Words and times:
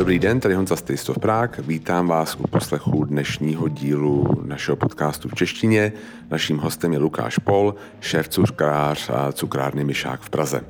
Dobrý 0.00 0.18
den, 0.18 0.40
tady 0.40 0.54
Honza 0.54 0.76
Stejstov 0.76 1.18
Prák. 1.18 1.58
Vítám 1.58 2.08
vás 2.08 2.36
u 2.36 2.46
poslechu 2.46 3.04
dnešního 3.04 3.68
dílu 3.68 4.42
našeho 4.44 4.76
podcastu 4.76 5.28
v 5.28 5.34
češtině. 5.34 5.92
Naším 6.30 6.58
hostem 6.58 6.92
je 6.92 6.98
Lukáš 6.98 7.38
Pol, 7.38 7.74
šéf 8.00 8.28
cukrář 8.28 9.10
a 9.10 9.32
cukrárny 9.32 9.84
Myšák 9.84 10.20
v 10.20 10.30
Praze. 10.30 10.60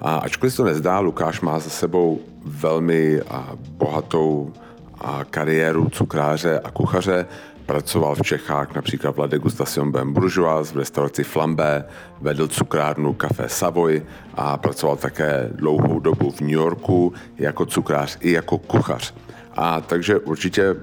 A 0.00 0.16
ačkoliv 0.16 0.52
se 0.52 0.56
to 0.56 0.64
nezdá, 0.64 0.98
Lukáš 0.98 1.40
má 1.40 1.58
za 1.58 1.70
sebou 1.70 2.20
velmi 2.44 3.20
bohatou 3.70 4.52
kariéru 5.30 5.88
cukráře 5.90 6.60
a 6.60 6.70
kuchaře. 6.70 7.26
Pracoval 7.66 8.14
v 8.14 8.22
Čechách 8.22 8.74
například 8.74 9.16
v 9.16 9.18
La 9.18 9.26
Degustation 9.26 9.92
Ben 9.92 10.12
Bourgeois, 10.12 10.72
v 10.72 10.76
restauraci 10.76 11.24
Flambé, 11.24 11.84
vedl 12.20 12.48
cukrárnu 12.48 13.12
Café 13.12 13.48
Savoy 13.48 14.02
a 14.34 14.56
pracoval 14.56 14.96
také 14.96 15.50
dlouhou 15.52 16.00
dobu 16.00 16.30
v 16.30 16.40
New 16.40 16.50
Yorku 16.50 17.12
jako 17.38 17.66
cukrář 17.66 18.18
i 18.20 18.32
jako 18.32 18.58
kuchař. 18.58 19.14
A 19.56 19.80
takže 19.80 20.18
určitě 20.18 20.76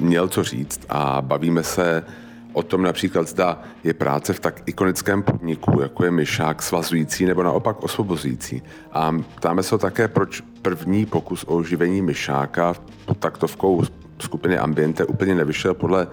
měl 0.00 0.28
co 0.28 0.44
říct 0.44 0.80
a 0.88 1.22
bavíme 1.22 1.62
se 1.62 2.04
o 2.52 2.62
tom 2.62 2.82
například 2.82 3.28
zda 3.28 3.62
je 3.84 3.94
práce 3.94 4.32
v 4.32 4.40
tak 4.40 4.62
ikonickém 4.66 5.22
podniku, 5.22 5.80
jako 5.80 6.04
je 6.04 6.10
myšák, 6.10 6.62
svazující 6.62 7.26
nebo 7.26 7.42
naopak 7.42 7.82
osvobozující. 7.82 8.62
A 8.92 9.16
ptáme 9.34 9.62
se 9.62 9.78
také, 9.78 10.08
proč 10.08 10.42
první 10.62 11.06
pokus 11.06 11.44
o 11.44 11.56
oživení 11.56 12.02
myšáka 12.02 12.74
pod 13.06 13.18
taktovkou 13.18 13.82
skupiny 14.18 14.58
Ambiente 14.58 15.04
úplně 15.04 15.34
nevyšel 15.34 15.74
podle 15.74 16.06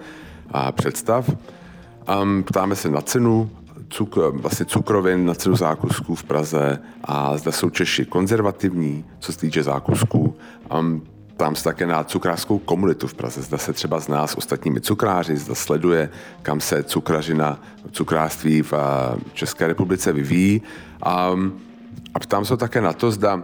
a, 0.50 0.72
představ. 0.72 1.30
Um, 2.22 2.42
ptáme 2.42 2.76
se 2.76 2.90
na 2.90 3.00
cenu 3.00 3.50
cuk, 3.88 4.16
vlastně 4.16 4.66
cukrovin, 4.66 5.26
na 5.26 5.34
cenu 5.34 5.56
zákusků 5.56 6.14
v 6.14 6.24
Praze 6.24 6.78
a 7.04 7.36
zda 7.36 7.52
jsou 7.52 7.70
Češi 7.70 8.04
konzervativní, 8.04 9.04
co 9.18 9.32
se 9.32 9.38
týče 9.38 9.62
zákusků. 9.62 10.36
Um, 10.78 11.02
Ptám 11.36 11.56
se 11.56 11.64
také 11.64 11.86
na 11.86 12.04
cukrářskou 12.04 12.58
komunitu 12.58 13.06
v 13.06 13.14
Praze. 13.14 13.42
Zda 13.42 13.58
se 13.58 13.72
třeba 13.72 14.00
z 14.00 14.08
nás 14.08 14.34
ostatními 14.34 14.80
cukráři, 14.80 15.36
zda 15.36 15.54
sleduje, 15.54 16.08
kam 16.42 16.60
se 16.60 16.82
cukrařina, 16.82 17.60
cukrářství 17.90 18.62
v 18.62 18.72
České 19.32 19.66
republice 19.66 20.12
vyvíjí. 20.12 20.62
A, 21.02 21.36
a 22.14 22.18
ptám 22.18 22.44
se 22.44 22.56
také 22.56 22.80
na 22.80 22.92
to, 22.92 23.10
zda 23.10 23.42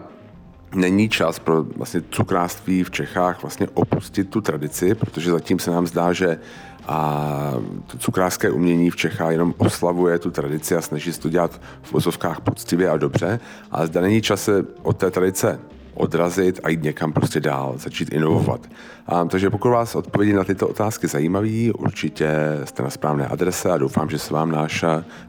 není 0.75 1.09
čas 1.09 1.39
pro 1.39 1.63
vlastně 1.63 2.03
cukrářství 2.11 2.85
v 2.85 2.91
Čechách 2.91 3.43
vlastně 3.43 3.69
opustit 3.75 4.31
tu 4.31 4.41
tradici, 4.41 4.95
protože 4.95 5.31
zatím 5.31 5.59
se 5.59 5.71
nám 5.71 5.87
zdá, 5.87 6.13
že 6.13 6.39
a 6.87 7.55
to 7.87 7.99
cukrářské 7.99 8.51
umění 8.51 8.91
v 8.91 8.97
Čechách 8.97 9.33
jenom 9.33 9.55
oslavuje 9.59 10.19
tu 10.19 10.31
tradici 10.31 10.77
a 10.77 10.81
snaží 10.81 11.13
se 11.13 11.21
to 11.21 11.29
dělat 11.29 11.61
v 11.83 11.93
vozovkách 11.93 12.41
poctivě 12.41 12.91
a 12.91 12.97
dobře, 12.97 13.41
ale 13.71 13.87
zda 13.87 14.01
není 14.01 14.23
čas 14.23 14.45
se 14.45 14.65
od 14.83 14.97
té 14.97 15.11
tradice 15.11 15.61
odrazit 15.95 16.61
a 16.65 16.69
jít 16.69 16.83
někam 16.83 17.13
prostě 17.13 17.41
dál, 17.41 17.75
začít 17.77 18.13
inovovat. 18.13 18.61
A, 19.07 19.25
takže 19.25 19.51
pokud 19.51 19.71
vás 19.71 19.95
odpovědi 19.95 20.33
na 20.33 20.45
tyto 20.45 20.69
otázky 20.69 21.09
zajímaví, 21.09 21.73
určitě 21.73 22.31
jste 22.65 22.83
na 22.83 22.91
správné 22.91 23.27
adrese 23.27 23.71
a 23.71 23.79
doufám, 23.79 24.11
že 24.11 24.19
se 24.19 24.35
vám 24.35 24.51
náš 24.51 24.85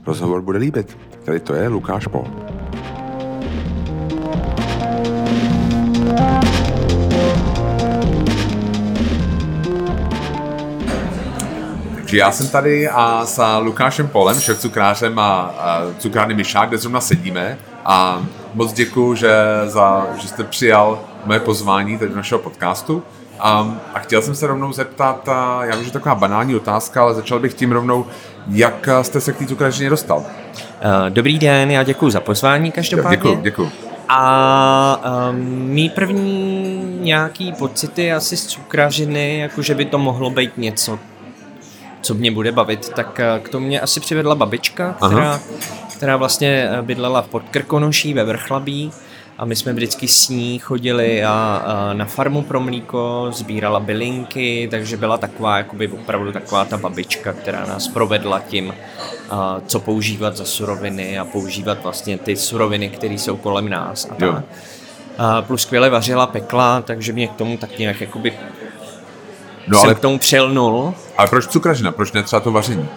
rozhovor 0.06 0.42
bude 0.42 0.60
líbit. 0.60 0.98
Tady 1.26 1.40
to 1.40 1.54
je 1.54 1.68
Lukáš 1.68 2.08
Pol. 2.08 2.28
Takže 12.14 12.18
já 12.18 12.32
jsem 12.32 12.48
tady 12.48 12.90
a 12.90 13.26
s 13.26 13.58
Lukášem 13.60 14.08
Polem, 14.08 14.40
šéf 14.40 14.60
cukrářem 14.60 15.20
a, 15.20 15.42
a 15.42 15.82
cukrárny 15.98 16.34
Myšák, 16.34 16.70
kde 16.70 16.78
zrovna 16.78 17.02
sedíme. 17.02 17.58
A 17.86 18.26
moc 18.54 18.74
děkuji, 18.74 19.16
že, 19.16 19.34
za, 19.66 20.08
že 20.22 20.28
jste 20.28 20.44
přijal 20.44 21.00
moje 21.26 21.40
pozvání 21.40 21.98
tady 21.98 22.10
do 22.10 22.16
našeho 22.16 22.40
podcastu. 22.40 23.04
A, 23.40 23.78
a 23.94 24.00
chtěl 24.00 24.22
jsem 24.22 24.36
se 24.36 24.48
rovnou 24.48 24.74
zeptat, 24.74 25.30
a 25.30 25.66
já 25.66 25.76
vím, 25.76 25.86
že 25.86 25.92
to 25.92 26.00
taková 26.00 26.16
banální 26.16 26.56
otázka, 26.56 27.02
ale 27.02 27.14
začal 27.14 27.40
bych 27.40 27.54
tím 27.54 27.72
rovnou, 27.72 28.06
jak 28.48 28.90
jste 29.02 29.22
se 29.22 29.34
k 29.34 29.38
té 29.38 29.46
cukrařině 29.46 29.90
dostal? 29.90 30.24
Dobrý 31.10 31.40
den, 31.40 31.72
já 31.72 31.84
děkuji 31.84 32.10
za 32.10 32.20
pozvání 32.20 32.72
každopádně. 32.72 33.18
Děkuji, 33.18 33.40
děkuji. 33.42 33.72
A 34.10 35.30
um, 35.30 35.40
mý 35.50 35.90
první 35.90 37.00
nějaký 37.02 37.54
pocity 37.54 38.14
asi 38.14 38.38
z 38.38 38.48
cukrařiny, 38.48 39.40
jako 39.40 39.62
že 39.62 39.76
by 39.76 39.86
to 39.86 39.98
mohlo 39.98 40.30
být 40.30 40.58
něco, 40.58 41.00
co 42.02 42.14
mě 42.14 42.32
bude 42.32 42.52
bavit, 42.52 42.90
tak 42.90 43.20
eh, 43.20 43.40
k 43.40 43.50
tomu 43.50 43.68
mě 43.68 43.82
asi 43.82 44.00
přivedla 44.00 44.36
babička, 44.36 44.96
která, 45.08 45.40
která 46.04 46.18
vlastně 46.18 46.70
eh, 46.72 46.82
bydlela 46.82 47.22
v 47.22 47.28
Podkrkonoší 47.28 48.14
ve 48.14 48.24
Vrchlabí 48.24 48.92
a 49.38 49.46
my 49.46 49.56
jsme 49.56 49.74
vždycky 49.74 50.08
s 50.08 50.30
ní 50.30 50.60
chodili 50.60 51.24
a, 51.24 51.64
a 51.66 51.94
na 51.94 52.06
farmu 52.06 52.42
pro 52.42 52.60
mlíko, 52.60 53.28
sbírala 53.32 53.80
bylinky, 53.80 54.68
takže 54.72 54.98
byla 54.98 55.18
taková, 55.18 55.58
jakoby 55.58 55.88
opravdu 55.88 56.32
taková 56.32 56.66
ta 56.66 56.78
babička, 56.78 57.34
která 57.34 57.66
nás 57.66 57.88
provedla 57.88 58.40
tím, 58.40 58.74
a, 59.30 59.62
co 59.68 59.80
používat 59.80 60.38
za 60.38 60.46
suroviny 60.46 61.20
a 61.20 61.26
používat 61.26 61.84
vlastně 61.84 62.18
ty 62.18 62.36
suroviny, 62.36 62.90
které 62.90 63.14
jsou 63.14 63.38
kolem 63.38 63.70
nás 63.70 64.08
a 64.12 64.16
tak. 64.16 64.44
A 65.18 65.42
plus 65.42 65.62
skvěle 65.62 65.90
vařila, 65.90 66.28
pekla, 66.28 66.82
takže 66.82 67.14
mě 67.14 67.28
k 67.28 67.34
tomu 67.34 67.58
tak 67.58 67.78
nějak 67.80 68.02
jakoby 68.02 68.34
no, 69.68 69.80
jsem 69.80 69.86
ale... 69.86 69.96
k 69.96 70.00
tomu 70.00 70.18
přilnul. 70.20 70.94
Ale 71.18 71.28
proč 71.28 71.48
cukražina? 71.48 71.92
Proč 71.92 72.12
ne 72.12 72.24
třeba 72.24 72.40
to 72.40 72.52
vaření? 72.52 72.90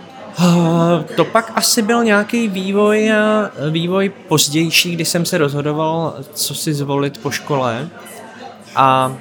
To 1.16 1.24
pak 1.24 1.52
asi 1.54 1.82
byl 1.82 2.04
nějaký 2.04 2.48
vývoj, 2.48 3.10
vývoj 3.70 4.08
pozdější, 4.28 4.92
kdy 4.92 5.04
jsem 5.04 5.26
se 5.26 5.38
rozhodoval, 5.38 6.14
co 6.34 6.54
si 6.54 6.74
zvolit 6.74 7.18
po 7.18 7.30
škole. 7.30 7.88
A, 8.76 9.16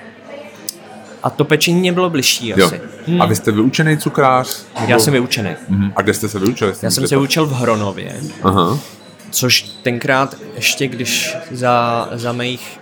a 1.23 1.29
to 1.29 1.45
pečení 1.45 1.79
mě 1.79 1.91
bylo 1.91 2.09
bližší 2.09 2.47
jo. 2.47 2.65
asi. 2.65 2.81
Hmm. 3.07 3.21
A 3.21 3.25
vy 3.25 3.35
jste 3.35 3.51
vyučený 3.51 3.97
cukrář? 3.97 4.65
Nebo... 4.79 4.91
Já 4.91 4.99
jsem 4.99 5.13
vyučený. 5.13 5.49
Uh-huh. 5.49 5.91
A 5.95 6.01
kde 6.01 6.13
jste 6.13 6.29
se 6.29 6.39
vyučil? 6.39 6.67
Já 6.81 6.91
jsem 6.91 7.07
se 7.07 7.15
vyučil 7.15 7.45
v 7.45 7.53
Hronově. 7.53 8.15
Aha. 8.43 8.79
Což 9.29 9.61
tenkrát 9.61 10.35
ještě, 10.55 10.87
když 10.87 11.37
za, 11.51 12.09
za 12.13 12.31
mých 12.31 12.79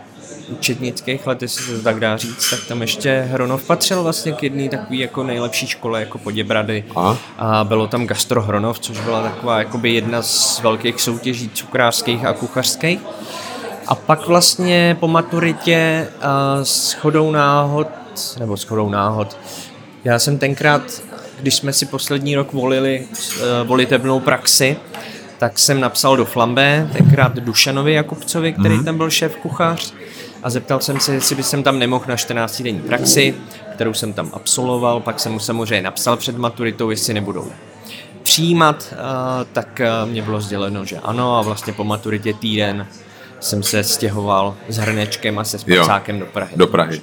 učetnických 0.53 1.27
let, 1.27 1.41
jestli 1.41 1.63
se 1.63 1.77
to 1.77 1.83
tak 1.83 1.99
dá 1.99 2.17
říct, 2.17 2.49
tak 2.49 2.59
tam 2.67 2.81
ještě 2.81 3.27
Hronov 3.31 3.63
patřil 3.63 4.03
vlastně 4.03 4.31
k 4.31 4.43
jedné 4.43 4.69
takové 4.69 4.95
jako 4.95 5.23
nejlepší 5.23 5.67
škole 5.67 5.99
jako 5.99 6.17
Poděbrady. 6.17 6.83
A? 6.95 7.17
a 7.37 7.63
bylo 7.63 7.87
tam 7.87 8.07
Gastro 8.07 8.41
Hronov, 8.41 8.79
což 8.79 8.99
byla 8.99 9.21
taková 9.21 9.59
jakoby 9.59 9.93
jedna 9.93 10.21
z 10.21 10.61
velkých 10.61 11.01
soutěží 11.01 11.49
cukrářských 11.53 12.25
a 12.25 12.33
kuchařských. 12.33 12.99
A 13.87 13.95
pak 13.95 14.27
vlastně 14.27 14.97
po 14.99 15.07
maturitě 15.07 16.07
a 16.21 16.59
s 16.63 16.93
chodou 16.93 17.31
náhod, 17.31 17.87
nebo 18.39 18.57
s 18.57 18.63
chodou 18.63 18.89
náhod, 18.89 19.37
já 20.03 20.19
jsem 20.19 20.37
tenkrát, 20.37 20.81
když 21.39 21.55
jsme 21.55 21.73
si 21.73 21.85
poslední 21.85 22.35
rok 22.35 22.53
volili 22.53 23.07
e, 23.41 23.63
volitebnou 23.63 24.19
praxi, 24.19 24.77
tak 25.37 25.59
jsem 25.59 25.79
napsal 25.79 26.17
do 26.17 26.25
Flambé, 26.25 26.89
tenkrát 26.93 27.35
Dušanovi 27.35 27.93
Jakubcovi, 27.93 28.53
který 28.53 28.75
mm-hmm. 28.75 28.83
tam 28.83 28.97
byl 28.97 29.09
šéf 29.09 29.35
kuchař 29.35 29.93
a 30.43 30.49
zeptal 30.49 30.79
jsem 30.79 30.99
se, 30.99 31.13
jestli 31.13 31.35
by 31.35 31.43
jsem 31.43 31.63
tam 31.63 31.79
nemohl 31.79 32.05
na 32.07 32.15
14 32.15 32.61
denní 32.61 32.81
praxi, 32.81 33.35
kterou 33.73 33.93
jsem 33.93 34.13
tam 34.13 34.29
absolvoval, 34.33 34.99
pak 34.99 35.19
jsem 35.19 35.31
mu 35.31 35.39
samozřejmě 35.39 35.81
napsal 35.81 36.17
před 36.17 36.37
maturitou, 36.37 36.89
jestli 36.89 37.13
nebudou 37.13 37.47
přijímat, 38.23 38.93
tak 39.53 39.81
mě 40.05 40.21
bylo 40.21 40.41
sděleno, 40.41 40.85
že 40.85 40.99
ano 40.99 41.37
a 41.37 41.41
vlastně 41.41 41.73
po 41.73 41.83
maturitě 41.83 42.33
týden 42.33 42.87
jsem 43.39 43.63
se 43.63 43.83
stěhoval 43.83 44.55
s 44.69 44.77
hrnečkem 44.77 45.39
a 45.39 45.43
se 45.43 45.59
spacákem 45.59 46.19
do 46.19 46.25
Prahy. 46.25 46.51
Do 46.55 46.67
Prahy. 46.67 47.01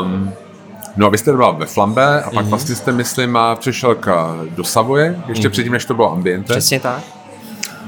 Um, 0.00 0.32
no 0.96 1.06
a 1.06 1.10
vy 1.10 1.18
jste 1.18 1.32
byl 1.32 1.52
ve 1.52 1.66
Flambe 1.66 2.22
a 2.22 2.30
pak 2.30 2.44
mm-hmm. 2.44 2.48
vlastně 2.48 2.74
jste, 2.74 2.92
myslím, 2.92 3.38
přešel 3.54 3.94
k, 3.94 4.36
do 4.50 4.64
Savoje, 4.64 5.22
ještě 5.28 5.48
mm-hmm. 5.48 5.52
předtím, 5.52 5.72
než 5.72 5.84
to 5.84 5.94
bylo 5.94 6.12
Ambiente. 6.12 6.52
Přesně 6.52 6.80
tak. 6.80 7.02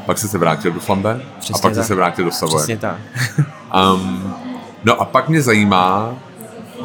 Pak 0.07 0.19
jste 0.19 0.29
se 0.29 0.39
vrátil 0.39 0.73
do 0.73 0.81
Flambe 0.81 1.21
Přesně 1.39 1.53
a 1.55 1.59
pak 1.59 1.63
tak. 1.63 1.75
jste 1.75 1.85
se 1.85 1.95
vrátil 1.95 2.25
do 2.25 2.31
Savoje. 2.31 2.59
Přesně 2.59 2.79
tak. 2.79 2.99
um, 3.95 4.35
No 4.85 5.01
a 5.01 5.05
pak 5.05 5.29
mě 5.29 5.43
zajímá, 5.43 6.15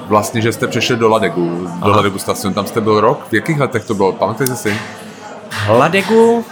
vlastně, 0.08 0.42
že 0.42 0.52
jste 0.52 0.68
přešli 0.68 0.96
do 0.96 1.10
Ladegu, 1.10 1.62
do 1.64 1.68
Aha. 1.68 1.96
Ladegu 1.96 2.20
Station, 2.20 2.54
tam 2.54 2.68
jste 2.68 2.82
byl 2.82 3.02
rok. 3.02 3.28
V 3.30 3.34
jakých 3.34 3.60
letech 3.60 3.86
to 3.86 3.94
bylo? 3.94 4.12
Pamatujete 4.12 4.56
si? 4.56 4.78
Ladegu 5.70 6.46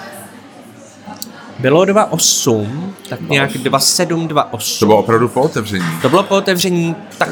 bylo 1.59 1.83
2.8, 1.83 2.67
tak 3.09 3.21
nějak 3.21 3.51
2.7, 3.51 4.27
2.8. 4.27 4.79
To 4.79 4.85
bylo 4.85 4.97
opravdu 4.97 5.27
po 5.27 5.41
otevření? 5.41 5.85
To 6.01 6.09
bylo 6.09 6.23
po 6.23 6.35
otevření, 6.35 6.95
tak 7.17 7.29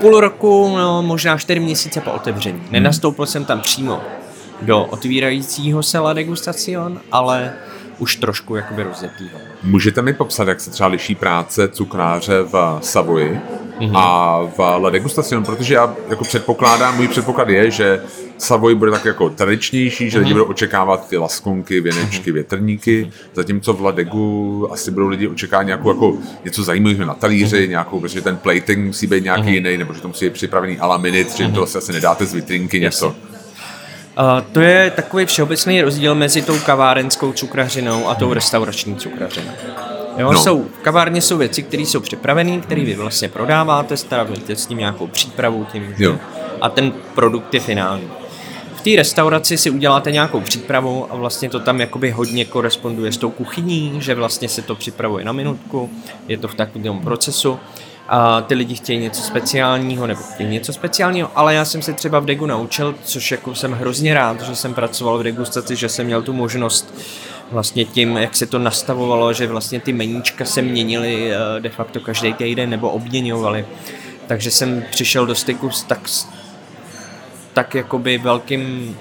půl 0.00 0.20
roku, 0.20 0.76
no, 0.76 1.02
možná 1.02 1.38
4 1.38 1.60
měsíce 1.60 2.00
po 2.00 2.10
otevření. 2.10 2.58
Hmm. 2.58 2.68
Nenastoupil 2.70 3.26
jsem 3.26 3.44
tam 3.44 3.60
přímo 3.60 4.00
do 4.62 4.84
otvírajícího 4.84 5.82
se 5.82 5.98
La 5.98 6.12
Degustacion, 6.12 7.00
ale 7.12 7.52
už 7.98 8.16
trošku 8.16 8.56
jakoby 8.56 8.82
rozjetýho. 8.82 9.38
Můžete 9.62 10.02
mi 10.02 10.12
popsat, 10.12 10.48
jak 10.48 10.60
se 10.60 10.70
třeba 10.70 10.88
liší 10.88 11.14
práce 11.14 11.68
cukráře 11.68 12.42
v 12.42 12.78
Savoji 12.82 13.40
mm-hmm. 13.80 13.92
a 13.94 14.38
v 14.56 14.58
La 14.58 14.90
Degustation, 14.90 15.44
protože 15.44 15.74
já 15.74 15.94
jako 16.08 16.24
předpokládám, 16.24 16.96
můj 16.96 17.08
předpoklad 17.08 17.48
je, 17.48 17.70
že 17.70 18.00
Savoy 18.38 18.74
bude 18.74 18.90
tak 18.90 19.04
jako 19.04 19.30
tradičnější, 19.30 20.10
že 20.10 20.18
mm-hmm. 20.18 20.22
lidi 20.22 20.32
budou 20.32 20.44
očekávat 20.44 21.08
ty 21.08 21.16
laskonky, 21.16 21.80
věnečky, 21.80 22.30
mm-hmm. 22.30 22.34
větrníky, 22.34 23.10
zatímco 23.34 23.72
v 23.72 23.80
Ladegu 23.80 24.68
asi 24.72 24.90
budou 24.90 25.08
lidi 25.08 25.28
očekávat 25.28 25.62
nějakou 25.62 25.88
jako 25.88 26.18
něco 26.44 26.62
zajímavého 26.62 27.04
na 27.04 27.14
talíři, 27.14 27.56
mm-hmm. 27.56 27.68
nějakou, 27.68 28.00
protože 28.00 28.20
ten 28.20 28.36
plating 28.36 28.86
musí 28.86 29.06
být 29.06 29.24
nějaký 29.24 29.42
mm-hmm. 29.42 29.52
jiný, 29.52 29.76
nebo 29.76 29.94
že 29.94 30.00
to 30.00 30.08
musí 30.08 30.24
být 30.24 30.32
připravený 30.32 30.78
a 30.78 30.86
la 30.86 30.96
minute, 30.96 31.30
mm-hmm. 31.30 31.46
že 31.46 31.52
to 31.52 31.62
asi 31.62 31.92
nedáte 31.92 32.26
z 32.26 32.34
vitrinky 32.34 32.80
něco. 32.80 33.14
Uh, 34.18 34.40
to 34.52 34.60
je 34.60 34.90
takový 34.90 35.26
všeobecný 35.26 35.82
rozdíl 35.82 36.14
mezi 36.14 36.42
tou 36.42 36.58
kavárenskou 36.58 37.32
cukrařinou 37.32 38.08
a 38.08 38.14
tou 38.14 38.32
restaurační 38.32 38.96
cukrařinou. 38.96 39.50
Jo, 40.18 40.32
no. 40.32 40.38
jsou, 40.38 40.62
v 40.62 40.82
kavárně 40.82 41.22
jsou 41.22 41.36
věci, 41.36 41.62
které 41.62 41.82
jsou 41.82 42.00
připravené, 42.00 42.60
které 42.60 42.84
vy 42.84 42.94
vlastně 42.94 43.28
prodáváte, 43.28 43.96
staráte 43.96 44.56
s 44.56 44.66
tím 44.66 44.78
nějakou 44.78 45.06
přípravu 45.06 45.66
tím, 45.72 45.94
jo. 45.98 46.16
a 46.60 46.68
ten 46.68 46.92
produkt 47.14 47.54
je 47.54 47.60
finální. 47.60 48.10
V 48.74 48.80
té 48.80 48.90
restauraci 48.96 49.58
si 49.58 49.70
uděláte 49.70 50.12
nějakou 50.12 50.40
přípravu 50.40 51.12
a 51.12 51.16
vlastně 51.16 51.50
to 51.50 51.60
tam 51.60 51.80
jakoby 51.80 52.10
hodně 52.10 52.44
koresponduje 52.44 53.12
s 53.12 53.16
tou 53.16 53.30
kuchyní, 53.30 53.92
že 53.98 54.14
vlastně 54.14 54.48
se 54.48 54.62
to 54.62 54.74
připravuje 54.74 55.24
na 55.24 55.32
minutku, 55.32 55.90
je 56.28 56.38
to 56.38 56.48
v 56.48 56.54
takovém 56.54 57.00
procesu 57.00 57.58
a 58.08 58.40
ty 58.40 58.54
lidi 58.54 58.74
chtějí 58.74 58.98
něco 58.98 59.22
speciálního 59.22 60.06
nebo 60.06 60.20
chtějí 60.34 60.48
něco 60.48 60.72
speciálního, 60.72 61.30
ale 61.34 61.54
já 61.54 61.64
jsem 61.64 61.82
se 61.82 61.92
třeba 61.92 62.18
v 62.18 62.24
Degu 62.24 62.46
naučil, 62.46 62.94
což 63.04 63.30
jako 63.30 63.54
jsem 63.54 63.72
hrozně 63.72 64.14
rád, 64.14 64.42
že 64.42 64.56
jsem 64.56 64.74
pracoval 64.74 65.18
v 65.18 65.22
degustaci, 65.22 65.76
že 65.76 65.88
jsem 65.88 66.06
měl 66.06 66.22
tu 66.22 66.32
možnost 66.32 66.94
vlastně 67.50 67.84
tím, 67.84 68.16
jak 68.16 68.36
se 68.36 68.46
to 68.46 68.58
nastavovalo, 68.58 69.32
že 69.32 69.46
vlastně 69.46 69.80
ty 69.80 69.92
meníčka 69.92 70.44
se 70.44 70.62
měnily 70.62 71.32
eh, 71.32 71.60
de 71.60 71.68
facto 71.68 72.00
každý 72.00 72.32
týden 72.34 72.70
nebo 72.70 72.90
obměňovaly. 72.90 73.66
Takže 74.26 74.50
jsem 74.50 74.84
přišel 74.90 75.26
do 75.26 75.34
styku 75.34 75.70
s 75.70 75.82
tak, 75.82 76.08
tak 77.54 77.74
jakoby 77.74 78.18
velkým 78.18 78.96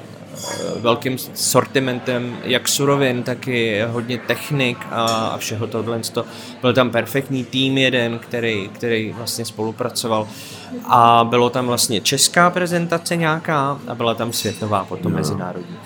velkým 0.79 1.17
sortimentem 1.33 2.37
jak 2.43 2.67
surovin, 2.67 3.23
tak 3.23 3.47
i 3.47 3.81
hodně 3.87 4.17
technik 4.17 4.77
a, 4.91 5.05
a 5.05 5.37
všeho 5.37 5.67
tohle. 5.67 6.01
Byl 6.61 6.73
tam 6.73 6.89
perfektní 6.89 7.43
tým 7.43 7.77
jeden, 7.77 8.19
který, 8.19 8.69
který 8.73 9.13
vlastně 9.17 9.45
spolupracoval 9.45 10.27
a 10.85 11.27
bylo 11.29 11.49
tam 11.49 11.65
vlastně 11.65 12.01
česká 12.01 12.49
prezentace 12.49 13.15
nějaká 13.15 13.79
a 13.87 13.95
byla 13.95 14.13
tam 14.13 14.33
světová 14.33 14.85
potom 14.85 15.11
no. 15.11 15.17
mezinárodní. 15.17 15.77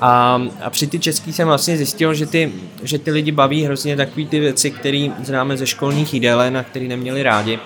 A, 0.00 0.42
a 0.62 0.70
při 0.70 0.86
ty 0.86 0.98
český 0.98 1.32
jsem 1.32 1.48
vlastně 1.48 1.76
zjistil, 1.76 2.14
že 2.14 2.26
ty, 2.26 2.52
že 2.82 2.98
ty 2.98 3.10
lidi 3.10 3.32
baví 3.32 3.64
hrozně 3.64 3.96
takový 3.96 4.26
ty 4.26 4.40
věci, 4.40 4.70
které 4.70 5.08
známe 5.22 5.56
ze 5.56 5.66
školních 5.66 6.14
jídelen 6.14 6.56
a 6.56 6.64
které 6.64 6.88
neměli 6.88 7.22
rádi 7.22 7.58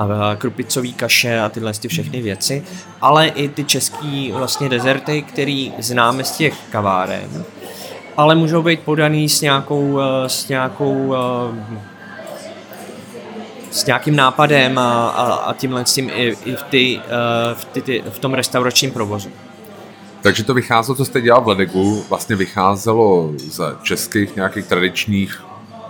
a 0.00 0.36
krupicový 0.36 0.92
kaše 0.92 1.40
a 1.40 1.48
tyhle 1.48 1.72
ty 1.72 1.88
všechny 1.88 2.22
věci, 2.22 2.64
ale 3.00 3.28
i 3.28 3.48
ty 3.48 3.64
český 3.64 4.32
vlastně 4.32 4.68
dezerty, 4.68 5.22
který 5.22 5.72
známe 5.78 6.24
z 6.24 6.36
těch 6.36 6.54
kaváren, 6.70 7.44
ale 8.16 8.34
můžou 8.34 8.62
být 8.62 8.80
podaný 8.80 9.28
s 9.28 9.40
nějakou, 9.40 10.00
eh, 10.00 10.28
s 10.28 10.48
nějakou 10.48 11.14
eh, 11.14 11.90
s 13.70 13.86
nějakým 13.86 14.16
nápadem 14.16 14.78
a, 14.78 15.08
a, 15.08 15.34
a 15.34 15.54
tímhle 15.54 15.86
s 15.86 15.94
tím 15.94 16.10
i, 16.14 16.36
i 16.44 16.56
v, 16.56 16.62
ty, 16.62 17.00
eh, 17.04 17.54
v, 17.54 17.64
ty, 17.64 18.02
v 18.10 18.18
tom 18.18 18.34
restauračním 18.34 18.90
provozu. 18.90 19.30
Takže 20.22 20.44
to 20.44 20.54
vycházelo, 20.54 20.96
co 20.96 21.04
jste 21.04 21.20
dělal 21.20 21.42
v 21.42 21.48
Ledegu, 21.48 22.04
vlastně 22.08 22.36
vycházelo 22.36 23.30
z 23.36 23.60
českých 23.82 24.36
nějakých 24.36 24.66
tradičních 24.66 25.44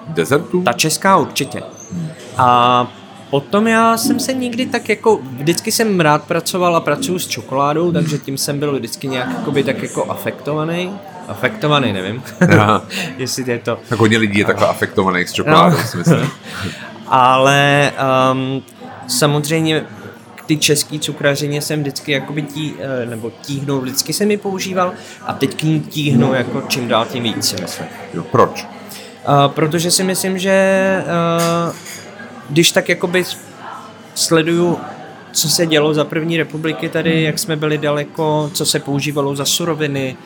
dezertů? 0.06 0.62
Ta 0.62 0.72
česká 0.72 1.16
určitě. 1.16 1.62
A 2.36 2.86
potom 3.30 3.66
já 3.66 3.96
jsem 3.96 4.20
se 4.20 4.32
nikdy 4.32 4.66
tak 4.66 4.88
jako, 4.88 5.20
vždycky 5.22 5.72
jsem 5.72 6.00
rád 6.00 6.24
pracoval 6.24 6.76
a 6.76 6.80
pracuji 6.80 7.18
s 7.18 7.28
čokoládou, 7.28 7.92
takže 7.92 8.18
tím 8.18 8.38
jsem 8.38 8.58
byl 8.58 8.72
vždycky 8.72 9.08
nějak 9.08 9.28
jakoby 9.38 9.64
tak 9.64 9.82
jako 9.82 10.10
afektovaný. 10.10 10.92
Afektovaný, 11.28 11.92
nevím, 11.92 12.22
jestli 13.18 13.52
je 13.52 13.58
to... 13.58 13.78
Tak 13.88 13.98
hodně 13.98 14.18
lidí 14.18 14.38
je 14.38 14.44
takhle 14.44 14.68
afektovaných 14.68 15.28
s 15.28 15.32
čokoládou, 15.32 15.76
no. 15.76 15.84
si 15.84 15.96
myslím. 15.96 16.30
Ale 17.06 17.92
um, 18.32 18.62
samozřejmě 19.06 19.84
ty 20.46 20.56
český 20.56 21.00
cukrařině 21.00 21.62
jsem 21.62 21.80
vždycky 21.80 22.12
jakoby 22.12 22.42
tí, 22.42 22.74
eh, 22.78 23.06
nebo 23.06 23.32
tíhnou, 23.42 23.80
vždycky 23.80 24.12
jsem 24.12 24.28
mi 24.28 24.36
používal 24.36 24.92
a 25.26 25.32
teď 25.32 25.54
k 25.54 25.62
ní 25.62 25.80
tíhnu 25.80 26.34
jako 26.34 26.62
čím 26.68 26.88
dál 26.88 27.06
tím 27.06 27.22
víc 27.22 27.48
si 27.48 27.62
myslím. 27.62 27.86
Jo, 28.14 28.22
proč? 28.22 28.66
Uh, 29.28 29.52
protože 29.52 29.90
si 29.90 30.04
myslím, 30.04 30.38
že 30.38 31.04
uh, 31.66 31.74
když 32.50 32.72
tak 32.72 32.88
jakoby 32.88 33.24
sleduju 34.14 34.78
co 35.32 35.48
se 35.48 35.66
dělo 35.66 35.94
za 35.94 36.04
první 36.04 36.36
republiky 36.36 36.88
tady, 36.88 37.22
jak 37.22 37.38
jsme 37.38 37.56
byli 37.56 37.78
daleko, 37.78 38.50
co 38.54 38.66
se 38.66 38.78
používalo 38.78 39.36
za 39.36 39.44
suroviny, 39.44 40.16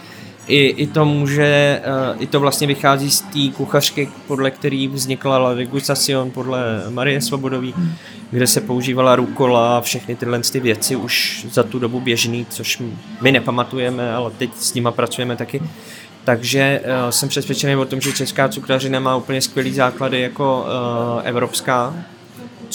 i, 0.46 0.66
i 0.66 0.86
to 0.86 1.04
může, 1.04 1.82
uh, 2.14 2.22
i 2.22 2.26
to 2.26 2.40
vlastně 2.40 2.66
vychází 2.66 3.10
z 3.10 3.20
té 3.20 3.56
kuchařky, 3.56 4.08
podle 4.26 4.50
který 4.50 4.88
vznikla 4.88 5.38
La 5.38 5.54
Degustación, 5.54 6.30
podle 6.30 6.60
Marie 6.90 7.20
Svobodový, 7.20 7.74
kde 8.30 8.46
se 8.46 8.60
používala 8.60 9.16
rukola 9.16 9.78
a 9.78 9.80
všechny 9.80 10.16
tyhle 10.16 10.40
ty 10.40 10.60
věci 10.60 10.96
už 10.96 11.46
za 11.50 11.62
tu 11.62 11.78
dobu 11.78 12.00
běžný, 12.00 12.46
což 12.50 12.82
my 13.20 13.32
nepamatujeme, 13.32 14.14
ale 14.14 14.30
teď 14.30 14.50
s 14.56 14.74
nima 14.74 14.92
pracujeme 14.92 15.36
taky. 15.36 15.62
Takže 16.24 16.80
uh, 16.84 17.10
jsem 17.10 17.28
přesvědčený 17.28 17.76
o 17.76 17.84
tom, 17.84 18.00
že 18.00 18.12
česká 18.12 18.48
cukrařina 18.48 19.00
má 19.00 19.16
úplně 19.16 19.40
skvělý 19.40 19.74
základy 19.74 20.20
jako 20.20 20.66
uh, 20.66 21.20
evropská 21.24 21.94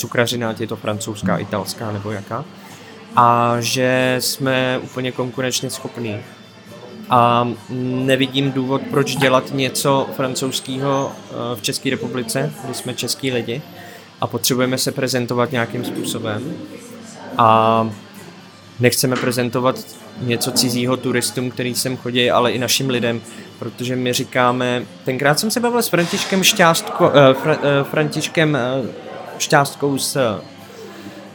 cukrařina, 0.00 0.50
ať 0.50 0.60
je 0.60 0.66
to 0.66 0.76
francouzská, 0.76 1.36
italská 1.36 1.92
nebo 1.92 2.10
jaká. 2.10 2.44
A 3.16 3.56
že 3.60 4.16
jsme 4.20 4.78
úplně 4.82 5.12
konkurenčně 5.12 5.70
schopní 5.70 6.16
a 7.10 7.48
nevidím 8.04 8.52
důvod, 8.52 8.82
proč 8.90 9.16
dělat 9.16 9.52
něco 9.52 10.06
francouzského 10.16 11.12
eh, 11.12 11.34
v 11.56 11.62
České 11.62 11.90
republice, 11.90 12.52
kdy 12.64 12.74
jsme 12.74 12.94
český 12.94 13.32
lidi 13.32 13.62
a 14.20 14.26
potřebujeme 14.26 14.78
se 14.78 14.92
prezentovat 14.92 15.52
nějakým 15.52 15.84
způsobem 15.84 16.54
a 17.38 17.90
nechceme 18.80 19.16
prezentovat 19.16 19.76
něco 20.20 20.50
cizího 20.50 20.96
turistům, 20.96 21.50
který 21.50 21.74
sem 21.74 21.96
chodí, 21.96 22.30
ale 22.30 22.52
i 22.52 22.58
našim 22.58 22.90
lidem, 22.90 23.20
protože 23.58 23.96
my 23.96 24.12
říkáme, 24.12 24.82
tenkrát 25.04 25.38
jsem 25.38 25.50
se 25.50 25.60
bavil 25.60 25.82
s 25.82 25.88
Františkem 25.88 26.44
Šťástko, 26.44 27.12
eh, 27.14 27.34
Fra, 27.34 27.58
eh, 27.62 27.84
Františkem 27.84 28.56
eh, 28.56 28.60
Šťástkou 29.40 29.98
z 29.98 30.16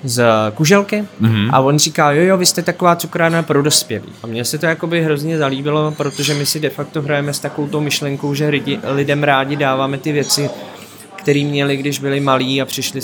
z 0.06 0.24
kuželky 0.56 1.06
mm-hmm. 1.22 1.50
a 1.54 1.60
on 1.60 1.80
říká, 1.80 2.12
jo, 2.12 2.24
jo, 2.24 2.38
vy 2.38 2.46
jste 2.46 2.62
taková 2.62 2.96
cukrárna 2.96 3.44
pro 3.44 3.64
dospělí. 3.64 4.10
A 4.24 4.28
mně 4.28 4.46
se 4.46 4.58
to 4.58 4.66
jakoby 4.66 5.04
hrozně 5.04 5.38
zalíbilo, 5.38 5.92
protože 5.92 6.34
my 6.34 6.46
si 6.46 6.60
de 6.60 6.70
facto 6.70 7.02
hrajeme 7.02 7.34
s 7.34 7.40
takovou 7.40 7.68
tou 7.68 7.80
myšlenkou, 7.80 8.34
že 8.34 8.50
lidi, 8.50 8.80
lidem 8.84 9.24
rádi 9.24 9.56
dáváme 9.56 9.98
ty 9.98 10.12
věci, 10.12 10.50
které 11.16 11.44
měli, 11.44 11.78
když 11.78 12.00
byli 12.00 12.20
malí 12.20 12.62
a 12.62 12.66
přišli 12.66 13.02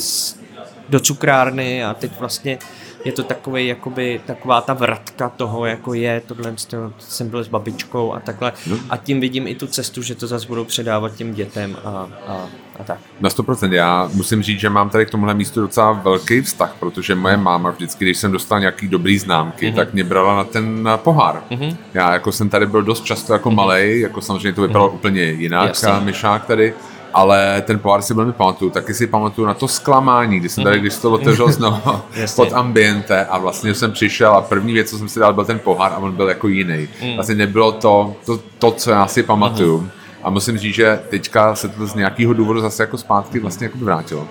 do 0.89 0.99
cukrárny 0.99 1.83
a 1.83 1.93
teď 1.93 2.11
vlastně 2.19 2.57
je 3.05 3.11
to 3.11 3.23
takový, 3.23 3.67
jakoby, 3.67 4.21
taková 4.25 4.61
ta 4.61 4.73
vratka 4.73 5.29
toho, 5.29 5.65
jako 5.65 5.93
je, 5.93 6.21
tohle 6.25 6.53
jsem 6.99 7.29
byl 7.29 7.43
s 7.43 7.47
babičkou 7.47 8.13
a 8.13 8.19
takhle. 8.19 8.53
No. 8.67 8.77
A 8.89 8.97
tím 8.97 9.19
vidím 9.19 9.47
i 9.47 9.55
tu 9.55 9.67
cestu, 9.67 10.01
že 10.01 10.15
to 10.15 10.27
zase 10.27 10.47
budou 10.47 10.65
předávat 10.65 11.15
těm 11.15 11.33
dětem 11.33 11.77
a, 11.83 11.89
a, 12.27 12.47
a 12.79 12.83
tak. 12.83 12.99
Na 13.19 13.29
100%. 13.29 13.71
Já 13.71 14.09
musím 14.13 14.43
říct, 14.43 14.59
že 14.59 14.69
mám 14.69 14.89
tady 14.89 15.05
k 15.05 15.09
tomuhle 15.09 15.33
místu 15.33 15.61
docela 15.61 15.91
velký 15.91 16.41
vztah, 16.41 16.75
protože 16.79 17.15
moje 17.15 17.37
máma 17.37 17.69
vždycky, 17.71 18.05
když 18.05 18.17
jsem 18.17 18.31
dostal 18.31 18.59
nějaký 18.59 18.87
dobrý 18.87 19.19
známky, 19.19 19.71
mm-hmm. 19.71 19.75
tak 19.75 19.93
mě 19.93 20.03
brala 20.03 20.35
na 20.35 20.43
ten 20.43 20.89
pohár. 20.95 21.43
Mm-hmm. 21.51 21.75
Já 21.93 22.13
jako 22.13 22.31
jsem 22.31 22.49
tady 22.49 22.65
byl 22.65 22.81
dost 22.81 23.03
často 23.03 23.33
jako 23.33 23.49
mm-hmm. 23.49 23.55
malej, 23.55 23.99
jako 23.99 24.21
samozřejmě 24.21 24.53
to 24.53 24.61
vypadalo 24.61 24.89
mm-hmm. 24.89 24.95
úplně 24.95 25.23
jinak, 25.23 25.67
Jasně. 25.67 25.87
a 25.87 25.99
myšák 25.99 26.45
tady, 26.45 26.73
ale 27.13 27.63
ten 27.65 27.79
pohár 27.79 28.01
si 28.01 28.13
velmi 28.13 28.33
pamatuju. 28.33 28.71
Taky 28.71 28.93
si 28.93 29.07
pamatuju 29.07 29.47
na 29.47 29.53
to 29.53 29.67
zklamání, 29.67 30.39
kdy 30.39 30.49
jsem 30.49 30.63
tady, 30.63 30.79
když 30.79 30.97
to 30.97 31.11
otevřel 31.11 31.51
znovu 31.51 31.81
pod 32.35 32.53
ambiente 32.53 33.25
a 33.25 33.37
vlastně 33.37 33.73
jsem 33.73 33.91
přišel 33.91 34.31
a 34.31 34.41
první 34.41 34.73
věc, 34.73 34.89
co 34.89 34.97
jsem 34.97 35.09
si 35.09 35.19
dal, 35.19 35.33
byl 35.33 35.45
ten 35.45 35.59
pohár 35.59 35.93
a 35.93 35.97
on 35.97 36.11
byl 36.11 36.29
jako 36.29 36.47
jiný. 36.47 36.87
Mm. 37.03 37.15
Vlastně 37.15 37.35
nebylo 37.35 37.71
to, 37.71 38.15
to, 38.25 38.39
to 38.59 38.71
co 38.71 38.91
já 38.91 39.07
si 39.07 39.23
pamatuju. 39.23 39.77
Mm. 39.77 39.89
A 40.23 40.29
musím 40.29 40.57
říct, 40.57 40.75
že 40.75 40.99
teďka 41.09 41.55
se 41.55 41.69
to 41.69 41.87
z 41.87 41.95
nějakého 41.95 42.33
důvodu 42.33 42.61
zase 42.61 42.83
jako 42.83 42.97
zpátky 42.97 43.39
vlastně 43.39 43.65
jako 43.65 43.77
vrátilo. 43.77 44.27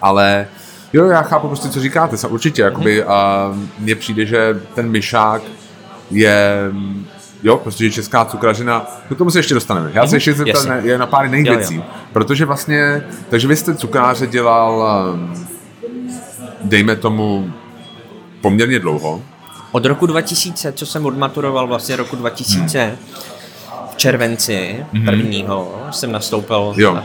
Ale 0.00 0.46
jo, 0.92 1.06
já 1.06 1.22
chápu 1.22 1.48
prostě, 1.48 1.68
co 1.68 1.80
říkáte, 1.80 2.28
určitě, 2.28 2.62
jakoby, 2.62 3.04
a 3.04 3.50
mně 3.78 3.94
přijde, 3.94 4.26
že 4.26 4.60
ten 4.74 4.90
myšák 4.90 5.42
je 6.10 6.70
jo, 7.44 7.56
protože 7.56 7.90
česká 7.90 8.24
cukrařina, 8.24 8.86
k 9.14 9.18
tomu 9.18 9.30
se 9.30 9.38
ještě 9.38 9.54
dostaneme. 9.54 9.90
Já 9.94 10.02
se 10.02 10.08
mhm. 10.08 10.14
ještě 10.14 10.34
zeptat 10.34 10.64
na, 10.64 10.76
je 10.76 10.98
na 10.98 11.06
pár 11.06 11.24
jiných 11.24 11.50
věcí, 11.50 11.82
protože 12.12 12.44
vlastně, 12.44 13.02
takže 13.28 13.48
vy 13.48 13.56
jste 13.56 13.74
cukráře 13.74 14.26
dělal, 14.26 14.88
ehm, 15.14 15.46
dejme 16.62 16.96
tomu, 16.96 17.52
poměrně 18.40 18.78
dlouho. 18.78 19.22
Od 19.72 19.84
roku 19.84 20.06
2000, 20.06 20.72
co 20.72 20.86
jsem 20.86 21.06
odmaturoval 21.06 21.66
vlastně 21.66 21.96
roku 21.96 22.16
2000, 22.16 22.84
hmm. 22.84 22.96
v 23.92 23.96
červenci 23.96 24.86
hmm. 24.92 25.04
prvního 25.04 25.82
jsem 25.90 26.12
nastoupil 26.12 26.72
jo. 26.76 26.98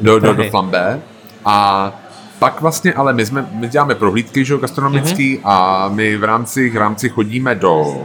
do, 0.00 0.18
do, 0.18 0.34
do 0.34 0.44
Flambé 0.50 1.00
a 1.44 1.92
pak 2.38 2.60
vlastně, 2.60 2.92
ale 2.92 3.12
my, 3.12 3.26
jsme, 3.26 3.48
my 3.52 3.68
děláme 3.68 3.94
prohlídky 3.94 4.44
že, 4.44 4.58
gastronomický 4.58 5.36
mm-hmm. 5.36 5.40
a 5.44 5.88
my 5.88 6.16
v 6.16 6.24
rámci, 6.24 6.70
v 6.70 6.76
rámci 6.76 7.08
chodíme 7.08 7.54
do 7.54 7.96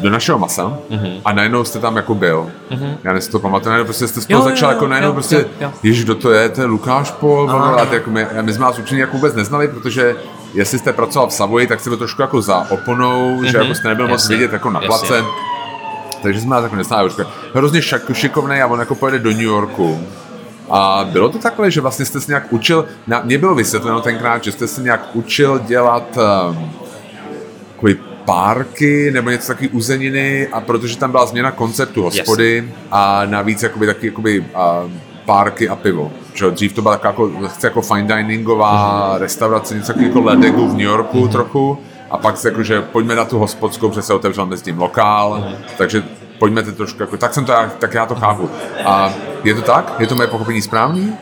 do 0.00 0.10
našeho 0.10 0.38
masa 0.38 0.78
mm-hmm. 0.90 1.20
a 1.24 1.32
najednou 1.32 1.64
jste 1.64 1.78
tam 1.78 1.96
jako 1.96 2.14
byl. 2.14 2.50
Mm-hmm. 2.70 2.96
Já 3.04 3.20
si 3.20 3.30
to 3.30 3.38
pamatuju, 3.38 3.68
najednou 3.68 3.84
prostě 3.84 4.08
jste 4.08 4.20
spolu 4.20 4.42
začal 4.42 4.70
jo, 4.70 4.74
jako 4.74 4.86
najednou 4.86 5.08
jo, 5.08 5.14
prostě, 5.14 5.36
jo, 5.36 5.44
jo. 5.60 5.72
ježiš, 5.82 6.04
kdo 6.04 6.14
to 6.14 6.30
je, 6.30 6.48
to 6.48 6.60
je 6.60 6.66
Lukáš 6.66 7.10
Pol, 7.10 7.50
a 7.50 7.86
ty, 7.86 7.94
jako 7.94 8.10
my, 8.10 8.26
my 8.40 8.52
jsme 8.52 8.64
vás 8.64 8.78
upřímně 8.78 9.02
jako 9.02 9.16
vůbec 9.16 9.34
neznali, 9.34 9.68
protože 9.68 10.16
jestli 10.54 10.78
jste 10.78 10.92
pracoval 10.92 11.28
v 11.28 11.32
Savoji, 11.32 11.66
tak 11.66 11.80
jste 11.80 11.90
byl 11.90 11.96
trošku 11.98 12.22
jako 12.22 12.42
za 12.42 12.66
oponou, 12.70 13.36
mm-hmm. 13.36 13.44
že 13.44 13.58
mhm. 13.58 13.66
jako 13.66 13.74
jste 13.74 13.88
nebyl 13.88 14.08
moc 14.08 14.28
vidět 14.28 14.52
jako 14.52 14.70
na 14.70 14.80
place. 14.80 15.24
Takže 16.22 16.40
jsme 16.40 16.56
vás 16.56 16.62
jako 16.62 16.76
neznali. 16.76 17.10
Hrozně 17.54 17.82
šikovný 18.12 18.62
a 18.62 18.66
on 18.66 18.80
jako 18.80 18.94
pojede 18.94 19.18
do 19.18 19.30
New 19.30 19.40
Yorku. 19.40 20.00
A 20.70 21.08
bylo 21.12 21.28
to 21.28 21.38
takhle, 21.38 21.70
že 21.70 21.80
vlastně 21.80 22.04
jste 22.04 22.20
se 22.20 22.32
nějak 22.32 22.52
učil, 22.52 22.84
na, 23.06 23.20
mě 23.24 23.38
bylo 23.38 23.54
vysvětleno 23.54 24.00
tenkrát, 24.00 24.44
že 24.44 24.52
jste 24.52 24.66
se 24.66 24.82
nějak 24.82 25.08
učil 25.14 25.58
dělat 25.58 26.18
um, 26.48 26.72
párky 28.30 29.10
nebo 29.10 29.30
něco 29.30 29.46
taky 29.46 29.68
uzeniny 29.68 30.48
a 30.48 30.60
protože 30.60 30.98
tam 30.98 31.10
byla 31.10 31.26
změna 31.26 31.50
konceptu 31.50 32.02
hospody 32.02 32.56
yes. 32.56 32.64
a 32.90 33.26
navíc 33.26 33.62
jakoby 33.62 33.86
taky 33.86 34.06
jakoby, 34.06 34.44
a, 34.54 34.82
párky 35.24 35.68
a 35.68 35.76
pivo. 35.76 36.12
Že 36.34 36.50
dřív 36.50 36.72
to 36.72 36.82
byla 36.82 37.00
jako, 37.04 37.30
jako 37.64 37.82
fine 37.82 38.16
diningová 38.16 39.14
restaurace, 39.18 39.74
něco 39.74 40.00
jako 40.00 40.20
Ledegu 40.20 40.68
v 40.68 40.72
New 40.72 40.80
Yorku 40.80 41.26
mm-hmm. 41.26 41.30
trochu 41.30 41.78
a 42.10 42.18
pak 42.18 42.36
se 42.36 42.48
jako, 42.48 42.62
že 42.62 42.82
pojďme 42.82 43.14
na 43.14 43.24
tu 43.24 43.38
hospodskou, 43.38 43.88
protože 43.88 44.02
se 44.02 44.14
otevřel 44.14 44.46
mezi 44.46 44.64
tím 44.64 44.78
lokál, 44.78 45.32
mm-hmm. 45.32 45.56
takže 45.78 46.02
pojďme 46.38 46.62
to 46.62 46.72
trošku, 46.72 47.02
jako, 47.02 47.16
tak 47.16 47.34
jsem 47.34 47.44
to, 47.44 47.52
tak 47.78 47.94
já 47.94 48.06
to 48.06 48.14
chápu. 48.14 48.50
A 48.84 49.12
je 49.44 49.54
to 49.54 49.62
tak? 49.62 49.94
Je 49.98 50.06
to 50.06 50.14
moje 50.14 50.28
pochopení 50.28 50.62
správný? 50.62 51.12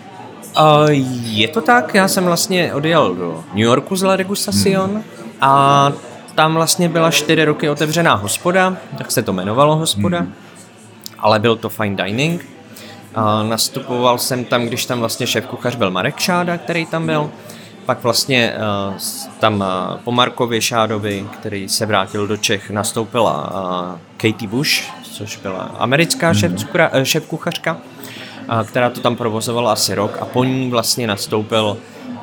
Uh, 0.60 0.88
je 1.22 1.48
to 1.48 1.60
tak, 1.60 1.94
já 1.94 2.08
jsem 2.08 2.24
vlastně 2.24 2.74
odjel 2.74 3.14
do 3.14 3.44
New 3.50 3.64
Yorku 3.64 3.96
z 3.96 4.02
La 4.02 4.16
Degustacion 4.16 4.90
hmm. 4.90 5.02
a 5.40 5.92
tam 6.38 6.54
vlastně 6.54 6.88
byla 6.88 7.10
čtyři 7.10 7.44
roky 7.44 7.70
otevřená 7.70 8.14
hospoda, 8.14 8.76
tak 8.98 9.10
se 9.10 9.22
to 9.22 9.32
jmenovalo 9.32 9.76
hospoda, 9.76 10.18
hmm. 10.18 10.34
ale 11.18 11.38
byl 11.38 11.56
to 11.56 11.68
fine 11.68 12.04
dining. 12.04 12.46
A 13.14 13.42
nastupoval 13.42 14.18
jsem 14.18 14.44
tam, 14.44 14.66
když 14.66 14.86
tam 14.86 15.00
vlastně 15.00 15.26
šéf 15.26 15.46
kuchař 15.46 15.74
byl 15.76 15.90
Marek 15.90 16.18
Šáda, 16.18 16.58
který 16.58 16.86
tam 16.86 17.06
byl. 17.06 17.30
Pak 17.86 18.02
vlastně 18.02 18.54
uh, 18.88 18.94
tam 19.40 19.54
uh, 19.60 19.96
po 20.04 20.12
Markovi 20.12 20.60
Šádovi, 20.60 21.26
který 21.30 21.68
se 21.68 21.86
vrátil 21.86 22.26
do 22.26 22.36
Čech, 22.36 22.70
nastoupila 22.70 23.50
uh, 23.92 23.98
Katie 24.16 24.48
Bush, 24.48 24.72
což 25.02 25.36
byla 25.36 25.70
americká 25.78 26.34
šéf, 26.34 26.50
hmm. 26.50 26.58
cukra, 26.58 26.88
uh, 26.88 27.02
šéf 27.02 27.26
kuchařka, 27.26 27.76
uh, 28.52 28.62
která 28.62 28.90
to 28.90 29.00
tam 29.00 29.16
provozovala 29.16 29.72
asi 29.72 29.94
rok 29.94 30.18
a 30.20 30.24
po 30.24 30.44
ní 30.44 30.70
vlastně 30.70 31.06
nastoupil 31.06 31.76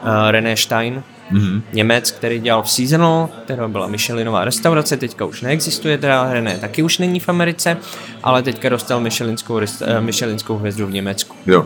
uh, 0.04 0.10
René 0.32 0.58
Stein, 0.58 1.04
mm-hmm. 1.32 1.62
Němec, 1.74 2.12
který 2.12 2.40
dělal 2.40 2.64
v 2.64 2.70
Seasonal, 2.70 3.30
která 3.44 3.68
byla 3.68 3.88
Michelinová 3.88 4.46
restaurace, 4.46 4.98
teďka 4.98 5.26
už 5.26 5.42
neexistuje, 5.42 5.98
teda 5.98 6.34
René 6.34 6.58
taky 6.58 6.84
už 6.84 6.98
není 6.98 7.20
v 7.20 7.30
Americe, 7.30 7.78
ale 8.24 8.44
teďka 8.44 8.70
dostal 8.70 9.00
Michelinskou, 9.00 9.54
uh, 9.54 9.62
Michelinskou 10.00 10.58
hvězdu 10.58 10.88
v 10.88 10.92
Německu. 10.92 11.36
Jo. 11.46 11.66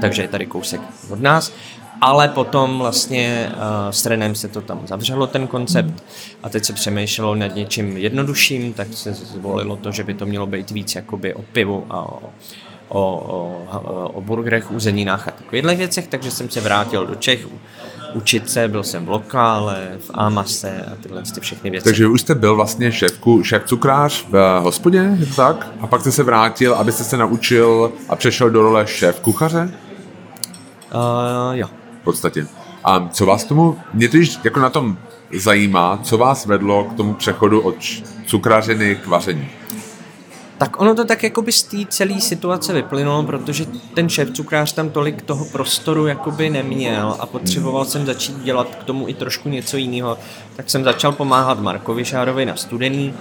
Takže 0.00 0.22
je 0.22 0.28
tady 0.28 0.46
kousek 0.46 0.80
od 1.10 1.20
nás. 1.20 1.52
Ale 2.00 2.28
potom 2.28 2.78
vlastně 2.78 3.52
uh, 3.52 3.60
s 3.90 4.06
Renem 4.06 4.34
se 4.34 4.48
to 4.48 4.60
tam 4.60 4.80
zavřelo, 4.86 5.26
ten 5.26 5.46
koncept, 5.46 5.86
mm. 5.86 5.96
a 6.42 6.48
teď 6.48 6.64
se 6.64 6.72
přemýšlelo 6.72 7.34
nad 7.34 7.54
něčím 7.54 7.96
jednodušším, 7.96 8.72
tak 8.72 8.88
se 8.92 9.12
zvolilo 9.12 9.76
to, 9.76 9.92
že 9.92 10.04
by 10.04 10.14
to 10.14 10.26
mělo 10.26 10.46
být 10.46 10.70
víc 10.70 10.94
jakoby 10.94 11.34
o 11.34 11.42
pivu 11.42 11.86
a 11.90 12.02
o, 12.02 12.20
o, 12.88 13.00
o, 13.72 14.08
o 14.08 14.20
burgerech, 14.20 14.72
uzeninách 14.72 15.28
a 15.28 15.30
takovýchhle 15.30 15.74
věcech, 15.74 16.06
takže 16.06 16.30
jsem 16.30 16.50
se 16.50 16.60
vrátil 16.60 17.06
do 17.06 17.14
Čech, 17.14 17.46
učit 18.18 18.50
se, 18.50 18.68
byl 18.68 18.82
jsem 18.82 19.06
v 19.06 19.08
lokále, 19.08 19.96
v 19.98 20.10
Amase 20.14 20.84
a 20.92 20.96
tyhle 21.02 21.22
ty 21.34 21.40
všechny 21.40 21.70
věci. 21.70 21.84
Takže 21.84 22.06
už 22.06 22.20
jste 22.20 22.34
byl 22.34 22.56
vlastně 22.56 22.92
šéfku, 22.92 23.42
šéf 23.42 23.62
cukrář 23.64 24.26
v 24.30 24.60
hospodě, 24.60 25.16
je 25.18 25.26
to 25.26 25.34
tak? 25.34 25.68
A 25.80 25.86
pak 25.86 26.00
jste 26.00 26.12
se 26.12 26.22
vrátil, 26.22 26.74
abyste 26.74 27.04
se 27.04 27.16
naučil 27.16 27.92
a 28.08 28.16
přešel 28.16 28.50
do 28.50 28.62
role 28.62 28.86
šéf 28.86 29.20
kuchaře? 29.20 29.70
Uh, 30.94 31.56
jo. 31.56 31.66
V 32.00 32.04
podstatě. 32.04 32.46
A 32.84 33.08
co 33.08 33.26
vás 33.26 33.44
tomu, 33.44 33.76
mě 33.94 34.08
to 34.08 34.16
jako 34.44 34.60
na 34.60 34.70
tom 34.70 34.98
zajímá, 35.34 35.98
co 36.02 36.18
vás 36.18 36.46
vedlo 36.46 36.84
k 36.84 36.94
tomu 36.94 37.14
přechodu 37.14 37.60
od 37.60 37.74
cukrařiny 38.26 38.96
k 38.96 39.06
vaření? 39.06 39.48
Tak 40.58 40.80
ono 40.80 40.94
to 40.94 41.04
tak 41.04 41.22
jakoby 41.22 41.52
z 41.52 41.62
té 41.62 41.76
celé 41.88 42.20
situace 42.20 42.72
vyplynulo, 42.72 43.22
protože 43.22 43.66
ten 43.94 44.08
šéf 44.08 44.30
cukrář 44.30 44.72
tam 44.72 44.90
tolik 44.90 45.22
toho 45.22 45.44
prostoru 45.44 46.06
jakoby 46.06 46.50
neměl 46.50 47.16
a 47.20 47.26
potřeboval 47.26 47.84
jsem 47.84 48.06
začít 48.06 48.38
dělat 48.42 48.74
k 48.74 48.84
tomu 48.84 49.08
i 49.08 49.14
trošku 49.14 49.48
něco 49.48 49.76
jiného. 49.76 50.18
Tak 50.56 50.70
jsem 50.70 50.84
začal 50.84 51.12
pomáhat 51.12 51.60
Markovi 51.60 52.04
Šárovi 52.04 52.46
na 52.46 52.56
studený, 52.56 53.14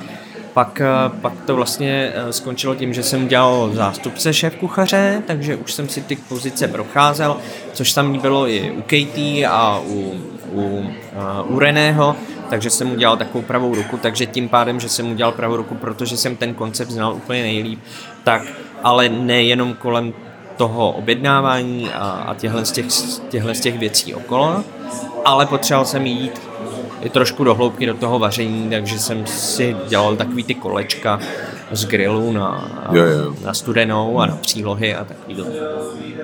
pak, 0.57 0.81
eh, 0.81 1.19
pak 1.21 1.33
to 1.45 1.55
vlastně 1.55 2.11
eh, 2.15 2.33
skončilo 2.33 2.75
tím, 2.75 2.93
že 2.93 3.03
jsem 3.03 3.27
dělal 3.27 3.69
zástupce 3.73 4.33
šéf 4.33 4.55
kuchaře, 4.55 5.23
takže 5.27 5.55
už 5.55 5.73
jsem 5.73 5.89
si 5.89 6.01
ty 6.01 6.15
pozice 6.15 6.67
procházel, 6.67 7.37
což 7.73 7.93
tam 7.93 8.19
bylo 8.19 8.49
i 8.49 8.71
u 8.71 8.81
Katie 8.81 9.47
a 9.47 9.79
u, 9.79 10.13
u, 10.51 10.83
eh, 10.85 11.43
u 11.47 11.59
Reného, 11.59 12.15
takže 12.49 12.69
jsem 12.69 12.91
udělal 12.91 13.17
takovou 13.17 13.41
pravou 13.41 13.75
ruku, 13.75 13.97
takže 13.97 14.25
tím 14.25 14.49
pádem, 14.49 14.79
že 14.79 14.89
jsem 14.89 15.11
udělal 15.11 15.31
pravou 15.31 15.55
ruku, 15.55 15.75
protože 15.75 16.17
jsem 16.17 16.35
ten 16.35 16.53
koncept 16.53 16.91
znal 16.91 17.13
úplně 17.13 17.41
nejlíp, 17.41 17.79
tak 18.23 18.41
ale 18.83 19.09
nejenom 19.09 19.73
kolem 19.73 20.13
toho 20.57 20.91
objednávání 20.91 21.89
a, 21.89 22.09
a 22.09 22.33
těchhle, 22.33 22.65
z 22.65 22.71
těch, 22.71 22.85
těchhle 23.29 23.55
z 23.55 23.59
těch 23.59 23.79
věcí 23.79 24.15
okolo, 24.15 24.63
ale 25.25 25.45
potřeboval 25.45 25.85
jsem 25.85 26.05
jít 26.05 26.41
i 27.01 27.09
trošku 27.09 27.43
do 27.43 27.55
hloubky 27.55 27.85
do 27.85 27.93
toho 27.93 28.19
vaření, 28.19 28.69
takže 28.69 28.99
jsem 28.99 29.27
si 29.27 29.75
dělal 29.87 30.15
takový 30.15 30.43
ty 30.43 30.53
kolečka 30.53 31.19
z 31.71 31.85
grilu 31.85 32.31
na, 32.31 32.71
jo, 32.91 33.03
jo. 33.03 33.35
na 33.43 33.53
studenou 33.53 34.19
a 34.19 34.25
na 34.25 34.35
přílohy 34.35 34.95
a 34.95 35.05
takový. 35.05 35.43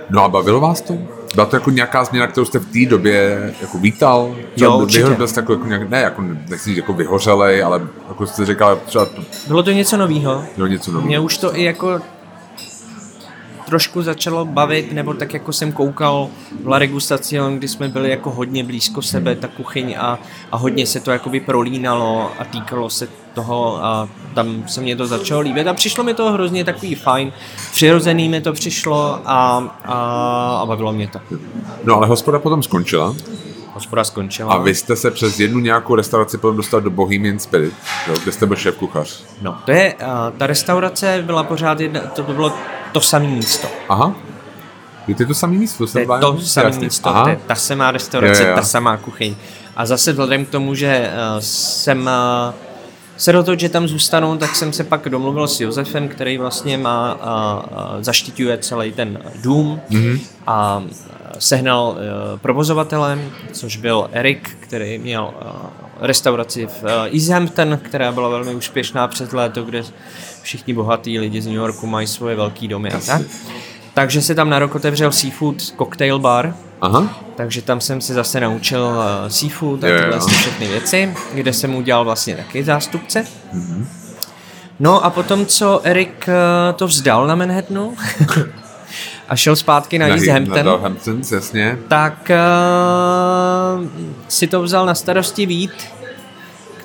No 0.10 0.24
a 0.24 0.30
bavilo 0.30 0.60
vás 0.60 0.82
to? 0.82 0.98
Byla 1.34 1.46
to 1.46 1.56
jako 1.56 1.70
nějaká 1.70 2.04
změna, 2.04 2.28
kterou 2.28 2.46
jste 2.46 2.60
v 2.60 2.66
té 2.66 2.90
době 2.90 3.54
jako 3.62 3.78
vítal? 3.78 4.36
Jo, 4.58 4.78
určitě. 4.78 5.10
Byl 5.10 5.28
jste 5.28 5.40
jako, 5.40 5.54
jako 5.54 5.68
nějak, 5.68 5.90
ne, 5.90 6.02
jako, 6.02 6.22
nechci 6.50 6.70
říct 6.70 6.78
jako 6.78 6.94
vyhořelej, 6.94 7.64
ale 7.64 7.82
jako 8.08 8.28
jste 8.28 8.46
říkal 8.46 8.80
třeba... 8.86 9.06
To... 9.06 9.22
Bylo 9.48 9.64
to 9.64 9.72
něco 9.72 9.98
nového. 9.98 10.44
Bylo 10.56 10.68
něco 10.68 10.92
nového. 10.92 11.08
Mě 11.08 11.20
už 11.20 11.38
to 11.38 11.58
i 11.58 11.64
jako 11.64 12.00
trošku 13.66 14.02
začalo 14.02 14.46
bavit, 14.46 14.94
nebo 14.94 15.14
tak 15.14 15.34
jako 15.34 15.54
jsem 15.54 15.72
koukal 15.72 16.30
v 16.64 16.68
La 16.68 16.80
Regustacion, 16.80 17.58
kdy 17.58 17.68
jsme 17.68 17.88
byli 17.88 18.10
jako 18.10 18.32
hodně 18.32 18.64
blízko 18.64 19.02
sebe, 19.02 19.36
ta 19.36 19.48
kuchyň 19.48 19.96
a, 20.00 20.20
a 20.52 20.58
hodně 20.58 20.86
se 20.86 21.00
to 21.00 21.12
jakoby 21.12 21.40
prolínalo 21.40 22.32
a 22.40 22.46
týkalo 22.46 22.90
se 22.90 23.08
toho 23.34 23.86
a 23.86 24.10
tam 24.36 24.64
se 24.68 24.82
mě 24.82 24.96
to 24.96 25.08
začalo 25.08 25.42
líbit 25.42 25.68
a 25.68 25.74
přišlo 25.74 26.04
mi 26.04 26.14
to 26.14 26.32
hrozně 26.32 26.66
takový 26.66 26.96
fajn, 26.96 27.32
přirozený 27.72 28.30
mi 28.30 28.42
to 28.42 28.54
přišlo 28.54 29.20
a, 29.26 29.70
a, 29.86 29.98
a 30.62 30.66
bavilo 30.66 30.94
mě 30.94 31.08
to. 31.08 31.20
No 31.84 31.96
ale 31.96 32.08
hospoda 32.08 32.40
potom 32.40 32.64
skončila. 32.64 33.16
Hospoda 33.74 34.04
skončila. 34.04 34.54
A 34.54 34.58
vy 34.58 34.76
jste 34.76 34.96
se 34.96 35.12
přes 35.12 35.40
jednu 35.40 35.60
nějakou 35.60 35.96
restauraci 35.96 36.38
potom 36.38 36.58
dostal 36.58 36.82
do 36.82 36.90
Bohemian 36.90 37.40
Spirit, 37.40 37.74
jo, 38.08 38.14
kde 38.24 38.32
jste 38.32 38.46
byl 38.46 38.56
šéf 38.58 38.76
kuchař. 38.76 39.24
No, 39.42 39.58
to 39.66 39.72
je, 39.72 39.96
ta 40.38 40.48
restaurace 40.48 41.24
byla 41.26 41.44
pořád 41.44 41.80
jedna, 41.80 42.02
to 42.02 42.24
bylo 42.24 42.54
to 42.92 43.02
samé 43.02 43.28
místo. 43.28 43.68
Aha. 43.90 44.16
Je 45.08 45.16
to 45.16 45.26
to 45.26 45.34
samé 45.34 45.54
místo? 45.54 45.88
To 45.88 46.00
je 46.00 46.06
to 46.06 46.40
samé 46.40 46.78
místo, 46.78 47.10
Aha. 47.10 47.24
to 47.24 47.30
je 47.30 47.40
ta 47.48 47.56
samá 47.56 47.92
restaurace, 47.92 48.44
jo, 48.44 48.50
jo. 48.50 48.56
ta 48.56 48.62
samá 48.62 48.98
kuchyň. 48.98 49.36
A 49.76 49.86
zase 49.86 50.12
vzhledem 50.12 50.46
k 50.46 50.50
tomu, 50.50 50.76
že 50.76 51.10
uh, 51.10 51.40
jsem 51.40 52.02
uh, 52.02 52.54
se 53.18 53.32
rozhodl, 53.32 53.60
že 53.60 53.70
tam 53.70 53.88
zůstanu, 53.88 54.38
tak 54.38 54.56
jsem 54.56 54.74
se 54.74 54.84
pak 54.84 55.10
domluvil 55.10 55.48
s 55.48 55.62
Josefem, 55.62 56.08
který 56.08 56.38
vlastně 56.38 56.78
má, 56.78 57.16
uh, 57.16 57.96
uh, 57.96 58.02
zaštiťuje 58.04 58.58
celý 58.58 58.92
ten 58.92 59.20
dům 59.42 59.82
mm-hmm. 59.90 60.20
a 60.48 60.84
sehnal 61.40 61.88
uh, 61.88 62.40
provozovatelem, 62.40 63.32
což 63.52 63.78
byl 63.78 64.10
Erik, 64.12 64.58
který 64.60 64.98
měl 64.98 65.34
uh, 65.42 65.52
restauraci 66.00 66.68
v 66.68 66.84
uh, 66.84 66.90
East 66.90 67.30
Hampton, 67.30 67.80
která 67.84 68.12
byla 68.12 68.30
velmi 68.30 68.56
úspěšná 68.56 69.08
před 69.08 69.34
léto, 69.34 69.64
kde 69.64 69.84
všichni 70.42 70.74
bohatí 70.74 71.20
lidi 71.20 71.42
z 71.42 71.46
New 71.46 71.56
Yorku 71.56 71.88
mají 71.88 72.08
svoje 72.08 72.36
velké 72.36 72.68
domy 72.68 72.92
a 72.92 73.00
tak. 73.00 73.22
Takže 73.94 74.22
se 74.22 74.36
tam 74.36 74.50
na 74.50 74.60
rok 74.60 74.76
otevřel 74.76 75.12
seafood 75.12 75.62
cocktail 75.62 76.20
bar, 76.20 76.56
Aha. 76.82 77.22
takže 77.36 77.62
tam 77.62 77.82
jsem 77.82 78.02
se 78.02 78.14
zase 78.14 78.40
naučil 78.40 78.82
uh, 78.82 79.28
seafood 79.28 79.84
a 79.84 79.88
tyhle 79.88 80.20
všechny 80.20 80.68
věci, 80.68 81.14
kde 81.34 81.54
jsem 81.54 81.76
udělal 81.76 82.06
vlastně 82.06 82.36
taky 82.36 82.64
zástupce. 82.64 83.26
Mm-hmm. 83.54 83.86
No 84.80 85.06
a 85.06 85.10
potom, 85.10 85.46
co 85.46 85.82
Erik 85.84 86.28
uh, 86.28 86.76
to 86.76 86.88
vzdal 86.88 87.28
na 87.28 87.36
Manhattanu 87.36 87.96
a 89.30 89.36
šel 89.36 89.56
zpátky 89.56 90.00
na, 90.00 90.08
na 90.08 90.16
East 90.16 90.28
Hampton, 90.28 90.66
na 90.66 90.78
Hampton 90.78 91.22
jasně. 91.32 91.78
tak 91.88 92.32
uh, 93.80 93.88
si 94.28 94.48
to 94.48 94.62
vzal 94.62 94.86
na 94.86 94.96
starosti 94.96 95.46
Vít, 95.46 95.74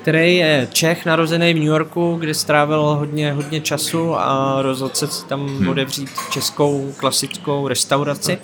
který 0.01 0.37
je 0.37 0.67
Čech, 0.71 1.05
narozený 1.05 1.53
v 1.53 1.57
New 1.57 1.67
Yorku, 1.67 2.15
kde 2.19 2.33
strávil 2.33 2.81
hodně, 2.81 3.33
hodně 3.33 3.61
času 3.61 4.15
a 4.15 4.57
rozhodl 4.61 4.93
se 4.93 5.25
tam 5.25 5.47
hmm. 5.47 5.69
otevřít 5.69 6.09
českou 6.29 6.93
klasickou 6.97 7.67
restauraci. 7.67 8.37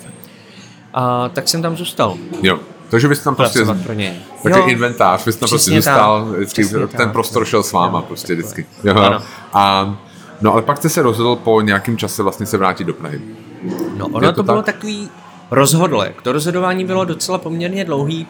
A 0.94 1.28
tak 1.28 1.48
jsem 1.48 1.62
tam 1.62 1.76
zůstal. 1.76 2.16
Jo. 2.42 2.58
Takže 2.88 3.08
bys 3.08 3.20
tam 3.20 3.34
prostě, 3.34 3.64
pro 3.84 3.92
něj. 3.92 4.12
takže 4.42 4.60
jo, 4.60 4.66
inventář, 4.66 5.24
bys 5.24 5.36
tam 5.36 5.48
prostě 5.48 5.70
zůstal, 5.70 6.24
vždycky, 6.24 6.64
ten 6.68 6.88
tak, 6.88 7.12
prostor 7.12 7.44
šel 7.44 7.62
s 7.62 7.72
váma, 7.72 7.98
jo, 7.98 8.04
prostě 8.08 8.34
vždycky. 8.34 8.66
Jo. 8.84 8.94
Ano. 8.96 9.22
A, 9.52 9.96
no 10.40 10.52
ale 10.52 10.62
pak 10.62 10.78
jste 10.78 10.88
se 10.88 11.02
rozhodl 11.02 11.36
po 11.36 11.60
nějakém 11.60 11.96
čase 11.96 12.22
vlastně 12.22 12.46
se 12.46 12.56
vrátit 12.56 12.84
do 12.84 12.94
Prahy. 12.94 13.20
No 13.96 14.06
ono 14.06 14.28
to, 14.28 14.32
to 14.32 14.42
bylo 14.42 14.62
tak? 14.62 14.74
takový 14.74 15.08
rozhodle. 15.50 16.12
To 16.22 16.32
rozhodování 16.32 16.84
bylo 16.84 17.04
docela 17.04 17.38
poměrně 17.38 17.84
dlouhý. 17.84 18.26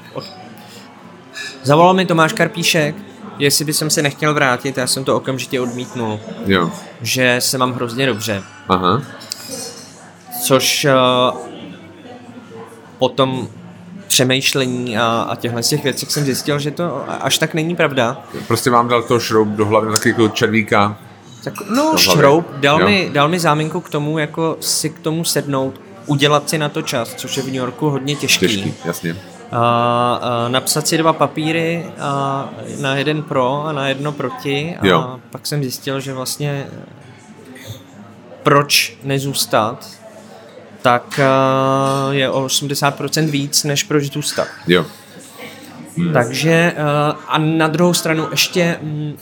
Zavolal 1.62 1.95
mi 1.95 2.06
Tomáš 2.06 2.33
Karpíšek, 2.33 2.95
jestli 3.38 3.64
by 3.64 3.73
jsem 3.73 3.90
se 3.90 4.02
nechtěl 4.02 4.35
vrátit, 4.35 4.76
já 4.76 4.87
jsem 4.87 5.05
to 5.05 5.16
okamžitě 5.16 5.61
odmítnul. 5.61 6.21
Jo. 6.47 6.71
Že 7.02 7.37
se 7.38 7.59
mám 7.59 7.73
hrozně 7.73 8.07
dobře. 8.07 8.43
Aha. 8.69 9.02
Což 10.45 10.87
uh, 11.33 11.38
potom 12.99 13.49
přemýšlení 14.07 14.99
a, 14.99 15.26
a 15.28 15.37
těchhle 15.37 15.62
z 15.62 15.69
těch 15.69 15.85
věcí 15.85 16.07
jsem 16.07 16.25
zjistil, 16.25 16.59
že 16.59 16.71
to 16.71 17.05
až 17.21 17.38
tak 17.38 17.55
není 17.55 17.76
pravda. 17.76 18.23
Prostě 18.47 18.71
vám 18.71 18.88
dal 18.88 19.02
to 19.02 19.21
šroub 19.21 19.49
do 19.49 19.66
hlavy, 19.66 19.93
taky 19.93 20.09
jako 20.09 20.28
červíka. 20.28 20.99
Tak, 21.45 21.55
no, 21.71 21.93
šroub, 21.97 22.47
dal 22.50 22.78
mi, 22.78 23.11
dal 23.12 23.28
mi 23.28 23.38
záminku 23.38 23.81
k 23.81 23.90
tomu, 23.90 24.19
jako 24.19 24.57
si 24.61 24.90
k 24.90 24.99
tomu 24.99 25.25
sednout, 25.25 25.81
udělat 26.07 26.50
si 26.50 26.59
na 26.59 26.69
to 26.69 26.83
čas, 26.83 27.14
což 27.14 27.37
je 27.37 27.43
v 27.43 27.47
New 27.47 27.55
Yorku 27.55 27.90
hodně 27.90 28.16
těžký. 28.16 28.47
Těžký, 28.47 28.75
jasně. 28.85 29.16
A, 29.52 30.20
a 30.22 30.48
napsat 30.48 30.88
si 30.88 30.98
dva 30.98 31.12
papíry 31.12 31.86
a 32.00 32.48
na 32.80 32.96
jeden 32.96 33.22
pro 33.22 33.64
a 33.64 33.72
na 33.72 33.88
jedno 33.88 34.12
proti 34.12 34.76
a 34.80 34.86
jo. 34.86 35.20
pak 35.30 35.46
jsem 35.46 35.62
zjistil, 35.62 36.00
že 36.00 36.12
vlastně 36.12 36.66
proč 38.42 38.98
nezůstat 39.02 39.86
tak 40.86 41.20
je 42.10 42.30
o 42.30 42.46
80% 42.46 43.30
víc, 43.30 43.64
než 43.64 43.82
proč 43.82 44.04
zůstat. 44.04 44.48
Jo. 44.66 44.86
Hmm. 45.96 46.12
Takže 46.12 46.74
a 47.28 47.38
na 47.38 47.68
druhou 47.68 47.94
stranu 47.94 48.28
ještě 48.30 48.78
mm, 48.82 49.16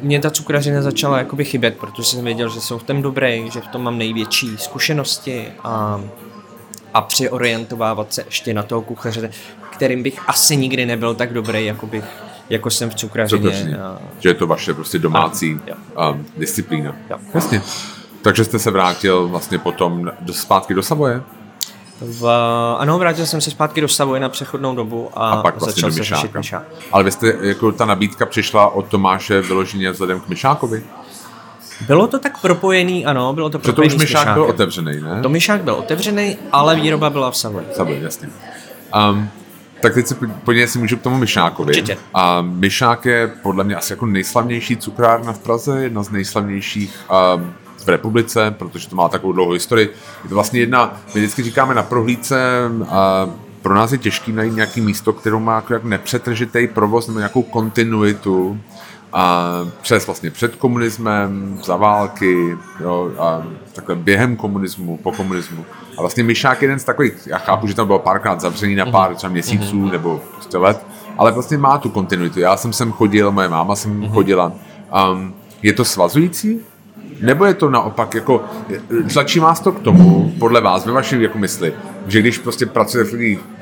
mě 0.00 0.20
ta 0.20 0.30
cukrařina 0.30 0.82
začala 0.82 1.18
jakoby 1.18 1.44
chybět, 1.44 1.76
protože 1.78 2.04
jsem 2.04 2.24
věděl, 2.24 2.48
že 2.48 2.60
jsem 2.60 2.78
v 2.78 2.82
tom 2.82 3.02
dobrý, 3.02 3.50
že 3.52 3.60
v 3.60 3.66
tom 3.66 3.82
mám 3.82 3.98
největší 3.98 4.56
zkušenosti 4.56 5.48
a, 5.64 6.00
a 6.94 7.00
přiorientovávat 7.00 8.14
se 8.14 8.22
ještě 8.22 8.54
na 8.54 8.62
toho 8.62 8.82
kuchaře, 8.82 9.30
kterým 9.70 10.02
bych 10.02 10.20
asi 10.26 10.56
nikdy 10.56 10.86
nebyl 10.86 11.14
tak 11.14 11.32
dobrý, 11.32 11.66
jako 11.66 11.86
bych 11.86 12.04
jako 12.50 12.70
jsem 12.70 12.90
v 12.90 12.94
cukrařině. 12.94 13.78
A... 13.78 13.98
Že 14.20 14.28
je 14.28 14.34
to 14.34 14.46
vaše 14.46 14.74
prostě 14.74 14.98
domácí 14.98 15.60
a, 15.96 16.10
um, 16.10 16.26
disciplína. 16.36 16.96
Jo. 17.10 17.16
Jasně. 17.34 17.62
Takže 18.22 18.44
jste 18.44 18.58
se 18.58 18.70
vrátil 18.70 19.28
vlastně 19.28 19.58
potom 19.58 20.10
do, 20.20 20.34
zpátky 20.34 20.74
do 20.74 20.82
Savoje? 20.82 21.22
V, 22.00 22.28
ano, 22.78 22.98
vrátil 22.98 23.26
jsem 23.26 23.40
se 23.40 23.50
zpátky 23.50 23.80
do 23.80 23.88
Savoje 23.88 24.20
na 24.20 24.28
přechodnou 24.28 24.74
dobu 24.74 25.10
a, 25.14 25.30
a 25.30 25.42
pak 25.42 25.60
vlastně 25.60 25.72
začal 25.72 25.90
do 25.90 25.96
se 25.96 26.04
řešit 26.04 26.34
Myšák. 26.34 26.62
Ale 26.92 27.04
vy 27.04 27.10
jste, 27.10 27.34
jako 27.40 27.72
ta 27.72 27.84
nabídka 27.84 28.26
přišla 28.26 28.68
od 28.68 28.86
Tomáše 28.86 29.40
vyloženě 29.40 29.90
vzhledem 29.90 30.20
k 30.20 30.28
Myšákovi? 30.28 30.84
Bylo 31.80 32.06
to 32.06 32.18
tak 32.18 32.40
propojený, 32.40 33.06
ano, 33.06 33.32
bylo 33.32 33.50
to 33.50 33.58
propojený 33.58 33.90
to 33.90 33.96
už 33.96 34.02
Myšák 34.02 34.34
byl 34.34 34.42
otevřený, 34.42 35.00
ne? 35.00 35.20
To 35.22 35.28
Myšák 35.28 35.62
byl 35.62 35.74
otevřený, 35.74 36.36
ale 36.52 36.76
výroba 36.76 37.10
byla 37.10 37.30
v 37.30 37.36
Savoji. 37.36 37.66
Savoji, 37.72 38.02
jasně. 38.02 38.28
Um, 39.10 39.28
tak 39.82 39.94
teď 39.94 40.06
se 40.06 40.14
podívej, 40.44 40.68
si 40.68 40.78
můžu 40.78 40.96
k 40.96 41.02
tomu 41.02 41.16
Myšákovi. 41.16 41.68
Určitě. 41.68 41.96
A 42.14 42.42
Myšák 42.42 43.04
je 43.04 43.30
podle 43.42 43.64
mě 43.64 43.76
asi 43.76 43.92
jako 43.92 44.06
nejslavnější 44.06 44.76
cukrárna 44.76 45.32
v 45.32 45.38
Praze, 45.38 45.82
jedna 45.82 46.02
z 46.02 46.10
nejslavnějších 46.10 47.06
um, 47.36 47.52
v 47.84 47.88
republice, 47.88 48.54
protože 48.58 48.88
to 48.88 48.96
má 48.96 49.08
takovou 49.08 49.32
dlouhou 49.32 49.52
historii. 49.52 49.92
Je 50.22 50.28
to 50.28 50.34
vlastně 50.34 50.60
jedna, 50.60 51.00
my 51.14 51.20
vždycky 51.20 51.42
říkáme 51.42 51.74
na 51.74 51.82
prohlídce, 51.82 52.70
a 52.88 53.28
pro 53.62 53.74
nás 53.74 53.92
je 53.92 53.98
těžký 53.98 54.32
najít 54.32 54.54
nějaký 54.54 54.80
místo, 54.80 55.12
které 55.12 55.38
má 55.38 55.56
jako 55.56 55.72
jak 55.72 55.84
nepřetržitý 55.84 56.66
provoz 56.66 57.06
nebo 57.06 57.18
nějakou 57.18 57.42
kontinuitu 57.42 58.60
a 59.12 59.52
přes 59.82 60.06
vlastně 60.06 60.30
před 60.30 60.56
komunismem, 60.56 61.58
za 61.64 61.76
války, 61.76 62.58
jo, 62.80 63.10
a 63.18 63.42
takhle 63.72 63.94
během 63.94 64.36
komunismu, 64.36 64.96
po 64.96 65.12
komunismu. 65.12 65.64
A 65.98 66.00
vlastně 66.00 66.24
Myšák 66.24 66.62
je 66.62 66.66
jeden 66.66 66.78
z 66.78 66.84
takových, 66.84 67.26
já 67.26 67.38
chápu, 67.38 67.66
že 67.66 67.74
tam 67.74 67.86
bylo 67.86 67.98
párkrát 67.98 68.40
zavřený 68.40 68.74
na 68.74 68.86
pár 68.86 69.14
třeba 69.14 69.32
měsíců 69.32 69.76
mm-hmm. 69.76 69.92
nebo 69.92 70.20
prostě 70.34 70.58
let, 70.58 70.86
ale 71.18 71.32
vlastně 71.32 71.58
má 71.58 71.78
tu 71.78 71.88
kontinuitu. 71.88 72.40
Já 72.40 72.56
jsem 72.56 72.72
sem 72.72 72.92
chodil, 72.92 73.32
moje 73.32 73.48
máma 73.48 73.76
jsem 73.76 74.00
mm-hmm. 74.00 74.12
chodila. 74.12 74.52
Um, 75.12 75.34
je 75.62 75.72
to 75.72 75.84
svazující? 75.84 76.60
Nebo 77.22 77.44
je 77.44 77.54
to 77.54 77.70
naopak, 77.70 78.14
jako, 78.14 78.44
tlačí 79.12 79.40
vás 79.40 79.60
to 79.60 79.72
k 79.72 79.80
tomu, 79.80 80.32
podle 80.38 80.60
vás, 80.60 80.86
ve 80.86 80.92
vaší 80.92 81.22
jako 81.22 81.38
mysli, 81.38 81.74
že 82.06 82.20
když 82.20 82.38
prostě 82.38 82.66
pracujete 82.66 83.10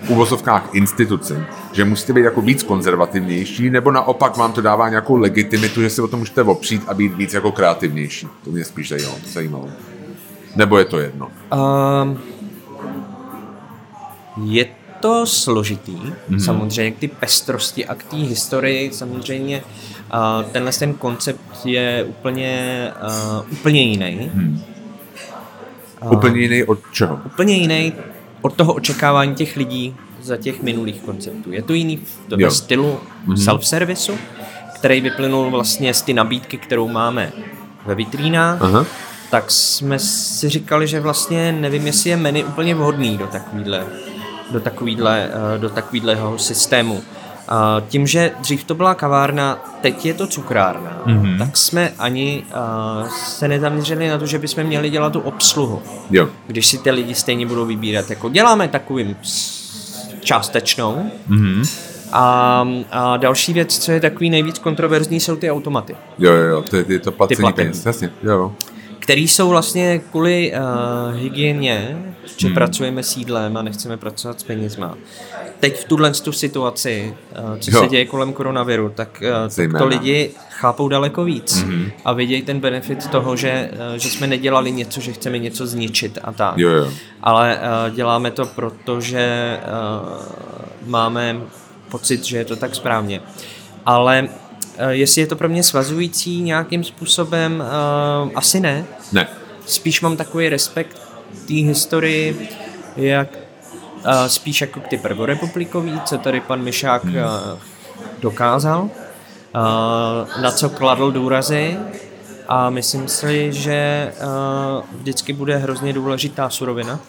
v 0.02 0.10
uvozovkách 0.10 0.68
instituci, 0.72 1.34
že 1.72 1.84
musíte 1.84 2.12
být 2.12 2.22
jako 2.22 2.40
víc 2.40 2.62
konzervativnější, 2.62 3.70
nebo 3.70 3.90
naopak 3.90 4.36
vám 4.36 4.52
to 4.52 4.60
dává 4.60 4.88
nějakou 4.88 5.16
legitimitu, 5.16 5.82
že 5.82 5.90
si 5.90 6.02
o 6.02 6.08
tom 6.08 6.18
můžete 6.18 6.42
opřít 6.42 6.82
a 6.86 6.94
být 6.94 7.14
víc 7.14 7.34
jako 7.34 7.52
kreativnější? 7.52 8.28
To 8.44 8.50
mě 8.50 8.64
spíš 8.64 8.88
zajímalo. 8.88 9.16
zajímalo. 9.32 9.68
Nebo 10.56 10.78
je 10.78 10.84
to 10.84 10.98
jedno? 10.98 11.28
Um, 12.02 12.18
je 14.44 14.66
to 15.00 15.26
složitý, 15.26 15.96
mm-hmm. 15.96 16.38
samozřejmě 16.38 16.90
k 16.90 16.98
ty 16.98 17.08
pestrosti 17.08 17.86
a 17.86 17.94
k 17.94 18.02
té 18.02 18.16
historii 18.16 18.92
samozřejmě 18.92 19.62
uh, 19.62 19.99
tenhle 20.52 20.72
ten 20.72 20.94
koncept 20.94 21.40
je 21.64 22.04
úplně, 22.08 22.92
uh, 23.02 23.52
úplně 23.52 23.82
jiný. 23.82 24.30
Hmm. 24.34 24.62
Uh, 26.02 26.12
úplně 26.12 26.40
jiný 26.40 26.64
od 26.64 26.78
čeho? 26.92 27.20
Úplně 27.26 27.56
jiný 27.56 27.92
od 28.42 28.54
toho 28.54 28.72
očekávání 28.72 29.34
těch 29.34 29.56
lidí 29.56 29.96
za 30.22 30.36
těch 30.36 30.62
minulých 30.62 31.00
konceptů. 31.00 31.52
Je 31.52 31.62
to 31.62 31.72
jiný 31.72 31.96
v 31.96 32.50
stylu 32.50 33.00
mm-hmm. 33.26 33.34
self-servisu, 33.34 34.14
který 34.74 35.00
vyplynul 35.00 35.50
vlastně 35.50 35.94
z 35.94 36.02
ty 36.02 36.14
nabídky, 36.14 36.58
kterou 36.58 36.88
máme 36.88 37.32
ve 37.86 37.94
vitrínách. 37.94 38.62
Aha. 38.62 38.86
Tak 39.30 39.50
jsme 39.50 39.98
si 39.98 40.48
říkali, 40.48 40.86
že 40.86 41.00
vlastně 41.00 41.52
nevím, 41.52 41.86
jestli 41.86 42.10
je 42.10 42.16
menu 42.16 42.42
úplně 42.42 42.74
vhodný 42.74 43.18
do 43.18 43.26
takovýhle 43.26 43.86
do, 44.50 44.60
takovýhle, 44.60 45.30
eh, 45.54 45.58
do 45.58 45.70
takovýhleho 45.70 46.38
systému. 46.38 47.02
A 47.50 47.82
tím, 47.88 48.06
že 48.06 48.32
dřív 48.40 48.64
to 48.64 48.74
byla 48.74 48.94
kavárna, 48.94 49.64
teď 49.80 50.06
je 50.06 50.14
to 50.14 50.26
cukrárna, 50.26 51.02
mm-hmm. 51.06 51.38
tak 51.38 51.56
jsme 51.56 51.92
ani 51.98 52.42
uh, 53.02 53.08
se 53.08 53.48
nezaměřili 53.48 54.08
na 54.08 54.18
to, 54.18 54.26
že 54.26 54.38
bychom 54.38 54.64
měli 54.64 54.90
dělat 54.90 55.12
tu 55.12 55.20
obsluhu. 55.20 55.82
Jo. 56.10 56.28
Když 56.46 56.66
si 56.66 56.78
ty 56.78 56.90
lidi 56.90 57.14
stejně 57.14 57.46
budou 57.46 57.66
vybírat. 57.66 58.10
Jako 58.10 58.28
děláme 58.28 58.68
takovým 58.68 59.16
částečnou. 60.20 61.10
Mm-hmm. 61.30 61.70
A, 62.12 62.68
a 62.90 63.16
další 63.16 63.52
věc, 63.52 63.78
co 63.78 63.92
je 63.92 64.00
takový 64.00 64.30
nejvíc 64.30 64.58
kontroverzní, 64.58 65.20
jsou 65.20 65.36
ty 65.36 65.50
automaty. 65.50 65.96
Jo, 66.18 66.32
jo, 66.32 66.44
jo, 66.44 66.62
to 66.62 66.76
je, 66.76 66.98
to 66.98 67.12
placení 67.12 67.52
peněz, 67.52 67.86
jasně, 67.86 68.10
jo 68.22 68.52
který 69.00 69.28
jsou 69.28 69.48
vlastně 69.48 69.98
kvůli 69.98 70.52
uh, 70.52 71.16
hygieně, 71.16 72.04
že 72.36 72.46
hmm. 72.46 72.54
pracujeme 72.54 73.02
s 73.02 73.16
jídlem 73.16 73.56
a 73.56 73.62
nechceme 73.62 73.96
pracovat 73.96 74.40
s 74.40 74.42
penězma. 74.42 74.94
Teď 75.60 75.80
v 75.80 75.84
tuhle 75.84 76.10
tu 76.10 76.32
situaci, 76.32 77.14
uh, 77.52 77.58
co 77.58 77.70
jo. 77.70 77.80
se 77.80 77.88
děje 77.88 78.04
kolem 78.04 78.32
koronaviru, 78.32 78.92
tak, 78.94 79.22
uh, 79.68 79.78
to 79.78 79.86
lidi 79.86 80.30
chápou 80.50 80.88
daleko 80.88 81.24
víc 81.24 81.56
mm-hmm. 81.56 81.92
a 82.04 82.12
vidějí 82.12 82.42
ten 82.42 82.60
benefit 82.60 83.06
toho, 83.06 83.36
že, 83.36 83.70
uh, 83.72 83.96
že 83.96 84.10
jsme 84.10 84.26
nedělali 84.26 84.72
něco, 84.72 85.00
že 85.00 85.12
chceme 85.12 85.38
něco 85.38 85.66
zničit 85.66 86.18
a 86.22 86.32
tak. 86.32 86.58
Jo, 86.58 86.70
jo. 86.70 86.88
Ale 87.22 87.58
uh, 87.58 87.94
děláme 87.94 88.30
to 88.30 88.46
proto, 88.46 89.00
že 89.00 89.56
uh, 89.62 90.24
máme 90.86 91.40
pocit, 91.90 92.24
že 92.24 92.38
je 92.38 92.44
to 92.44 92.56
tak 92.56 92.74
správně. 92.74 93.20
Ale 93.86 94.28
jestli 94.88 95.20
je 95.20 95.26
to 95.26 95.36
pro 95.36 95.48
mě 95.48 95.62
svazující 95.62 96.40
nějakým 96.40 96.84
způsobem, 96.84 97.64
uh, 98.24 98.30
asi 98.34 98.60
ne. 98.60 98.84
Ne. 99.12 99.28
Spíš 99.66 100.00
mám 100.00 100.16
takový 100.16 100.48
respekt 100.48 101.02
té 101.48 101.54
historii, 101.54 102.48
jak 102.96 103.28
uh, 104.06 104.26
spíš 104.26 104.60
jako 104.60 104.80
k 104.80 104.88
ty 104.88 104.98
prvorepublikový, 104.98 106.00
co 106.04 106.18
tady 106.18 106.40
pan 106.40 106.62
Mišák 106.62 107.04
hmm. 107.04 107.14
dokázal, 108.20 108.90
na 110.42 110.50
co 110.50 110.70
kladl 110.70 111.10
důrazy 111.10 111.76
a 112.48 112.70
myslím 112.70 113.08
si, 113.08 113.52
že 113.52 114.12
vždycky 114.98 115.32
bude 115.32 115.56
hrozně 115.56 115.92
důležitá 115.92 116.50
surovina. 116.50 117.00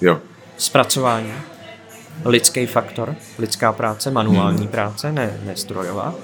Jo. 0.00 0.20
Zpracování. 0.56 1.32
Lidský 2.24 2.66
faktor, 2.66 3.16
lidská 3.38 3.72
práce, 3.72 4.10
manuální 4.10 4.58
hmm. 4.58 4.68
práce, 4.68 5.12
ne, 5.12 5.40
ne 5.44 5.56
strojová 5.56 6.14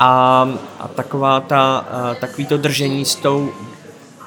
a, 0.00 0.48
a 0.78 0.88
taková 0.88 1.40
ta, 1.40 1.84
takový 2.20 2.46
to 2.46 2.56
držení 2.56 3.04
s 3.04 3.14
tou 3.14 3.52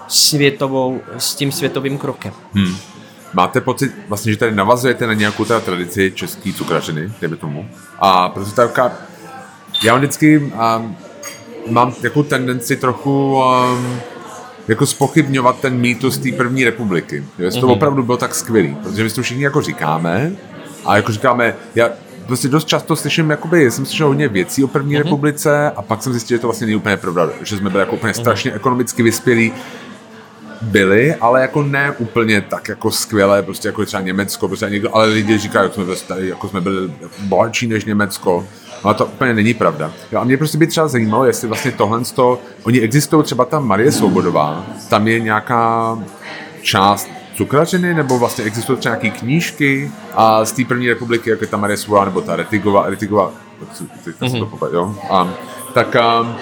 světovou, 0.08 1.02
s 1.18 1.36
tím 1.36 1.52
světovým 1.52 1.98
krokem. 1.98 2.34
Hmm. 2.54 2.76
Máte 3.34 3.62
pocit, 3.62 3.92
vlastně, 4.08 4.32
že 4.32 4.38
tady 4.38 4.56
navazujete 4.56 5.08
na 5.08 5.14
nějakou 5.14 5.46
teda 5.46 5.60
tradici 5.60 6.12
český 6.16 6.54
cukrařiny, 6.54 7.12
dejme 7.22 7.36
tomu. 7.36 7.70
A 8.00 8.30
proto 8.30 8.52
taková, 8.52 8.92
já 9.84 9.96
vždycky 9.96 10.38
um, 10.38 10.96
mám 11.70 11.92
takovou 11.92 12.24
tendenci 12.24 12.76
trochu 12.76 13.36
um, 13.36 14.00
jako 14.68 14.86
spochybňovat 14.86 15.60
ten 15.60 15.78
mýtus 15.78 16.18
té 16.18 16.32
první 16.32 16.64
republiky. 16.64 17.24
Jestli 17.38 17.58
mm-hmm. 17.58 17.62
to 17.62 17.68
mhm. 17.68 17.76
opravdu 17.76 18.04
bylo 18.04 18.18
tak 18.18 18.36
skvělý, 18.36 18.78
protože 18.84 19.04
my 19.04 19.10
to 19.10 19.22
všichni 19.22 19.44
jako 19.44 19.62
říkáme, 19.62 20.32
A 20.86 20.96
jako 20.96 21.12
říkáme, 21.12 21.56
já 21.76 21.90
prostě 22.28 22.48
dost 22.48 22.68
často 22.68 22.96
slyším, 22.96 23.30
jakoby, 23.30 23.72
jsem 23.72 23.86
slyšel 23.86 24.08
hodně 24.08 24.28
věcí 24.28 24.64
o 24.64 24.68
první 24.68 24.96
mm-hmm. 24.96 25.04
republice 25.04 25.72
a 25.72 25.82
pak 25.82 26.04
jsem 26.04 26.14
zjistil, 26.14 26.38
že 26.38 26.42
to 26.42 26.48
vlastně 26.48 26.68
není 26.68 26.76
úplně 26.76 26.98
pravda, 26.98 27.30
že 27.42 27.58
jsme 27.58 27.70
byli 27.70 27.82
jako 27.82 27.96
úplně 27.96 28.14
mm-hmm. 28.14 28.22
strašně 28.22 28.54
ekonomicky 28.54 29.04
vyspělí, 29.04 29.54
byli, 30.62 31.16
ale 31.16 31.42
jako 31.42 31.64
ne 31.64 31.92
úplně 31.98 32.42
tak 32.42 32.70
jako 32.70 32.92
skvělé, 32.92 33.44
prostě 33.44 33.68
jako 33.68 33.86
třeba 33.86 34.02
Německo, 34.02 34.48
prostě 34.48 34.70
někdo, 34.70 34.96
ale 34.96 35.06
lidi 35.06 35.38
říkají, 35.38 35.66
jak 35.66 35.74
jsme, 35.74 35.96
tady, 36.08 36.28
jako 36.28 36.50
jsme 36.50 36.62
byli 36.62 36.94
bohatší 37.20 37.68
než 37.68 37.86
Německo, 37.86 38.48
ale 38.84 38.94
to 38.94 39.06
úplně 39.06 39.34
není 39.34 39.54
pravda. 39.54 39.92
Jo, 40.12 40.20
a 40.20 40.24
mě 40.24 40.38
prostě 40.38 40.58
by 40.58 40.68
třeba 40.68 40.88
zajímalo, 40.88 41.26
jestli 41.26 41.48
vlastně 41.48 41.72
tohle, 41.72 42.02
to, 42.16 42.40
oni 42.64 42.80
existují 42.80 43.24
třeba 43.24 43.46
ta 43.46 43.60
Marie 43.60 43.92
Svobodová, 43.92 44.66
tam 44.90 45.08
je 45.08 45.20
nějaká 45.20 45.98
část 46.62 47.10
cukrařiny, 47.34 47.94
nebo 47.94 48.20
vlastně 48.20 48.44
existují 48.44 48.80
třeba 48.80 48.96
nějaké 48.96 49.20
knížky 49.20 49.92
a 50.14 50.46
z 50.46 50.52
té 50.52 50.66
první 50.66 50.90
republiky, 50.90 51.30
jako 51.30 51.44
je 51.44 51.48
ta 51.48 51.58
Marie 51.58 51.78
Svobodová, 51.78 52.06
nebo 52.06 52.22
ta 52.22 52.36
Retigová, 52.36 52.90
Retigová, 52.90 53.32
mm-hmm. 54.22 54.60
to 54.60 54.76
jo, 54.76 54.96
a, 55.10 55.34
tak 55.74 55.96
um, 56.22 56.36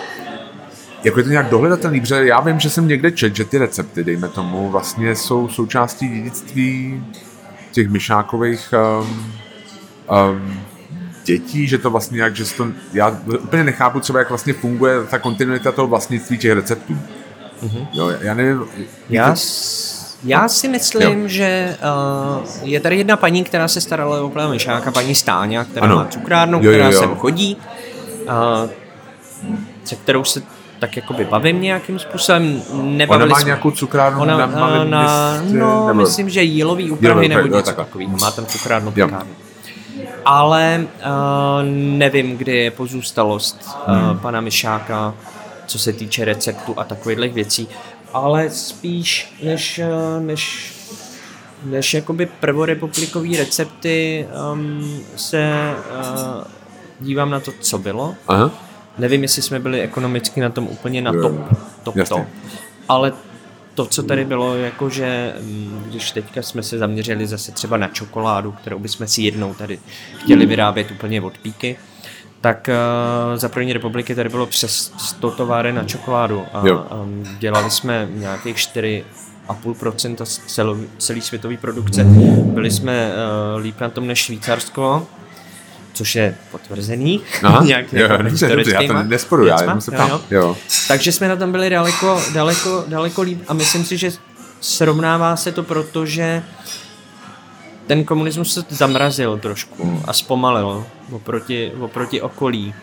jako 1.03 1.19
je 1.19 1.23
to 1.23 1.29
nějak 1.29 1.49
dohledatelný, 1.49 2.01
protože 2.01 2.25
já 2.25 2.39
vím, 2.39 2.59
že 2.59 2.69
jsem 2.69 2.87
někde 2.87 3.11
čet, 3.11 3.35
že 3.35 3.45
ty 3.45 3.57
recepty, 3.57 4.03
dejme 4.03 4.27
tomu, 4.27 4.69
vlastně 4.69 5.15
jsou 5.15 5.47
součástí 5.47 6.09
dědictví 6.09 7.03
těch 7.71 7.89
myšákových 7.89 8.73
um, 9.01 9.33
um, 10.31 10.59
dětí, 11.25 11.67
že 11.67 11.77
to 11.77 11.89
vlastně 11.89 12.15
nějak, 12.15 12.35
že 12.35 12.45
to, 12.53 12.67
já 12.93 13.19
úplně 13.43 13.63
nechápu 13.63 13.99
třeba, 13.99 14.19
jak 14.19 14.29
vlastně 14.29 14.53
funguje 14.53 15.03
ta 15.03 15.19
kontinuita 15.19 15.71
toho 15.71 15.87
vlastnictví 15.87 16.37
těch 16.37 16.51
receptů. 16.51 16.97
Mm-hmm. 17.63 17.87
Jo, 17.93 18.11
já 18.21 18.33
nevím. 18.33 18.65
Já, 19.09 19.33
to... 19.33 19.39
já 20.23 20.47
si 20.47 20.67
myslím, 20.67 21.21
jo. 21.21 21.27
že 21.27 21.77
uh, 22.33 22.45
je 22.63 22.79
tady 22.79 22.97
jedna 22.97 23.17
paní, 23.17 23.43
která 23.43 23.67
se 23.67 23.81
starala 23.81 24.21
o 24.21 24.29
plného 24.29 24.49
myšáka, 24.49 24.91
paní 24.91 25.15
Stáňa, 25.15 25.63
která 25.63 25.85
ano. 25.85 25.95
má 25.95 26.05
cukrárnu, 26.05 26.59
jo, 26.63 26.71
která 26.71 26.85
jo, 26.85 26.91
jo. 26.91 26.99
sem 26.99 27.15
chodí, 27.15 27.57
uh, 28.27 28.69
se 29.83 29.95
kterou 29.95 30.23
se 30.23 30.41
tak 30.79 30.95
jakoby 30.95 31.25
bavím 31.25 31.61
nějakým 31.61 31.99
způsobem. 31.99 32.61
Nebavili 32.73 33.23
Ona 33.23 33.33
má 33.33 33.39
jsme... 33.39 33.45
nějakou 33.45 33.71
cukrárnu 33.71 34.21
Ona, 34.21 34.37
na 34.37 34.45
malém 34.45 34.89
na, 34.89 35.31
městě? 35.31 35.57
No, 35.57 35.87
nebo... 35.87 36.01
myslím, 36.01 36.29
že 36.29 36.43
jílový 36.43 36.91
úpravy 36.91 37.27
nebo 37.27 37.47
něco 37.47 37.69
jo, 37.69 37.75
takový. 37.75 38.07
Má 38.07 38.31
tam 38.31 38.45
cukrárnu 38.45 38.91
pekárnu. 38.91 39.31
Ale 40.25 40.85
uh, 40.85 41.63
nevím, 41.73 42.37
kdy 42.37 42.57
je 42.57 42.71
pozůstalost 42.71 43.69
uh, 43.87 43.95
hmm. 43.95 44.19
pana 44.19 44.41
Myšáka, 44.41 45.13
co 45.65 45.79
se 45.79 45.93
týče 45.93 46.25
receptu 46.25 46.73
a 46.77 46.83
takových 46.83 47.33
věcí. 47.33 47.67
Ale 48.13 48.49
spíš 48.49 49.33
než, 49.43 49.79
uh, 49.79 50.23
než 50.23 50.73
než 51.63 51.93
jakoby 51.93 52.25
prvorepublikový 52.25 53.37
recepty 53.37 54.27
um, 54.53 54.99
se 55.15 55.51
uh, 55.75 56.43
dívám 56.99 57.29
na 57.29 57.39
to, 57.39 57.51
co 57.59 57.77
bylo. 57.77 58.15
Aha 58.27 58.51
Nevím, 58.97 59.21
jestli 59.21 59.41
jsme 59.41 59.59
byli 59.59 59.81
ekonomicky 59.81 60.41
na 60.41 60.49
tom 60.49 60.67
úplně 60.67 61.01
na 61.01 61.11
top, 61.11 61.35
top, 61.83 61.95
Jasně. 61.95 62.15
top. 62.15 62.27
Ale 62.89 63.13
to, 63.75 63.85
co 63.85 64.03
tady 64.03 64.25
bylo, 64.25 64.55
jakože 64.55 65.33
mm, 65.41 65.83
když 65.87 66.11
teďka 66.11 66.41
jsme 66.41 66.63
se 66.63 66.77
zaměřili 66.77 67.27
zase 67.27 67.51
třeba 67.51 67.77
na 67.77 67.87
čokoládu, 67.87 68.51
kterou 68.51 68.79
bychom 68.79 69.07
si 69.07 69.21
jednou 69.21 69.53
tady 69.53 69.79
chtěli 70.17 70.45
vyrábět 70.45 70.91
úplně 70.91 71.21
od 71.21 71.37
píky, 71.37 71.77
tak 72.41 72.69
uh, 72.69 73.37
za 73.37 73.49
první 73.49 73.73
republiky 73.73 74.15
tady 74.15 74.29
bylo 74.29 74.45
přes 74.45 74.93
100 74.97 75.31
továren 75.31 75.75
na 75.75 75.83
čokoládu 75.83 76.43
a, 76.53 76.59
a 76.59 77.05
dělali 77.39 77.71
jsme 77.71 78.07
nějakých 78.11 78.57
4 78.57 79.05
a 79.47 79.53
půl 79.53 79.73
procenta 79.73 80.25
celé 80.97 81.21
světové 81.21 81.57
produkce. 81.57 82.03
Byli 82.43 82.71
jsme 82.71 83.11
uh, 83.55 83.61
líp 83.61 83.79
na 83.79 83.89
tom 83.89 84.07
než 84.07 84.19
Švýcarsko, 84.19 85.07
což 85.93 86.15
je 86.15 86.35
potvrzený. 86.51 87.21
Aha, 87.43 87.63
nějak 87.65 87.93
jo, 87.93 88.07
dobře, 88.17 88.55
dobře, 88.55 88.73
já 88.73 88.87
to 88.87 89.03
nesporu, 89.03 89.45
já 89.45 89.61
jenom 89.61 89.81
se 89.81 89.91
ptám. 89.91 90.09
Jo, 90.09 90.21
jo. 90.29 90.57
Takže 90.87 91.11
jsme 91.11 91.27
na 91.27 91.35
tom 91.35 91.51
byli 91.51 91.69
daleko, 91.69 92.21
daleko, 92.33 92.83
daleko 92.87 93.21
líp 93.21 93.43
a 93.47 93.53
myslím 93.53 93.85
si, 93.85 93.97
že 93.97 94.11
srovnává 94.61 95.35
se 95.35 95.51
to 95.51 95.63
proto, 95.63 96.05
že 96.05 96.43
ten 97.91 98.03
komunismus 98.03 98.53
se 98.53 98.63
zamrazil 98.69 99.37
trošku 99.37 100.01
a 100.05 100.13
zpomalil 100.13 100.85
oproti, 101.11 101.71
oproti 101.79 102.21
okolí. 102.21 102.73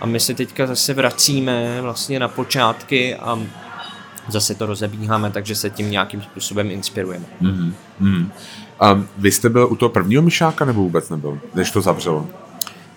A 0.00 0.06
my 0.06 0.20
se 0.20 0.34
teďka 0.34 0.66
zase 0.66 0.94
vracíme 0.94 1.80
vlastně 1.82 2.20
na 2.20 2.28
počátky 2.28 3.16
a 3.16 3.38
zase 4.28 4.54
to 4.54 4.66
rozebíháme, 4.66 5.30
takže 5.30 5.54
se 5.54 5.70
tím 5.70 5.90
nějakým 5.90 6.22
způsobem 6.22 6.70
inspirujeme. 6.70 7.24
Mm-hmm. 7.42 7.72
Mm. 8.00 8.30
A 8.80 9.02
vy 9.16 9.32
jste 9.32 9.48
byl 9.48 9.68
u 9.70 9.76
toho 9.76 9.88
prvního 9.88 10.22
myšáka 10.22 10.64
nebo 10.64 10.80
vůbec 10.80 11.10
nebyl, 11.10 11.38
než 11.54 11.70
to 11.70 11.80
zavřelo? 11.80 12.26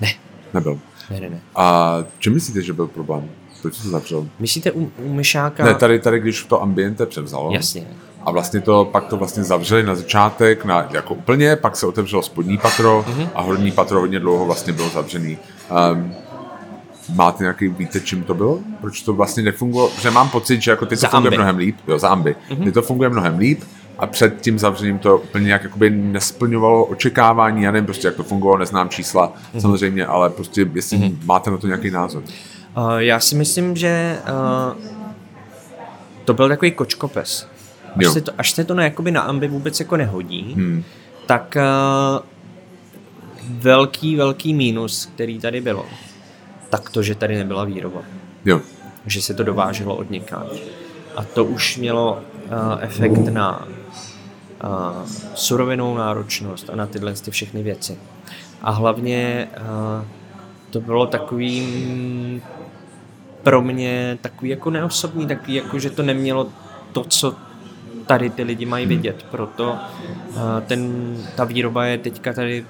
Ne. 0.01 0.13
Nebyl? 0.53 0.79
Ne, 1.10 1.19
ne, 1.19 1.29
ne. 1.29 1.41
A 1.55 1.97
čím 2.19 2.34
myslíte, 2.34 2.62
že 2.62 2.73
byl 2.73 2.88
problém? 2.88 3.29
Proč 3.62 3.77
to 3.77 3.89
zavřel? 3.89 4.27
Myslíte 4.39 4.71
u, 4.71 4.91
u 4.97 5.13
Myšáka? 5.13 5.65
Ne, 5.65 5.75
tady, 5.75 5.99
tady, 5.99 6.19
když 6.19 6.43
to 6.43 6.62
ambiente 6.62 7.05
převzalo. 7.05 7.51
Jasně. 7.53 7.88
A 8.25 8.31
vlastně 8.31 8.62
to, 8.62 8.86
pak 8.86 9.05
to 9.05 9.17
vlastně 9.17 9.43
zavřeli 9.43 9.84
na 9.84 9.95
začátek, 9.95 10.65
na, 10.65 10.88
jako 10.91 11.13
úplně, 11.13 11.55
pak 11.55 11.75
se 11.75 11.88
otevřelo 11.88 12.21
spodní 12.21 12.57
patro 12.57 13.05
uh-huh. 13.07 13.29
a 13.36 13.41
horní 13.41 13.71
patro 13.71 13.99
hodně 13.99 14.19
dlouho 14.19 14.45
vlastně 14.45 14.73
bylo 14.73 14.89
zavřený. 14.89 15.38
Um, 15.93 16.13
máte 17.15 17.43
nějaký, 17.43 17.67
víte, 17.67 17.99
čím 17.99 18.23
to 18.23 18.34
bylo? 18.34 18.60
Proč 18.81 19.01
to 19.01 19.13
vlastně 19.13 19.43
nefungovalo? 19.43 19.89
Protože 19.89 20.12
mám 20.12 20.29
pocit, 20.29 20.62
že 20.62 20.71
jako 20.71 20.86
ty 20.86 20.95
to 20.95 21.01
za 21.01 21.07
funguje 21.07 21.27
ambi. 21.27 21.38
mnohem 21.38 21.57
líp. 21.57 21.75
Jo, 21.88 21.99
za 21.99 22.10
ambi. 22.10 22.36
Uh-huh. 22.49 22.63
Ty 22.63 22.71
to 22.71 22.81
funguje 22.81 23.10
mnohem 23.10 23.38
líp 23.38 23.63
a 24.01 24.07
před 24.07 24.41
tím 24.41 24.60
zavřením 24.60 24.99
to 24.99 25.17
úplně 25.17 25.45
nějak 25.45 25.63
jakoby 25.63 25.89
nesplňovalo 25.89 26.86
očekávání, 26.86 27.63
já 27.63 27.71
nevím 27.71 27.86
prostě, 27.86 28.07
jak 28.07 28.15
to 28.15 28.23
fungovalo, 28.23 28.57
neznám 28.57 28.89
čísla 28.89 29.34
mm-hmm. 29.34 29.60
samozřejmě, 29.60 30.05
ale 30.05 30.29
prostě 30.29 30.69
jestli 30.73 30.97
mm-hmm. 30.97 31.17
máte 31.25 31.51
na 31.51 31.57
to 31.57 31.67
nějaký 31.67 31.91
názor. 31.91 32.23
Uh, 32.77 32.95
já 32.97 33.19
si 33.19 33.36
myslím, 33.36 33.75
že 33.75 34.17
uh, 34.23 34.84
to 36.25 36.34
byl 36.34 36.49
takový 36.49 36.71
kočkopes. 36.71 37.47
Až 37.99 38.08
se, 38.08 38.21
to, 38.21 38.32
až 38.38 38.51
se 38.51 38.63
to 38.63 38.73
na, 38.73 38.84
jakoby 38.84 39.12
na 39.12 39.21
ambi 39.21 39.47
vůbec 39.47 39.80
jako 39.80 39.97
nehodí, 39.97 40.54
hmm. 40.54 40.84
tak 41.25 41.58
uh, 41.58 42.25
velký, 43.49 44.15
velký 44.15 44.54
mínus, 44.54 45.06
který 45.06 45.39
tady 45.39 45.62
bylo, 45.62 45.86
tak 46.69 46.89
to, 46.89 47.04
že 47.04 47.15
tady 47.15 47.38
nebyla 47.38 47.63
výroba. 47.63 48.01
Jo. 48.45 48.62
Že 49.06 49.21
se 49.21 49.34
to 49.34 49.43
dováželo 49.43 49.95
od 49.95 50.12
někam. 50.12 50.43
A 51.15 51.23
to 51.23 51.45
už 51.45 51.77
mělo 51.77 52.13
uh, 52.13 52.19
efekt 52.80 53.27
na 53.27 53.67
uh, 53.67 55.06
surovinou 55.36 55.97
náročnost 55.97 56.69
a 56.69 56.75
na 56.75 56.88
tyhle 56.88 57.13
ty 57.13 57.32
všechny 57.32 57.63
věci. 57.63 57.97
A 58.62 58.71
hlavně 58.71 59.47
uh, 59.58 60.06
to 60.69 60.82
bylo 60.82 61.06
takovým 61.06 62.41
pro 63.43 63.62
mě 63.62 64.17
takový 64.21 64.49
jako 64.49 64.69
neosobní, 64.69 65.27
takový 65.27 65.54
jako, 65.54 65.80
že 65.80 65.89
to 65.89 66.04
nemělo 66.04 66.47
to, 66.91 67.04
co 67.04 67.36
tady 68.12 68.30
ty 68.30 68.43
lidi 68.43 68.65
mají 68.65 68.86
vidět. 68.86 69.26
Proto 69.32 69.71
uh, 69.71 70.41
ten, 70.67 71.13
ta 71.36 71.43
výroba 71.43 71.86
je 71.86 71.97
teďka 71.97 72.34
tady 72.34 72.65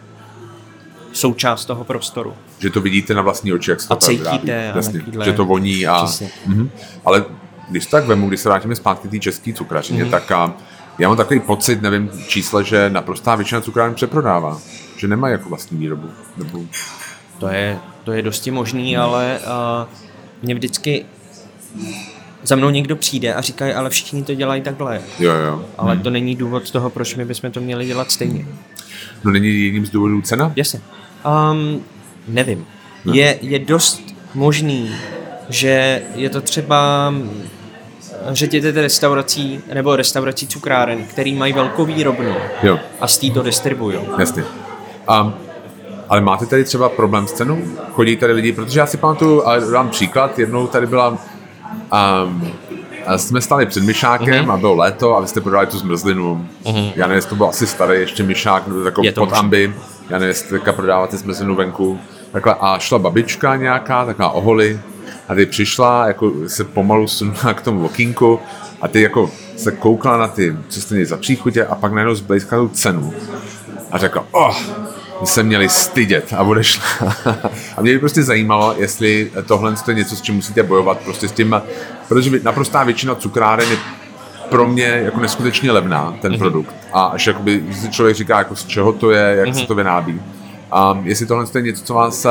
součást 1.13 1.65
toho 1.65 1.83
prostoru. 1.83 2.33
Že 2.59 2.69
to 2.69 2.81
vidíte 2.81 3.13
na 3.13 3.21
vlastní 3.21 3.53
oči, 3.53 3.71
jak 3.71 3.81
se 3.81 3.87
to 3.87 3.93
a 3.93 3.97
cítíte. 3.97 4.71
Jasně, 4.75 5.01
že 5.23 5.33
to 5.33 5.45
voní 5.45 5.87
a... 5.87 6.05
Mm-hmm. 6.05 6.69
Ale 7.05 7.25
když 7.69 7.85
tak 7.85 8.05
vemu, 8.05 8.27
když 8.27 8.39
se 8.39 8.49
vrátíme 8.49 8.75
zpátky 8.75 9.07
té 9.07 9.19
české 9.19 9.53
cukrařině, 9.53 10.05
mm-hmm. 10.05 10.11
tak 10.11 10.31
a 10.31 10.53
já 10.99 11.07
mám 11.07 11.17
takový 11.17 11.39
pocit, 11.39 11.81
nevím 11.81 12.09
čísle, 12.27 12.63
že 12.63 12.89
naprostá 12.89 13.35
většina 13.35 13.61
cukráren 13.61 13.95
přeprodává. 13.95 14.59
Že 14.97 15.07
nemá 15.07 15.29
jako 15.29 15.49
vlastní 15.49 15.77
výrobu. 15.77 16.09
Nebo... 16.37 16.59
To, 17.39 17.47
je, 17.47 17.79
to 18.03 18.11
je 18.11 18.21
dosti 18.21 18.51
možný, 18.51 18.97
ale 18.97 19.39
uh, 19.39 19.89
mě 20.41 20.55
vždycky 20.55 21.05
za 22.43 22.55
mnou 22.55 22.69
někdo 22.69 22.95
přijde 22.95 23.33
a 23.33 23.41
říká, 23.41 23.65
ale 23.77 23.89
všichni 23.89 24.23
to 24.23 24.33
dělají 24.33 24.61
takhle. 24.61 25.01
Jo, 25.19 25.33
jo. 25.33 25.65
Ale 25.77 25.93
hmm. 25.93 26.03
to 26.03 26.09
není 26.09 26.35
důvod 26.35 26.71
toho, 26.71 26.89
proč 26.89 27.15
my 27.15 27.25
bychom 27.25 27.51
to 27.51 27.61
měli 27.61 27.85
dělat 27.85 28.11
stejně. 28.11 28.45
No 29.23 29.31
není 29.31 29.63
jedním 29.63 29.85
z 29.85 29.89
důvodů 29.89 30.21
cena? 30.21 30.53
Jasně. 30.55 30.81
Um, 31.51 31.83
nevím. 32.27 32.65
No. 33.05 33.13
Je, 33.13 33.37
je 33.41 33.59
dost 33.59 34.01
možný, 34.33 34.95
že 35.49 36.01
je 36.15 36.29
to 36.29 36.41
třeba 36.41 37.13
ředitele 38.29 38.81
restaurací 38.81 39.59
nebo 39.73 39.95
restaurací 39.95 40.47
cukráren, 40.47 41.03
který 41.03 41.35
mají 41.35 41.53
velkou 41.53 41.85
výrobnu 41.85 42.35
jo. 42.63 42.79
a 42.99 43.07
s 43.07 43.17
tí 43.17 43.31
to 43.31 43.41
distribuují. 43.41 43.97
Jasně. 44.19 44.43
Um, 45.21 45.33
ale 46.09 46.21
máte 46.21 46.45
tady 46.45 46.63
třeba 46.63 46.89
problém 46.89 47.27
s 47.27 47.31
cenou? 47.31 47.61
Chodí 47.91 48.17
tady 48.17 48.33
lidi, 48.33 48.51
protože 48.51 48.79
já 48.79 48.85
si 48.85 48.97
pamatuju, 48.97 49.43
ale 49.43 49.71
dám 49.71 49.89
příklad, 49.89 50.39
jednou 50.39 50.67
tady 50.67 50.87
byla 50.87 51.17
um, 52.25 52.51
jsme 53.17 53.41
stali 53.41 53.65
před 53.65 53.83
myšákem 53.83 54.45
uh-huh. 54.45 54.51
a 54.51 54.57
bylo 54.57 54.75
léto 54.75 55.17
a 55.17 55.21
vy 55.21 55.27
jste 55.27 55.41
prodali 55.41 55.67
tu 55.67 55.77
zmrzlinu. 55.77 56.47
Uh-huh. 56.63 56.91
Já 56.95 57.07
nevím, 57.07 57.15
jestli 57.15 57.29
to 57.29 57.35
byl 57.35 57.47
asi 57.47 57.67
starý 57.67 57.99
ještě 57.99 58.23
myšák, 58.23 58.63
takový 58.83 59.11
pod 59.11 59.33
amby. 59.33 59.73
Já 60.09 60.17
nevím, 60.17 60.27
jestli 60.27 60.49
teďka 60.49 60.73
prodáváte 60.73 61.17
zmrzlinu 61.17 61.55
venku. 61.55 61.99
Takhle, 62.31 62.55
a 62.59 62.79
šla 62.79 62.99
babička 62.99 63.55
nějaká, 63.55 64.05
taková 64.05 64.29
oholi, 64.29 64.79
a 65.29 65.35
ty 65.35 65.45
přišla, 65.45 66.07
jako 66.07 66.31
se 66.47 66.63
pomalu 66.63 67.07
sunula 67.07 67.53
k 67.53 67.61
tomu 67.61 67.85
okýnku 67.85 68.39
a 68.81 68.87
ty 68.87 69.01
jako 69.01 69.31
se 69.57 69.71
koukala 69.71 70.17
na 70.17 70.27
ty, 70.27 70.55
co 70.67 70.81
jste 70.81 70.93
měli 70.93 71.05
za 71.05 71.17
příchodě 71.17 71.65
a 71.65 71.75
pak 71.75 71.93
najednou 71.93 72.15
zblízkala 72.15 72.63
tu 72.63 72.69
cenu 72.69 73.13
a 73.91 73.97
řekla, 73.97 74.25
oh, 74.31 74.55
se 75.23 75.43
měli 75.43 75.69
stydět 75.69 76.33
a 76.37 76.43
odešli. 76.43 76.81
a 77.77 77.81
mě 77.81 77.93
by 77.93 77.99
prostě 77.99 78.23
zajímalo, 78.23 78.75
jestli 78.77 79.31
tohle 79.45 79.73
je 79.87 79.93
něco, 79.93 80.15
s 80.15 80.21
čím 80.21 80.35
musíte 80.35 80.63
bojovat 80.63 80.97
prostě 80.99 81.27
s 81.27 81.31
tím, 81.31 81.61
protože 82.07 82.39
naprostá 82.43 82.83
většina 82.83 83.15
cukráren 83.15 83.69
je 83.69 83.77
pro 84.49 84.67
mě 84.67 84.83
jako 84.83 85.19
neskutečně 85.19 85.71
levná, 85.71 86.17
ten 86.21 86.31
mm-hmm. 86.31 86.37
produkt. 86.37 86.75
A 86.93 87.05
až 87.05 87.27
jakoby, 87.27 87.63
si 87.71 87.89
člověk 87.89 88.15
říká, 88.15 88.37
jako 88.37 88.55
z 88.55 88.65
čeho 88.65 88.93
to 88.93 89.11
je, 89.11 89.35
jak 89.39 89.49
mm-hmm. 89.49 89.61
se 89.61 89.67
to 89.67 89.75
vynábí. 89.75 90.21
A 90.71 90.99
jestli 91.03 91.25
tohle 91.25 91.45
je 91.55 91.61
něco, 91.61 91.83
co 91.83 91.93
vás 91.93 92.25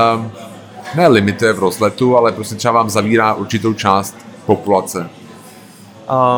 ne 0.94 1.08
limituje 1.08 1.52
v 1.52 1.58
rozletu, 1.58 2.16
ale 2.16 2.32
prostě 2.32 2.54
třeba 2.54 2.74
vám 2.74 2.90
zavírá 2.90 3.34
určitou 3.34 3.72
část 3.72 4.16
populace. 4.46 5.10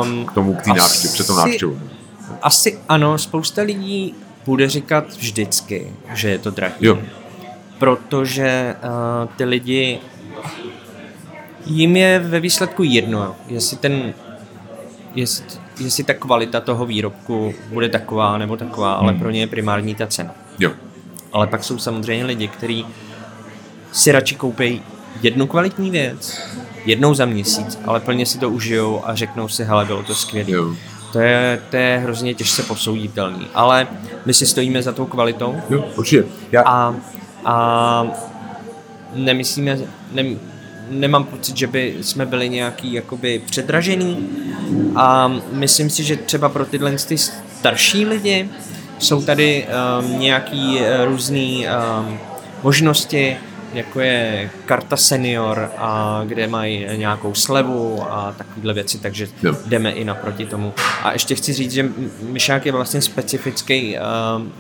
Um, 0.03 0.27
k 0.27 0.33
tomu, 0.33 0.55
k 0.55 0.62
té 0.62 0.71
návštěvě, 0.71 1.12
před 1.12 1.27
tou 1.27 1.37
návštěvou. 1.37 1.79
Asi 2.43 2.79
ano, 2.88 3.19
spousta 3.19 3.62
lidí 3.62 4.15
bude 4.44 4.68
říkat 4.68 5.05
vždycky, 5.16 5.92
že 6.14 6.31
je 6.31 6.38
to 6.38 6.50
drahý. 6.50 6.74
Jo. 6.81 6.98
Protože 7.78 8.74
uh, 8.85 9.28
ty 9.37 9.44
lidi 9.44 9.98
jim 11.66 11.96
je 11.96 12.18
ve 12.18 12.40
výsledku 12.40 12.83
jedno, 12.83 13.37
jestli 13.48 13.76
ten 13.76 14.14
jestli, 15.14 15.44
jestli 15.81 16.05
ta 16.05 16.14
kvalita 16.14 16.61
toho 16.61 16.87
výrobku 16.87 17.55
bude 17.68 17.88
taková 17.88 18.38
nebo 18.38 18.57
taková, 18.57 18.98
hmm. 18.98 19.09
ale 19.09 19.18
pro 19.18 19.31
ně 19.31 19.40
je 19.40 19.46
primární 19.46 19.94
ta 19.94 20.07
cena. 20.07 20.35
Jo. 20.59 20.70
Ale 21.33 21.46
pak 21.46 21.64
jsou 21.64 21.78
samozřejmě 21.78 22.24
lidi, 22.24 22.48
kteří 22.48 22.87
si 23.92 24.12
radši 24.12 24.35
koupí 24.35 24.83
jednu 25.22 25.46
kvalitní 25.46 25.90
věc, 25.90 26.40
jednou 26.85 27.14
za 27.14 27.24
měsíc, 27.24 27.78
ale 27.85 28.00
plně 28.00 28.26
si 28.26 28.38
to 28.38 28.50
užijou 28.50 29.02
a 29.05 29.14
řeknou 29.14 29.48
si, 29.48 29.64
hele, 29.64 29.85
bylo 29.85 30.02
to 30.02 30.14
skvělé. 30.14 30.76
To 31.12 31.20
je, 31.20 31.62
to 31.70 31.77
je 31.77 32.01
hrozně 32.03 32.35
těžce 32.35 32.62
posouditelný, 32.62 33.46
ale 33.55 33.87
my 34.27 34.35
si 34.35 34.46
stojíme 34.46 34.83
za 34.83 34.92
tou 34.92 35.07
kvalitou. 35.07 35.57
Jo, 35.70 35.85
určitě. 35.96 36.25
Já... 36.53 36.62
A, 36.62 36.94
a 37.44 38.07
nemyslíme, 39.14 39.79
ne, 40.12 40.25
nemám 40.90 41.25
pocit, 41.25 41.57
že 41.57 41.66
by 41.66 41.96
jsme 42.01 42.27
byli 42.27 42.48
nějaký 42.48 42.92
jakoby 42.92 43.42
předražený 43.46 44.29
a 44.96 45.33
myslím 45.53 45.90
si, 45.90 46.05
že 46.05 46.16
třeba 46.16 46.48
pro 46.48 46.64
tyhle 46.64 46.92
ty 46.92 47.18
starší 47.18 48.07
lidi 48.07 48.51
jsou 48.98 49.22
tady 49.22 49.66
um, 50.01 50.20
nějaký 50.20 50.81
uh, 50.81 51.05
různý 51.05 51.66
um, 51.66 52.18
možnosti, 52.62 53.37
jako 53.73 54.01
je 54.01 54.51
karta 54.67 54.97
senior, 54.97 55.71
a 55.79 56.23
kde 56.27 56.47
mají 56.47 56.87
nějakou 56.97 57.35
slevu 57.35 58.03
a 58.11 58.35
takovéhle 58.39 58.75
věci, 58.75 58.99
takže 58.99 59.29
jo. 59.43 59.57
jdeme 59.67 59.91
i 59.91 60.05
naproti 60.05 60.47
tomu. 60.47 60.75
A 61.03 61.13
ještě 61.13 61.35
chci 61.35 61.53
říct, 61.53 61.73
že 61.73 61.89
myšák 62.23 62.67
je 62.67 62.73
vlastně 62.73 63.03
specifický, 63.03 63.97
um, 64.37 64.53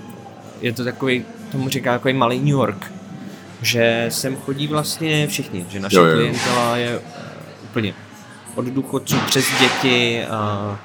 je 0.60 0.72
to 0.72 0.84
takový, 0.84 1.24
tomu 1.52 1.68
říká 1.68 1.92
takový 1.92 2.14
malý 2.14 2.38
New 2.38 2.48
York, 2.48 2.92
že 3.62 4.06
sem 4.08 4.36
chodí 4.36 4.66
vlastně 4.66 5.26
všichni, 5.26 5.66
že 5.68 5.80
naše 5.80 5.96
jo, 5.96 6.04
jo. 6.04 6.14
klientela 6.14 6.76
je 6.76 7.00
úplně 7.64 7.94
od 8.54 8.64
důchodců 8.64 9.16
přes 9.26 9.44
děti, 9.60 10.24
a, 10.24 10.78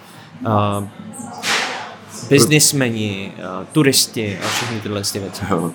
a 0.45 0.87
biznismeni, 2.29 3.31
a 3.49 3.65
turisti 3.71 4.39
a 4.45 4.47
všechny 4.47 4.79
tyhle 4.79 5.01
věci. 5.13 5.45
Jo. 5.49 5.71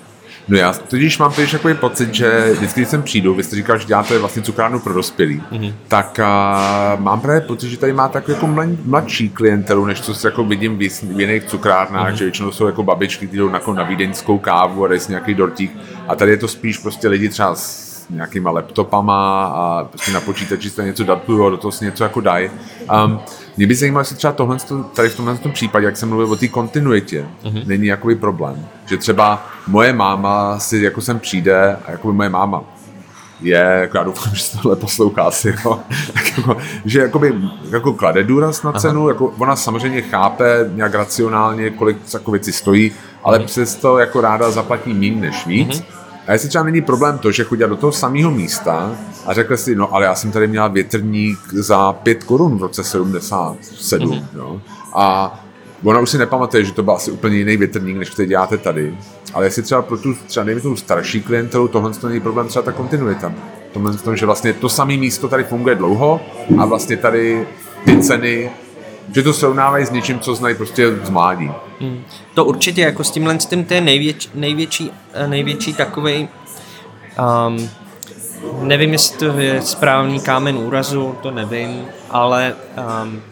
No 0.48 0.56
já 0.56 0.72
tudíž 0.72 1.18
mám 1.18 1.32
totiž 1.32 1.50
takový 1.50 1.74
pocit, 1.74 2.14
že 2.14 2.52
vždycky, 2.52 2.80
když 2.80 2.88
sem 2.88 3.02
přijdu, 3.02 3.34
vy 3.34 3.42
jste 3.44 3.56
říkal, 3.56 3.78
že 3.78 3.84
děláte 3.84 4.18
vlastně 4.18 4.42
cukrárnu 4.42 4.78
pro 4.80 4.94
dospělý, 4.94 5.42
mm-hmm. 5.52 5.74
tak 5.88 6.18
uh, 6.18 7.00
mám 7.00 7.20
právě 7.20 7.40
pocit, 7.40 7.68
že 7.68 7.76
tady 7.76 7.92
má 7.92 8.08
takový 8.08 8.34
jako 8.34 8.46
mladší 8.84 9.28
klientelu, 9.28 9.86
než 9.86 10.00
co 10.00 10.14
si 10.14 10.26
jako 10.26 10.44
vidím 10.44 10.78
v, 10.78 11.02
v 11.02 11.20
jiných 11.20 11.44
cukrárnách, 11.44 12.12
mm-hmm. 12.12 12.16
že 12.16 12.24
většinou 12.24 12.52
jsou 12.52 12.66
jako 12.66 12.82
babičky, 12.82 13.26
které 13.26 13.38
jdou 13.38 13.48
na, 13.48 13.60
na 13.74 13.82
vídeňskou 13.82 14.38
kávu 14.38 14.84
a 14.84 14.88
dají 14.88 15.00
si 15.00 15.12
nějaký 15.12 15.34
dortík 15.34 15.76
a 16.08 16.14
tady 16.14 16.30
je 16.30 16.36
to 16.36 16.48
spíš 16.48 16.78
prostě 16.78 17.08
lidi 17.08 17.28
třeba 17.28 17.54
s 17.54 17.92
nějakýma 18.10 18.50
laptopama 18.50 19.44
a 19.44 19.84
prostě 19.84 20.12
na 20.12 20.20
počítači 20.20 20.70
se 20.70 20.84
něco 20.84 21.04
datují, 21.04 21.50
do 21.50 21.56
toho 21.56 21.72
si 21.72 21.84
něco 21.84 22.04
jako 22.04 22.20
dají. 22.20 22.50
Um, 23.04 23.20
mě 23.56 23.66
by 23.66 23.74
zajímalo, 23.74 24.00
jestli 24.00 24.16
třeba 24.16 24.32
tohle, 24.32 24.56
tady 24.94 25.08
v 25.08 25.16
tomhle 25.16 25.38
případě, 25.52 25.86
jak 25.86 25.96
jsem 25.96 26.08
mluvil 26.08 26.32
o 26.32 26.36
té 26.36 26.48
kontinuitě, 26.48 27.26
uh-huh. 27.44 27.66
není 27.66 27.86
jakoby 27.86 28.14
problém. 28.14 28.66
Že 28.86 28.96
třeba 28.96 29.46
moje 29.66 29.92
máma 29.92 30.58
si 30.58 30.78
jako 30.78 31.00
sem 31.00 31.18
přijde 31.18 31.76
a 31.86 31.90
jako 31.90 32.12
moje 32.12 32.28
máma 32.28 32.64
je, 33.40 33.78
jako 33.80 33.96
já 33.96 34.04
doufám, 34.04 34.34
že 34.34 34.42
se 34.42 34.58
tohle 34.58 34.76
poslouchá 34.76 35.22
asi, 35.22 35.54
jo, 35.64 35.80
tak 36.14 36.38
jako, 36.38 36.56
že 36.84 37.00
jakoby, 37.00 37.34
jako 37.70 37.92
klade 37.92 38.24
důraz 38.24 38.62
na 38.62 38.72
cenu, 38.72 39.00
Aha. 39.00 39.10
jako 39.10 39.34
ona 39.38 39.56
samozřejmě 39.56 40.02
chápe 40.02 40.70
nějak 40.74 40.94
racionálně, 40.94 41.70
kolik 41.70 41.96
jako 42.14 42.30
věci 42.30 42.52
stojí, 42.52 42.92
ale 43.24 43.38
uh-huh. 43.38 43.44
přesto 43.44 43.98
jako 43.98 44.20
ráda 44.20 44.50
zaplatí 44.50 44.94
méně 44.94 45.20
než 45.20 45.46
víc. 45.46 45.80
Uh-huh 45.80 46.01
a 46.26 46.32
jestli 46.32 46.48
třeba 46.48 46.64
není 46.64 46.80
problém 46.80 47.18
to, 47.18 47.32
že 47.32 47.44
chodila 47.44 47.68
do 47.68 47.76
toho 47.76 47.92
samého 47.92 48.30
místa 48.30 48.96
a 49.26 49.34
řekla 49.34 49.56
si, 49.56 49.74
no 49.74 49.94
ale 49.94 50.04
já 50.04 50.14
jsem 50.14 50.32
tady 50.32 50.46
měla 50.46 50.68
větrník 50.68 51.38
za 51.52 51.92
5 51.92 52.24
korun 52.24 52.58
v 52.58 52.62
roce 52.62 52.84
77, 52.84 54.10
mm-hmm. 54.10 54.24
jo? 54.34 54.60
A 54.94 55.38
ona 55.84 56.00
už 56.00 56.10
si 56.10 56.18
nepamatuje, 56.18 56.64
že 56.64 56.72
to 56.72 56.82
byl 56.82 56.94
asi 56.94 57.10
úplně 57.10 57.36
jiný 57.36 57.56
větrník, 57.56 57.96
než 57.96 58.10
který 58.10 58.28
děláte 58.28 58.58
tady. 58.58 58.98
Ale 59.34 59.46
jestli 59.46 59.62
třeba 59.62 59.82
pro 59.82 59.98
tu, 59.98 60.14
třeba 60.26 60.44
nejme 60.44 60.60
tu 60.60 60.76
starší 60.76 61.22
klientelu, 61.22 61.68
tohle 61.68 61.90
to 61.90 62.08
není 62.08 62.20
problém 62.20 62.48
třeba 62.48 62.62
ta 62.62 62.72
kontinuita. 62.72 63.32
Tohle 63.72 63.94
to, 63.96 64.16
že 64.16 64.26
vlastně 64.26 64.52
to 64.52 64.68
samé 64.68 64.96
místo 64.96 65.28
tady 65.28 65.44
funguje 65.44 65.74
dlouho 65.74 66.20
a 66.58 66.64
vlastně 66.64 66.96
tady 66.96 67.46
ty 67.84 68.02
ceny 68.02 68.50
že 69.14 69.22
to 69.22 69.32
srovnávají 69.32 69.86
s 69.86 69.90
něčím, 69.90 70.20
co 70.20 70.34
znají 70.34 70.54
prostě 70.54 70.96
z 70.96 71.10
mládí. 71.10 71.50
Hmm. 71.80 72.04
To 72.34 72.44
určitě, 72.44 72.80
jako 72.80 73.04
s 73.04 73.10
tímhle 73.10 73.40
s 73.40 73.46
tím, 73.46 73.64
to 73.64 73.74
je 73.74 73.80
největší, 73.80 74.30
největší, 74.34 74.90
eh, 75.12 75.28
největší 75.28 75.74
takový. 75.74 76.28
Um, 77.46 77.70
nevím, 78.62 78.92
jestli 78.92 79.18
to 79.18 79.38
je 79.38 79.62
správný 79.62 80.20
kámen 80.20 80.58
úrazu, 80.58 81.16
to 81.22 81.30
nevím, 81.30 81.84
ale 82.10 82.54
um, 83.04 83.22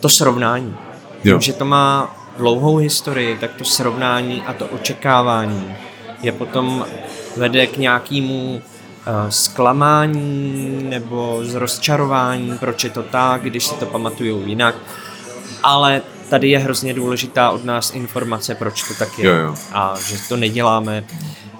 to 0.00 0.08
srovnání. 0.08 0.76
Jo. 1.24 1.40
Že 1.40 1.52
to 1.52 1.64
má 1.64 2.16
dlouhou 2.38 2.76
historii, 2.76 3.36
tak 3.40 3.54
to 3.54 3.64
srovnání 3.64 4.42
a 4.46 4.52
to 4.52 4.66
očekávání 4.66 5.76
je 6.22 6.32
potom 6.32 6.86
vede 7.36 7.66
k 7.66 7.76
nějakému 7.76 8.62
zklamání 9.28 10.82
nebo 10.82 11.40
z 11.42 11.54
rozčarování, 11.54 12.58
proč 12.60 12.84
je 12.84 12.90
to 12.90 13.02
tak, 13.02 13.42
když 13.42 13.66
si 13.66 13.74
to 13.74 13.86
pamatuju 13.86 14.46
jinak 14.46 14.74
ale 15.62 16.02
tady 16.28 16.50
je 16.50 16.58
hrozně 16.58 16.94
důležitá 16.94 17.50
od 17.50 17.64
nás 17.64 17.94
informace, 17.94 18.54
proč 18.54 18.88
to 18.88 18.94
tak 18.94 19.18
je. 19.18 19.28
Jo, 19.28 19.34
jo. 19.34 19.54
A 19.72 19.94
že 20.06 20.16
to 20.28 20.36
neděláme 20.36 21.04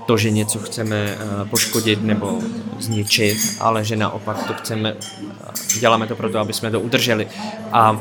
to, 0.07 0.17
že 0.17 0.31
něco 0.31 0.59
chceme 0.59 0.97
eh, 0.97 1.19
poškodit 1.51 2.03
nebo 2.03 2.39
zničit, 2.79 3.39
ale 3.61 3.85
že 3.85 3.97
naopak 3.97 4.47
to 4.47 4.55
chceme, 4.55 4.97
eh, 4.97 5.81
děláme 5.81 6.07
to 6.07 6.17
proto, 6.17 6.39
aby 6.39 6.53
jsme 6.53 6.71
to 6.71 6.81
udrželi. 6.81 7.29
A 7.73 8.01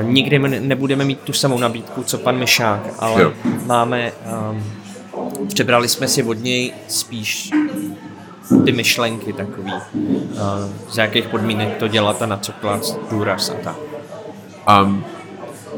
eh, 0.00 0.04
nikdy 0.04 0.38
nebudeme 0.38 1.04
mít 1.04 1.20
tu 1.20 1.32
samou 1.32 1.58
nabídku, 1.58 2.02
co 2.02 2.18
pan 2.18 2.38
Mišák, 2.38 2.88
ale 2.98 3.22
jo. 3.22 3.32
máme, 3.66 4.12
um, 4.50 4.64
přebrali 5.48 5.88
jsme 5.88 6.08
si 6.08 6.22
od 6.22 6.42
něj 6.42 6.72
spíš 6.88 7.50
ty 8.64 8.72
myšlenky 8.72 9.32
takový, 9.32 9.72
uh, 9.72 10.40
z 10.88 10.98
jakých 10.98 11.28
podmínek 11.28 11.76
to 11.76 11.88
dělat 11.88 12.22
a 12.22 12.26
na 12.26 12.36
co 12.36 12.52
klást 12.52 12.98
důraz 13.10 13.50
a 13.50 13.54
tak. 13.64 13.76
Um, 14.82 15.04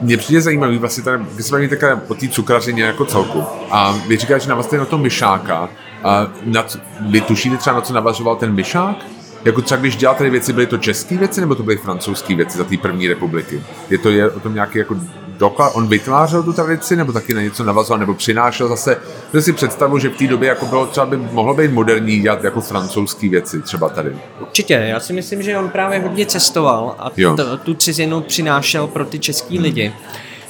mě 0.01 0.17
přijde 0.17 0.41
zajímavý, 0.41 0.79
vlastně 0.79 1.05
tady, 1.05 1.25
když 1.35 1.47
se 1.47 1.69
také 1.69 1.95
o 2.09 2.15
té 2.15 2.29
cukrařině 2.29 2.83
jako 2.83 3.05
celku. 3.05 3.45
A 3.71 3.93
vy 4.09 4.17
říkáte, 4.17 4.41
že 4.41 4.49
navazujete 4.49 4.79
na 4.79 4.85
to 4.85 4.99
myšáka. 4.99 5.69
A 6.05 6.27
na, 6.45 6.65
vy 7.01 7.21
tušíte 7.21 7.57
třeba, 7.57 7.77
na 7.77 7.81
co 7.83 7.93
navazoval 7.93 8.37
ten 8.37 8.55
myšák? 8.55 8.97
Jako 9.45 9.63
třeba 9.63 9.81
když 9.81 9.97
tady 9.97 10.31
věci, 10.31 10.53
byly 10.53 10.67
to 10.67 10.79
české 10.79 11.17
věci, 11.17 11.41
nebo 11.41 11.55
to 11.55 11.63
byly 11.63 11.77
francouzské 11.77 12.35
věci 12.35 12.59
za 12.59 12.65
té 12.65 12.77
první 12.77 13.09
republiky? 13.09 13.63
Je 13.91 13.99
to 13.99 14.11
je 14.11 14.31
o 14.31 14.41
tom 14.41 14.55
nějaký 14.55 14.79
jako 14.79 14.97
doklad, 15.39 15.73
on 15.75 15.89
vytvářel 15.89 16.43
tu 16.43 16.53
tradici, 16.53 16.97
nebo 16.97 17.13
taky 17.13 17.35
na 17.35 17.43
něco 17.43 17.65
navazoval, 17.65 17.99
nebo 17.99 18.15
přinášel 18.15 18.69
zase, 18.69 18.97
že 19.35 19.43
si 19.43 19.53
představu, 19.53 19.99
že 19.99 20.09
v 20.09 20.17
té 20.17 20.27
době 20.27 20.49
jako 20.49 20.67
bylo 20.67 20.87
třeba 20.87 21.07
by 21.07 21.17
mohlo 21.17 21.55
být 21.55 21.73
moderní 21.73 22.21
dělat 22.21 22.45
jako 22.45 22.61
francouzské 22.61 23.29
věci, 23.29 23.63
třeba 23.63 23.89
tady. 23.89 24.17
Určitě, 24.41 24.75
já 24.75 25.01
si 25.01 25.13
myslím, 25.13 25.43
že 25.43 25.59
on 25.59 25.69
právě 25.69 26.01
hodně 26.01 26.27
cestoval 26.27 26.97
a 26.99 27.11
t- 27.11 27.57
tu 27.63 27.75
cizinu 27.75 28.21
přinášel 28.21 28.87
pro 28.87 29.05
ty 29.05 29.19
český 29.19 29.57
hmm. 29.57 29.65
lidi. 29.65 29.93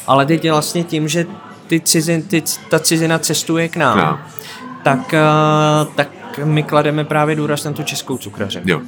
Ale 0.07 0.27
teď 0.27 0.45
je 0.45 0.53
vlastně 0.53 0.85
tím, 0.85 1.09
že 1.09 1.27
ty 1.67 1.81
cizin, 1.81 2.23
ty, 2.23 2.43
ta 2.71 2.79
cizina 2.79 3.19
cestuje 3.19 3.69
k 3.69 3.77
nám, 3.77 3.99
no. 3.99 4.19
tak, 4.83 4.99
uh, 4.99 5.95
tak 5.95 6.09
my 6.45 6.63
klademe 6.63 7.05
právě 7.05 7.37
důraz 7.37 7.65
na 7.65 7.73
tu 7.73 7.83
českou 7.83 8.19
cukrařinu. 8.19 8.65
Jo. 8.67 8.81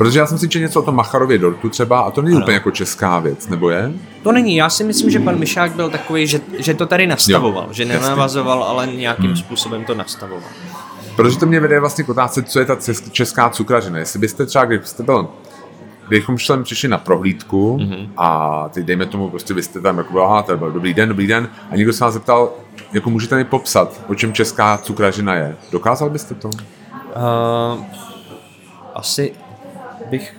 Protože 0.00 0.18
já 0.18 0.26
jsem 0.26 0.38
si 0.38 0.48
četl 0.48 0.62
něco 0.62 0.80
o 0.80 0.82
tom 0.82 0.94
Macharově 0.94 1.38
dortu 1.38 1.68
třeba 1.68 2.00
a 2.00 2.10
to 2.10 2.22
není 2.22 2.36
ano. 2.36 2.44
úplně 2.44 2.54
jako 2.54 2.70
česká 2.70 3.18
věc, 3.18 3.48
nebo 3.48 3.70
je? 3.70 3.92
To 4.22 4.32
není, 4.32 4.56
já 4.56 4.70
si 4.70 4.84
myslím, 4.84 5.10
že 5.10 5.20
pan 5.20 5.38
Mišák 5.38 5.72
byl 5.72 5.90
takový, 5.90 6.26
že, 6.26 6.40
že 6.58 6.74
to 6.74 6.86
tady 6.86 7.06
nastavoval, 7.06 7.64
jo, 7.66 7.72
že 7.72 7.84
nenavazoval, 7.84 8.64
ale 8.64 8.86
nějakým 8.86 9.26
hmm. 9.26 9.36
způsobem 9.36 9.84
to 9.84 9.94
nastavoval. 9.94 10.48
Protože 11.16 11.38
to 11.38 11.46
mě 11.46 11.60
vede 11.60 11.80
vlastně 11.80 12.04
k 12.04 12.08
otázce, 12.08 12.42
co 12.42 12.58
je 12.58 12.64
ta 12.64 12.76
česká 13.12 13.50
cukrařina. 13.50 13.98
Jestli 13.98 14.18
byste 14.18 14.46
třeba, 14.46 14.64
kdybyste 14.64 15.02
byl 15.02 15.28
kdybychom 16.08 16.38
sem 16.38 16.64
přišli 16.64 16.88
na 16.88 16.98
prohlídku 16.98 17.76
mm-hmm. 17.76 18.08
a 18.16 18.68
teď 18.68 18.84
dejme 18.84 19.06
tomu, 19.06 19.30
prostě 19.30 19.54
vy 19.54 19.62
jste 19.62 19.80
tam 19.80 19.98
jako, 19.98 20.24
aha, 20.24 20.42
to 20.42 20.56
byl 20.56 20.72
dobrý 20.72 20.94
den, 20.94 21.08
dobrý 21.08 21.26
den, 21.26 21.48
a 21.70 21.76
někdo 21.76 21.92
se 21.92 22.04
vás 22.04 22.14
zeptal, 22.14 22.50
jako 22.92 23.10
můžete 23.10 23.36
mi 23.36 23.44
popsat, 23.44 24.00
o 24.08 24.14
čem 24.14 24.32
česká 24.32 24.78
cukrařina 24.78 25.34
je. 25.34 25.56
Dokázal 25.72 26.10
byste 26.10 26.34
to? 26.34 26.48
Uh, 26.48 27.84
asi 28.94 29.32
bych 30.10 30.36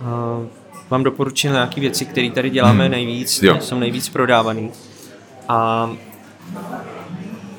uh, 0.00 0.46
vám 0.90 1.02
doporučil 1.02 1.52
nějaké 1.52 1.80
věci, 1.80 2.04
které 2.04 2.30
tady 2.30 2.50
děláme 2.50 2.84
hmm. 2.84 2.92
nejvíc, 2.92 3.42
jo. 3.42 3.60
jsou 3.60 3.78
nejvíc 3.78 4.08
prodávané. 4.08 4.68
A 5.48 5.90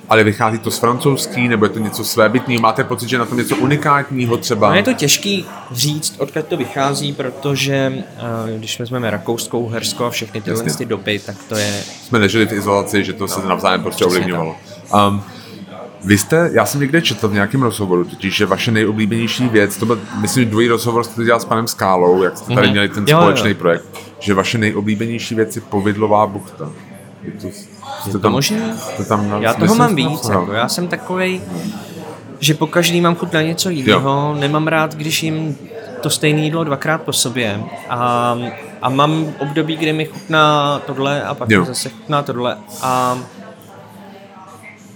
ale 0.09 0.23
vychází 0.23 0.59
to 0.59 0.71
z 0.71 0.77
francouzský, 0.77 1.47
nebo 1.47 1.65
je 1.65 1.69
to 1.69 1.79
něco 1.79 2.03
svébytného? 2.03 2.61
Máte 2.61 2.83
pocit, 2.83 3.09
že 3.09 3.17
na 3.17 3.25
tom 3.25 3.37
něco 3.37 3.55
unikátního 3.55 4.37
třeba? 4.37 4.69
No 4.69 4.75
je 4.75 4.83
to 4.83 4.93
těžký 4.93 5.45
říct, 5.71 6.15
odkud 6.17 6.45
to 6.45 6.57
vychází, 6.57 7.13
protože 7.13 7.93
uh, 7.95 8.57
když 8.57 8.79
vezmeme 8.79 9.11
Rakouskou, 9.11 9.67
Hersko 9.67 10.05
a 10.05 10.09
všechny 10.09 10.41
tyhle 10.41 10.63
ty 10.63 10.85
doby, 10.85 11.19
tak 11.19 11.35
to 11.49 11.55
je... 11.55 11.83
Jsme 12.03 12.19
nežili 12.19 12.45
v 12.45 12.51
izolaci, 12.51 13.03
že 13.03 13.13
to 13.13 13.23
no, 13.23 13.27
se 13.27 13.47
navzájem 13.47 13.83
prostě 13.83 14.05
ovlivňovalo. 14.05 14.55
Um, 15.09 15.23
vy 16.05 16.17
jste, 16.17 16.49
já 16.53 16.65
jsem 16.65 16.81
někde 16.81 17.01
četl 17.01 17.27
v 17.27 17.33
nějakém 17.33 17.61
rozhovoru, 17.61 18.03
totiž, 18.03 18.35
že 18.35 18.45
vaše 18.45 18.71
nejoblíbenější 18.71 19.49
věc, 19.49 19.77
to 19.77 19.85
byl, 19.85 19.99
myslím, 20.21 20.49
druhý 20.49 20.67
rozhovor 20.67 21.03
jste 21.03 21.23
dělal 21.23 21.39
s 21.39 21.45
panem 21.45 21.67
Skálou, 21.67 22.23
jak 22.23 22.37
jste 22.37 22.53
tady 22.53 22.67
mm-hmm. 22.67 22.71
měli 22.71 22.89
ten 22.89 23.05
jo, 23.07 23.17
společný 23.17 23.49
jo. 23.49 23.55
projekt, 23.55 23.85
že 24.19 24.33
vaše 24.33 24.57
nejoblíbenější 24.57 25.35
věc 25.35 25.55
je 25.55 25.61
povidlová 25.61 26.27
buchta. 26.27 26.69
Je 27.23 27.31
to, 27.31 27.47
je 28.13 28.19
to 28.19 28.29
možné? 28.29 28.77
Tam, 29.07 29.41
já 29.41 29.53
toho 29.53 29.75
mám 29.75 29.95
víc, 29.95 30.29
jako, 30.29 30.51
já 30.51 30.69
jsem 30.69 30.87
takovej, 30.87 31.41
že 32.39 32.53
po 32.53 32.67
každý 32.67 33.01
mám 33.01 33.15
chuť 33.15 33.33
na 33.33 33.41
něco 33.41 33.69
jiného, 33.69 34.35
nemám 34.39 34.67
rád, 34.67 34.95
když 34.95 35.23
jim 35.23 35.57
to 36.01 36.09
stejné 36.09 36.41
jídlo 36.41 36.63
dvakrát 36.63 37.01
po 37.01 37.13
sobě 37.13 37.63
a, 37.89 38.37
a 38.81 38.89
mám 38.89 39.33
období, 39.39 39.75
kdy 39.75 39.93
mi 39.93 40.05
chutná 40.05 40.79
tohle 40.85 41.23
a 41.23 41.33
pak 41.33 41.49
jo. 41.49 41.65
zase 41.65 41.89
chutná 41.89 42.23
tohle 42.23 42.57
a 42.81 43.17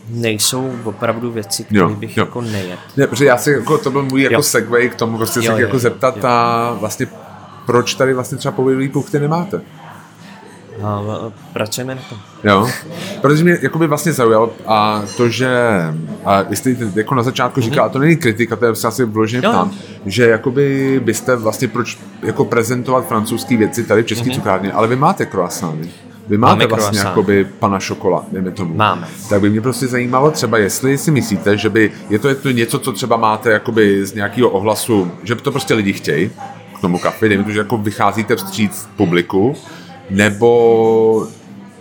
nejsou 0.09 0.71
opravdu 0.83 1.31
věci, 1.31 1.63
které 1.63 1.87
bych 1.87 2.17
jo. 2.17 2.23
jako 2.25 2.41
nejet. 2.41 2.79
Ne, 2.97 3.07
protože 3.07 3.25
já 3.25 3.37
si, 3.37 3.51
jako, 3.51 3.77
to 3.77 3.91
byl 3.91 4.03
můj 4.03 4.21
jako 4.21 4.43
segway 4.43 4.89
k 4.89 4.95
tomu, 4.95 5.17
prostě 5.17 5.39
jo, 5.39 5.45
se 5.45 5.51
jo, 5.51 5.57
jako 5.57 5.79
zeptat 5.79 6.17
jo. 6.17 6.23
a 6.25 6.71
vlastně 6.79 7.07
proč 7.65 7.93
tady 7.93 8.13
vlastně 8.13 8.37
třeba 8.37 8.51
povědomí 8.51 8.89
puchty 8.89 9.19
nemáte? 9.19 9.61
A 10.83 11.01
pracujeme 11.53 11.95
na 11.95 12.01
tom. 12.09 12.17
Jo, 12.43 12.69
protože 13.21 13.43
mě 13.43 13.57
jakoby 13.61 13.87
vlastně 13.87 14.13
zaujalo 14.13 14.53
a 14.67 15.03
to, 15.17 15.29
že 15.29 15.49
a 16.25 16.41
jste 16.49 16.75
jako 16.95 17.15
na 17.15 17.23
začátku 17.23 17.61
říkal, 17.61 17.85
mm-hmm. 17.85 17.89
a 17.89 17.93
to 17.93 17.99
není 17.99 18.17
kritika, 18.17 18.55
to 18.55 18.65
je 18.65 18.75
se 18.75 18.87
asi 18.87 19.05
vloženě 19.05 19.41
tam, 19.41 19.71
že 20.05 20.29
jakoby 20.29 20.99
byste 21.03 21.35
vlastně 21.35 21.67
proč 21.67 21.97
jako 22.23 22.45
prezentovat 22.45 23.07
francouzské 23.07 23.57
věci 23.57 23.83
tady 23.83 24.03
v 24.03 24.05
české 24.05 24.29
mm-hmm. 24.29 24.35
cukrárně, 24.35 24.71
ale 24.71 24.87
vy 24.87 24.95
máte 24.95 25.25
croissant, 25.25 25.87
vy 26.29 26.37
máte 26.37 26.55
Máme 26.55 26.67
vlastně 26.67 26.99
jakoby 26.99 27.47
pana 27.59 27.79
šokola, 27.79 28.25
dejme 28.31 28.51
tomu. 28.51 28.75
Máme. 28.75 29.07
Tak 29.29 29.41
by 29.41 29.49
mě 29.49 29.61
prostě 29.61 29.87
zajímalo 29.87 30.31
třeba, 30.31 30.57
jestli 30.57 30.97
si 30.97 31.11
myslíte, 31.11 31.57
že 31.57 31.69
by, 31.69 31.91
je 32.09 32.19
to, 32.19 32.29
je 32.29 32.35
to 32.35 32.51
něco, 32.51 32.79
co 32.79 32.91
třeba 32.91 33.17
máte 33.17 33.51
jakoby 33.51 34.05
z 34.05 34.13
nějakého 34.13 34.49
ohlasu, 34.49 35.11
že 35.23 35.35
by 35.35 35.41
to 35.41 35.51
prostě 35.51 35.73
lidi 35.73 35.93
chtějí 35.93 36.31
k 36.77 36.81
tomu 36.81 36.97
kafe, 36.99 37.29
dejme 37.29 37.43
tomu, 37.43 37.53
že 37.53 37.59
jako 37.59 37.77
vycházíte 37.77 38.35
vstříc 38.35 38.89
publiku, 38.95 39.55
nebo 40.09 41.27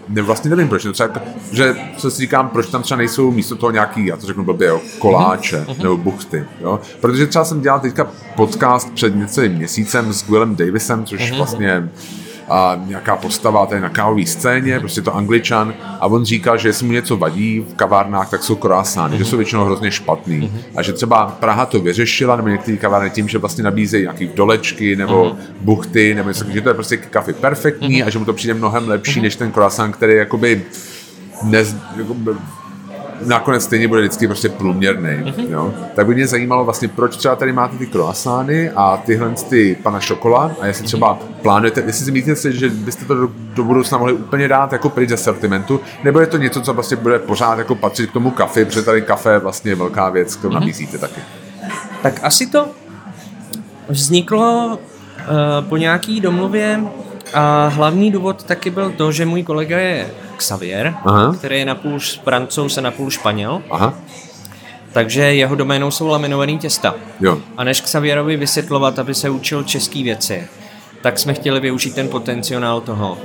ne, 0.08 0.22
vlastně 0.22 0.50
nevím 0.50 0.68
proč, 0.68 0.86
třeba, 0.92 1.10
že 1.52 1.76
co 1.96 2.10
si 2.10 2.20
říkám, 2.20 2.48
proč 2.48 2.66
tam 2.66 2.82
třeba 2.82 2.98
nejsou 2.98 3.30
místo 3.30 3.56
toho 3.56 3.70
nějaký, 3.70 4.06
já 4.06 4.16
to 4.16 4.26
řeknu 4.26 4.44
blbě, 4.44 4.68
jo, 4.68 4.80
koláče 4.98 5.60
mm-hmm. 5.60 5.82
nebo 5.82 5.96
buchty, 5.96 6.44
jo, 6.60 6.80
protože 7.00 7.26
třeba 7.26 7.44
jsem 7.44 7.60
dělal 7.60 7.80
teďka 7.80 8.10
podcast 8.36 8.94
před 8.94 9.16
něcelým 9.16 9.52
měsícem 9.52 10.12
s 10.12 10.28
Willem 10.28 10.56
Davisem, 10.56 11.04
což 11.04 11.20
mm-hmm. 11.20 11.36
vlastně 11.36 11.88
a 12.48 12.80
nějaká 12.86 13.16
postava 13.16 13.66
tady 13.66 13.80
na 13.80 13.88
kávové 13.88 14.26
scéně, 14.26 14.80
prostě 14.80 15.02
to 15.02 15.16
angličan 15.16 15.74
a 16.00 16.06
on 16.06 16.24
říkal, 16.24 16.58
že 16.58 16.68
jestli 16.68 16.86
mu 16.86 16.92
něco 16.92 17.16
vadí 17.16 17.60
v 17.60 17.74
kavárnách, 17.74 18.30
tak 18.30 18.42
jsou 18.42 18.56
croissanty, 18.56 19.14
mm-hmm. 19.14 19.18
že 19.18 19.24
jsou 19.24 19.36
většinou 19.36 19.64
hrozně 19.64 19.90
špatný 19.90 20.40
mm-hmm. 20.40 20.60
a 20.76 20.82
že 20.82 20.92
třeba 20.92 21.26
Praha 21.26 21.66
to 21.66 21.80
vyřešila, 21.80 22.36
nebo 22.36 22.48
některé 22.48 22.76
kavárny 22.76 23.10
tím, 23.10 23.28
že 23.28 23.38
vlastně 23.38 23.64
nabízejí 23.64 24.02
nějaký 24.02 24.30
dolečky 24.34 24.96
nebo 24.96 25.24
mm-hmm. 25.24 25.36
buchty, 25.60 26.14
nebo 26.14 26.28
něco, 26.28 26.44
že 26.50 26.60
to 26.60 26.68
je 26.68 26.74
prostě 26.74 26.96
kafe 26.96 27.32
perfektní 27.32 27.88
mm-hmm. 28.02 28.06
a 28.06 28.10
že 28.10 28.18
mu 28.18 28.24
to 28.24 28.32
přijde 28.32 28.54
mnohem 28.54 28.88
lepší, 28.88 29.20
mm-hmm. 29.20 29.22
než 29.22 29.36
ten 29.36 29.52
croissant, 29.52 29.96
který 29.96 30.16
jakoby 30.16 30.62
nez, 31.42 31.76
jakoby, 31.96 32.30
nakonec 33.26 33.64
stejně 33.64 33.88
bude 33.88 34.00
vždycky 34.00 34.26
prostě 34.26 34.48
průměrný. 34.48 35.08
Mm-hmm. 35.08 35.50
Jo? 35.50 35.74
Tak 35.94 36.06
by 36.06 36.14
mě 36.14 36.26
zajímalo 36.26 36.64
vlastně, 36.64 36.88
proč 36.88 37.16
třeba 37.16 37.36
tady 37.36 37.52
máte 37.52 37.78
ty 37.78 37.86
croissány 37.86 38.70
a 38.70 38.96
tyhle 38.96 39.30
ty 39.48 39.76
pana 39.82 40.00
šokola 40.00 40.52
a 40.60 40.66
jestli 40.66 40.84
třeba 40.84 41.18
plánujete, 41.42 41.82
jestli 41.86 42.04
si 42.04 42.12
myslíte, 42.12 42.52
že 42.52 42.68
byste 42.68 43.04
to 43.04 43.14
do, 43.14 43.28
do 43.54 43.64
budoucna 43.64 43.98
mohli 43.98 44.12
úplně 44.12 44.48
dát 44.48 44.72
jako 44.72 44.88
pryč 44.88 45.08
ze 45.08 45.16
sortimentu, 45.16 45.80
nebo 46.04 46.20
je 46.20 46.26
to 46.26 46.36
něco, 46.36 46.60
co 46.60 46.74
vlastně 46.74 46.96
bude 46.96 47.18
pořád 47.18 47.58
jako 47.58 47.74
patřit 47.74 48.10
k 48.10 48.12
tomu 48.12 48.30
kafe, 48.30 48.64
protože 48.64 48.82
tady 48.82 49.02
kafe 49.02 49.32
je 49.32 49.38
vlastně 49.38 49.74
velká 49.74 50.10
věc, 50.10 50.36
kterou 50.36 50.52
mm-hmm. 50.52 50.60
nabízíte 50.60 50.98
taky. 50.98 51.20
Tak 52.02 52.20
asi 52.22 52.46
to 52.46 52.68
vzniklo 53.88 54.78
uh, 54.78 55.68
po 55.68 55.76
nějaký 55.76 56.20
domluvě 56.20 56.80
a 57.34 57.68
hlavní 57.68 58.12
důvod 58.12 58.42
taky 58.42 58.70
byl 58.70 58.90
to, 58.92 59.12
že 59.12 59.26
můj 59.26 59.42
kolega 59.42 59.78
je 59.78 60.10
Xavier, 60.36 60.94
Aha. 61.04 61.34
který 61.38 61.58
je 61.58 61.64
napůl 61.64 61.98
francouz 62.24 62.78
a 62.78 62.80
napůl 62.80 63.10
španěl. 63.10 63.62
Aha. 63.70 63.94
Takže 64.92 65.20
jeho 65.22 65.54
doménou 65.54 65.90
jsou 65.90 66.06
laminované 66.06 66.56
těsta. 66.56 66.94
Jo. 67.20 67.38
A 67.56 67.64
než 67.64 67.80
Xavierovi 67.80 68.36
vysvětlovat, 68.36 68.98
aby 68.98 69.14
se 69.14 69.30
učil 69.30 69.62
české 69.62 70.02
věci, 70.02 70.48
tak 71.02 71.18
jsme 71.18 71.34
chtěli 71.34 71.60
využít 71.60 71.94
ten 71.94 72.08
potenciál 72.08 72.80
toho. 72.80 73.18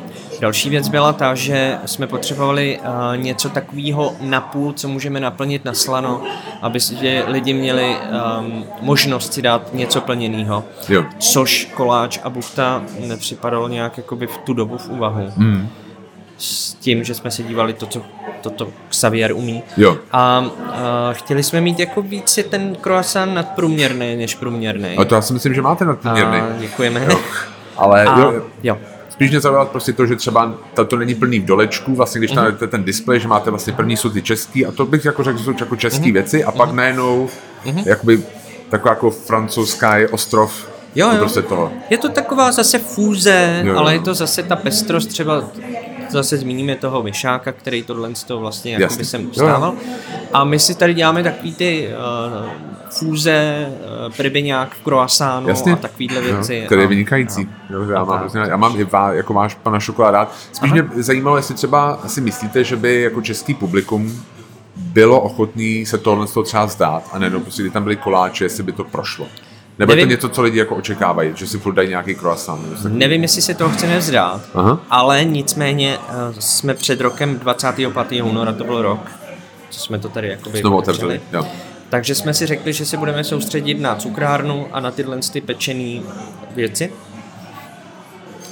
Další 0.43 0.69
věc 0.69 0.87
byla 0.87 1.13
ta, 1.13 1.35
že 1.35 1.77
jsme 1.85 2.07
potřebovali 2.07 2.79
uh, 2.79 3.17
něco 3.17 3.49
takového 3.49 4.15
napůl, 4.21 4.73
co 4.73 4.87
můžeme 4.87 5.19
naplnit 5.19 5.65
na 5.65 5.73
slano, 5.73 6.21
aby 6.61 6.79
lidi 7.27 7.53
měli 7.53 7.95
um, 8.39 8.65
možnost 8.81 9.33
si 9.33 9.41
dát 9.41 9.73
něco 9.73 10.01
plněného. 10.01 10.63
Což 11.19 11.71
koláč 11.73 12.19
a 12.23 12.29
buchta 12.29 12.83
nepřipadalo 12.99 13.67
nějak 13.67 13.97
jakoby 13.97 14.27
v 14.27 14.37
tu 14.37 14.53
dobu 14.53 14.77
v 14.77 14.89
úvahu. 14.89 15.31
Mm 15.37 15.67
s 16.37 16.73
tím, 16.73 17.03
že 17.03 17.13
jsme 17.13 17.31
se 17.31 17.43
dívali 17.43 17.73
to, 17.73 17.85
co 17.85 18.01
toto 18.41 18.67
Xavier 18.89 19.33
umí. 19.33 19.63
Jo. 19.77 19.97
A, 20.11 20.19
a 20.19 21.13
chtěli 21.13 21.43
jsme 21.43 21.61
mít 21.61 21.79
jako 21.79 22.01
více 22.01 22.43
ten 22.43 22.75
croissant 22.81 23.33
nadprůměrný 23.33 24.15
než 24.15 24.35
průměrný. 24.35 24.97
A 24.97 25.05
to 25.05 25.15
já 25.15 25.21
si 25.21 25.33
myslím, 25.33 25.53
že 25.53 25.61
máte 25.61 25.85
nadprůměrný. 25.85 26.37
A, 26.37 26.59
děkujeme. 26.59 27.05
Jo. 27.09 27.19
Ale 27.77 28.03
a, 28.03 28.19
jo, 28.19 28.43
jo. 28.63 28.77
Spíš 29.23 29.31
mě 29.31 29.39
zaujalo 29.39 29.65
prostě 29.65 29.93
to, 29.93 30.05
že 30.05 30.15
třeba 30.15 30.53
to 30.87 30.97
není 30.97 31.15
plný 31.15 31.39
v 31.39 31.45
dolečku, 31.45 31.95
vlastně 31.95 32.19
když 32.19 32.31
mm-hmm. 32.31 32.55
tam 32.57 32.69
ten 32.69 32.83
displej, 32.83 33.19
že 33.19 33.27
máte 33.27 33.49
vlastně 33.49 33.73
první 33.73 33.97
jsou 33.97 34.09
ty 34.09 34.21
český 34.21 34.65
a 34.65 34.71
to 34.71 34.85
bych 34.85 35.05
jako 35.05 35.23
řekl, 35.23 35.37
že 35.37 35.43
jsou 35.43 35.53
jako 35.59 35.75
české 35.75 36.05
mm-hmm. 36.05 36.13
věci 36.13 36.43
a 36.43 36.51
pak 36.51 36.69
mm-hmm. 36.69 36.75
najednou 36.75 37.29
mm-hmm. 37.65 37.83
jakoby 37.85 38.23
taková 38.69 38.91
jako 38.93 39.09
francouzská 39.09 39.97
je 39.97 40.09
ostrov 40.09 40.73
Jo, 40.95 41.09
jo. 41.11 41.17
Prostě 41.17 41.41
toho. 41.41 41.71
Je 41.89 41.97
to 41.97 42.09
taková 42.09 42.51
zase 42.51 42.79
fúze, 42.79 43.61
jo, 43.63 43.73
jo. 43.73 43.79
ale 43.79 43.93
je 43.93 43.99
to 43.99 44.13
zase 44.13 44.43
ta 44.43 44.55
pestrost 44.55 45.09
třeba 45.09 45.43
zase 46.13 46.37
zmíníme 46.37 46.75
toho 46.75 47.01
Vyšáka, 47.01 47.51
který 47.51 47.83
tohle 47.83 48.15
z 48.15 48.23
toho 48.23 48.39
vlastně 48.39 48.73
jako 48.73 48.95
by 48.95 49.05
sem 49.05 49.33
stával. 49.33 49.73
A 50.33 50.43
my 50.43 50.59
si 50.59 50.75
tady 50.75 50.93
děláme 50.93 51.23
takový 51.23 51.55
ty 51.55 51.89
uh, 52.41 52.49
fůze, 52.89 53.67
uh, 53.67 54.13
pribiňák 54.13 54.73
v 54.73 54.79
Jasně. 55.47 55.73
a 55.73 55.75
takovýhle 55.75 56.21
věci. 56.21 56.55
Jo, 56.55 56.65
který 56.65 56.81
je 56.81 56.87
vynikající. 56.87 57.49
Jo, 57.69 57.81
já, 57.81 58.03
mám, 58.03 58.29
tak. 58.29 58.49
já 58.49 58.57
mám 58.57 58.79
i 58.79 58.83
vá, 58.83 59.13
jako 59.13 59.33
máš 59.33 59.55
pana 59.55 59.79
šokoláda. 59.79 60.31
Spíš 60.51 60.71
Aha. 60.71 60.81
mě 60.91 61.03
zajímalo, 61.03 61.37
jestli 61.37 61.55
třeba 61.55 61.99
si 62.07 62.21
myslíte, 62.21 62.63
že 62.63 62.75
by 62.75 63.01
jako 63.01 63.21
český 63.21 63.53
publikum 63.53 64.23
bylo 64.75 65.21
ochotný 65.21 65.85
se 65.85 65.97
tohle 65.97 66.27
z 66.27 66.31
toho 66.31 66.43
třeba 66.43 66.67
zdát 66.67 67.03
a 67.11 67.19
ne, 67.19 67.29
no, 67.29 67.39
prostě, 67.39 67.61
kdy 67.61 67.71
tam 67.71 67.83
byly 67.83 67.95
koláče, 67.95 68.45
jestli 68.45 68.63
by 68.63 68.71
to 68.71 68.83
prošlo. 68.83 69.27
Nebo 69.79 69.91
nevím, 69.91 70.09
je 70.09 70.17
to 70.17 70.27
něco, 70.27 70.35
co 70.35 70.41
lidi 70.41 70.59
jako 70.59 70.75
očekávají, 70.75 71.31
že 71.35 71.47
si 71.47 71.59
furt 71.59 71.73
dají 71.73 71.89
nějaký 71.89 72.15
croissant? 72.15 72.83
Nevím, 72.83 73.21
jestli 73.21 73.41
se 73.41 73.53
toho 73.53 73.69
chceme 73.69 73.97
vzdát, 73.97 74.41
Aha. 74.53 74.79
ale 74.89 75.25
nicméně 75.25 75.97
uh, 75.97 76.39
jsme 76.39 76.73
před 76.73 77.01
rokem 77.01 77.39
25. 77.39 78.21
února, 78.21 78.53
to 78.53 78.63
byl 78.63 78.81
rok, 78.81 79.11
co 79.69 79.79
jsme 79.79 79.99
to 79.99 80.09
tady 80.09 80.27
jakoby 80.27 80.59
Znovu 80.59 80.77
otevřeli, 80.77 81.21
jo. 81.33 81.47
Takže 81.89 82.15
jsme 82.15 82.33
si 82.33 82.45
řekli, 82.45 82.73
že 82.73 82.85
se 82.85 82.97
budeme 82.97 83.23
soustředit 83.23 83.79
na 83.79 83.95
cukrárnu 83.95 84.67
a 84.71 84.79
na 84.79 84.91
tyhle 84.91 85.19
ty 85.31 85.41
pečené 85.41 86.01
věci. 86.55 86.93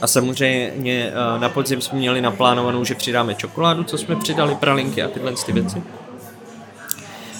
A 0.01 0.07
samozřejmě 0.07 1.11
eh, 1.13 1.39
na 1.39 1.49
podzim 1.49 1.82
jsme 1.82 1.97
měli 1.97 2.22
naplánovanou, 2.22 2.84
že 2.84 2.95
přidáme 2.95 3.36
čokoládu, 3.36 3.84
co 3.84 3.97
jsme 3.97 4.15
přidali, 4.15 4.55
pralinky 4.55 5.03
a 5.03 5.07
tyhle 5.07 5.34
ty 5.45 5.51
věci. 5.51 5.84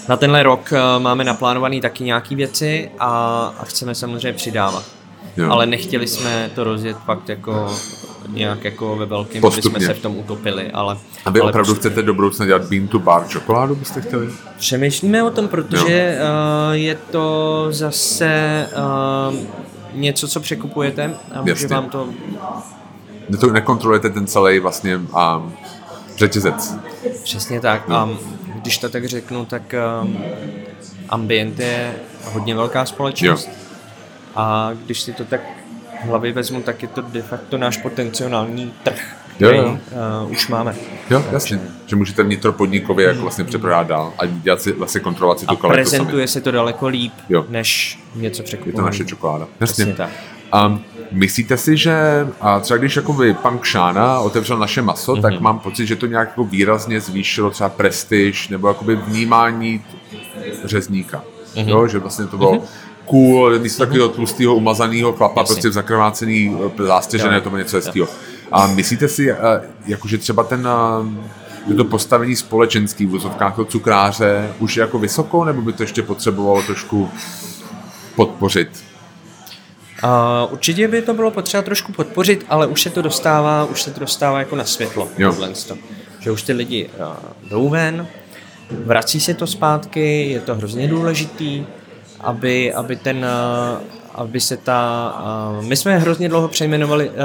Na 0.09 0.17
tenhle 0.17 0.43
rok 0.43 0.73
eh, 0.73 0.99
máme 0.99 1.23
naplánovaný 1.23 1.81
taky 1.81 2.03
nějaký 2.03 2.35
věci 2.35 2.91
a, 2.99 3.09
a 3.59 3.65
chceme 3.65 3.95
samozřejmě 3.95 4.33
přidávat. 4.33 4.83
Jo. 5.37 5.51
Ale 5.51 5.65
nechtěli 5.65 6.07
jsme 6.07 6.51
to 6.55 6.63
rozjet 6.63 6.97
fakt 7.05 7.29
jako 7.29 7.77
nějak 8.29 8.63
jako 8.63 8.95
ve 8.95 9.05
velkém, 9.05 9.45
aby 9.45 9.61
jsme 9.61 9.79
se 9.79 9.93
v 9.93 9.99
tom 9.99 10.17
utopili, 10.17 10.71
ale... 10.71 10.97
A 11.25 11.29
vy 11.29 11.39
ale 11.39 11.49
opravdu 11.49 11.73
postupně. 11.73 11.89
chcete 11.89 12.05
do 12.05 12.13
budoucna 12.13 12.45
dělat 12.45 12.61
bean 12.61 12.87
to 12.87 12.99
bar 12.99 13.27
čokoládu, 13.27 13.75
byste 13.75 14.01
chtěli? 14.01 14.29
Přemýšlíme 14.57 15.23
o 15.23 15.31
tom, 15.31 15.47
protože 15.47 16.19
uh, 16.19 16.75
je 16.75 16.95
to 16.95 17.67
zase 17.69 18.67
uh, 19.29 19.35
něco, 19.93 20.27
co 20.27 20.39
překupujete 20.39 21.15
a 21.35 21.41
může 21.41 21.51
Jasně. 21.51 21.67
vám 21.67 21.89
to... 21.89 22.07
To 23.39 23.51
nekontrolujete 23.51 24.09
ten 24.09 24.27
celý 24.27 24.59
vlastně 24.59 24.97
um, 24.97 25.53
řetězec. 26.17 26.75
Přesně 27.23 27.61
tak. 27.61 27.89
A 27.89 28.09
když 28.62 28.78
to 28.78 28.89
tak 28.89 29.05
řeknu, 29.05 29.45
tak 29.45 29.76
um, 30.03 30.18
Ambient 31.09 31.59
je 31.59 31.93
hodně 32.24 32.55
velká 32.55 32.86
společnost. 32.86 33.47
Jo. 33.47 33.53
A 34.36 34.72
když 34.86 35.01
si 35.01 35.14
to 35.14 35.26
tak 35.26 35.41
v 36.03 36.07
hlavě 36.07 36.34
vezmu, 36.34 36.62
tak 36.62 36.82
je 36.82 36.88
to 36.88 37.01
de 37.01 37.22
facto 37.22 37.57
náš 37.57 37.78
potenciální 37.78 38.74
trh, 38.84 39.16
Jo, 39.39 39.47
který 39.47 39.57
jo. 39.57 39.78
Uh, 40.26 40.32
už 40.32 40.47
máme. 40.47 40.76
Jo, 41.09 41.24
jasně. 41.32 41.59
Že 41.86 41.95
můžete 41.95 42.24
vnitropodnikově 42.24 43.07
jako 43.07 43.22
vlastně 43.22 43.43
přeprodávat 43.43 43.88
dál 43.88 44.14
a 44.20 44.26
dělat 44.26 44.62
si, 44.62 44.72
vlastně 44.72 45.01
kontrolovat 45.01 45.39
si 45.39 45.45
tu 45.45 45.55
kvalitu 45.55 45.89
sami. 45.89 45.97
prezentuje 45.97 46.28
se 46.28 46.41
to 46.41 46.51
daleko 46.51 46.88
líp, 46.88 47.14
Jo. 47.30 47.45
než 47.49 47.99
něco 48.16 48.41
Je 48.41 48.45
překupovat. 48.45 48.76
to 48.76 48.82
naše 48.86 49.05
čokoláda. 49.05 49.47
Přesně 49.59 49.82
Jasně. 49.84 49.95
tak. 49.95 50.09
Um, 50.66 50.84
myslíte 51.12 51.57
si, 51.57 51.78
že 51.78 51.95
a 52.41 52.59
třeba 52.59 52.78
když 52.78 52.95
jakoby 52.95 53.34
pan 53.34 53.59
Kšána 53.59 54.20
otevřel 54.20 54.57
naše 54.57 54.82
maso, 54.82 55.14
mm-hmm. 55.14 55.22
tak 55.22 55.39
mám 55.39 55.59
pocit, 55.59 55.86
že 55.88 55.95
to 55.95 56.05
nějak 56.05 56.28
jako 56.28 56.43
výrazně 56.43 57.01
zvýšilo 57.01 57.49
třeba 57.49 57.70
prestiž 57.70 58.49
nebo 58.49 58.68
jakoby 58.68 58.95
vnímání 58.95 59.84
řezníka. 60.64 61.24
Mm-hmm. 61.55 61.70
Jo, 61.70 61.88
že 61.88 61.99
vlastně 61.99 62.26
to 62.26 62.38
bylo 62.38 62.53
mm-hmm. 62.53 62.68
cool, 63.05 63.59
místo 63.59 63.84
takového 63.84 64.09
tlustého 64.09 64.55
umazaného 64.55 65.14
chlapa, 65.14 65.41
Jasně. 65.41 65.53
prostě 65.53 65.70
v 65.70 65.74
zakrvácený 65.74 66.57
eh, 66.80 66.84
zástěžené, 66.84 67.41
to 67.41 67.49
bylo 67.49 67.59
něco 67.59 67.78
hezkého. 67.78 68.07
A 68.51 68.68
myslíte 68.68 69.07
si, 69.07 69.32
eh, 69.32 69.38
jakože 69.86 70.18
třeba 70.18 70.43
ten 70.43 70.68
eh, 70.68 71.32
že 71.68 71.74
to 71.74 71.86
postavení 71.86 72.36
společenský 72.36 73.05
v 73.05 73.14
úzovkách 73.14 73.55
toho 73.55 73.66
cukráře 73.66 74.53
už 74.59 74.78
je 74.78 74.82
jako 74.82 74.99
vysoko, 74.99 75.45
nebo 75.45 75.62
by 75.62 75.74
to 75.74 75.84
ještě 75.84 76.01
potřebovalo 76.01 76.62
trošku 76.62 77.09
podpořit? 78.16 78.90
Uh, 80.03 80.53
určitě 80.53 80.87
by 80.87 81.01
to 81.01 81.13
bylo 81.13 81.31
potřeba 81.31 81.63
trošku 81.63 81.91
podpořit, 81.91 82.45
ale 82.49 82.67
už 82.67 82.81
se 82.81 82.89
to 82.89 83.01
dostává, 83.01 83.65
už 83.65 83.81
se 83.81 83.91
to 83.91 83.99
dostává 83.99 84.39
jako 84.39 84.55
na 84.55 84.65
světlo. 84.65 85.09
Jo. 85.17 85.35
to. 85.67 85.77
Že 86.19 86.31
už 86.31 86.41
ty 86.41 86.53
lidi 86.53 86.89
uh, 86.99 87.49
jdou 87.49 87.69
ven, 87.69 88.07
vrací 88.71 89.19
se 89.19 89.33
to 89.33 89.47
zpátky, 89.47 90.29
je 90.29 90.39
to 90.39 90.55
hrozně 90.55 90.87
důležitý, 90.87 91.65
aby, 92.19 92.73
aby 92.73 92.95
ten, 92.95 93.17
uh, 93.17 94.00
aby 94.16 94.39
se 94.39 94.57
ta, 94.57 95.14
uh, 95.59 95.66
my 95.66 95.76
jsme 95.76 95.99
hrozně 95.99 96.30
dlouho 96.30 96.47
přejmenovali, 96.47 97.09
uh, 97.09 97.16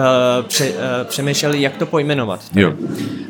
pře, 0.47 0.68
uh, 0.68 0.74
přemýšleli, 1.05 1.62
jak 1.62 1.76
to 1.76 1.87
pojmenovat. 1.87 2.41
Jo. 2.55 2.72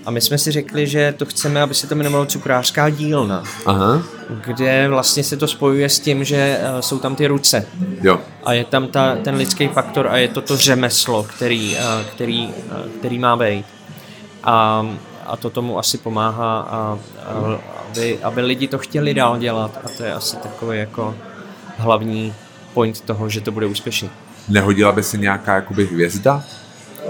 A 0.05 0.11
my 0.11 0.21
jsme 0.21 0.39
si 0.39 0.51
řekli, 0.53 0.87
že 0.87 1.15
to 1.17 1.27
chceme, 1.27 1.63
aby 1.63 1.75
se 1.75 1.87
to 1.87 1.95
jmenovalo 1.95 2.27
cukrářská 2.27 2.91
dílna, 2.91 3.43
Aha, 3.67 4.03
kde 4.45 4.89
vlastně 4.89 5.25
se 5.25 5.37
to 5.37 5.49
spojuje 5.49 5.89
s 5.89 6.01
tím, 6.01 6.25
že 6.25 6.59
uh, 6.75 6.81
jsou 6.81 6.99
tam 6.99 7.17
ty 7.17 7.27
ruce, 7.27 7.67
jo. 8.03 8.21
a 8.45 8.53
je 8.53 8.65
tam 8.65 8.89
ta, 8.89 9.17
ten 9.17 9.35
lidský 9.35 9.69
faktor 9.69 10.07
a 10.07 10.17
je 10.17 10.29
to 10.29 10.41
to 10.41 10.57
řemeslo, 10.57 11.23
který, 11.23 11.77
eh, 11.77 12.05
který, 12.05 12.49
eh, 12.49 12.89
který 12.99 13.19
má 13.19 13.37
být. 13.37 13.67
A, 14.45 14.87
a 15.27 15.37
to 15.37 15.51
tomu 15.51 15.79
asi 15.79 15.99
pomáhá, 15.99 16.61
a, 16.61 16.77
a, 16.77 16.99
aby, 17.91 18.19
aby 18.23 18.41
lidi 18.41 18.69
to 18.69 18.79
chtěli 18.79 19.15
dál 19.15 19.39
dělat 19.39 19.79
a 19.85 19.89
to 19.97 20.05
je 20.05 20.13
asi 20.13 20.37
takový 20.37 20.79
jako 20.79 21.15
hlavní 21.77 22.35
point 22.77 23.01
toho, 23.01 23.29
že 23.29 23.41
to 23.41 23.53
bude 23.53 23.66
úspěšný. 23.66 24.11
Nehodila 24.49 24.93
by 24.93 25.03
se 25.03 25.16
nějaká 25.16 25.55
jakoby 25.55 25.87
hvězda? 25.87 26.45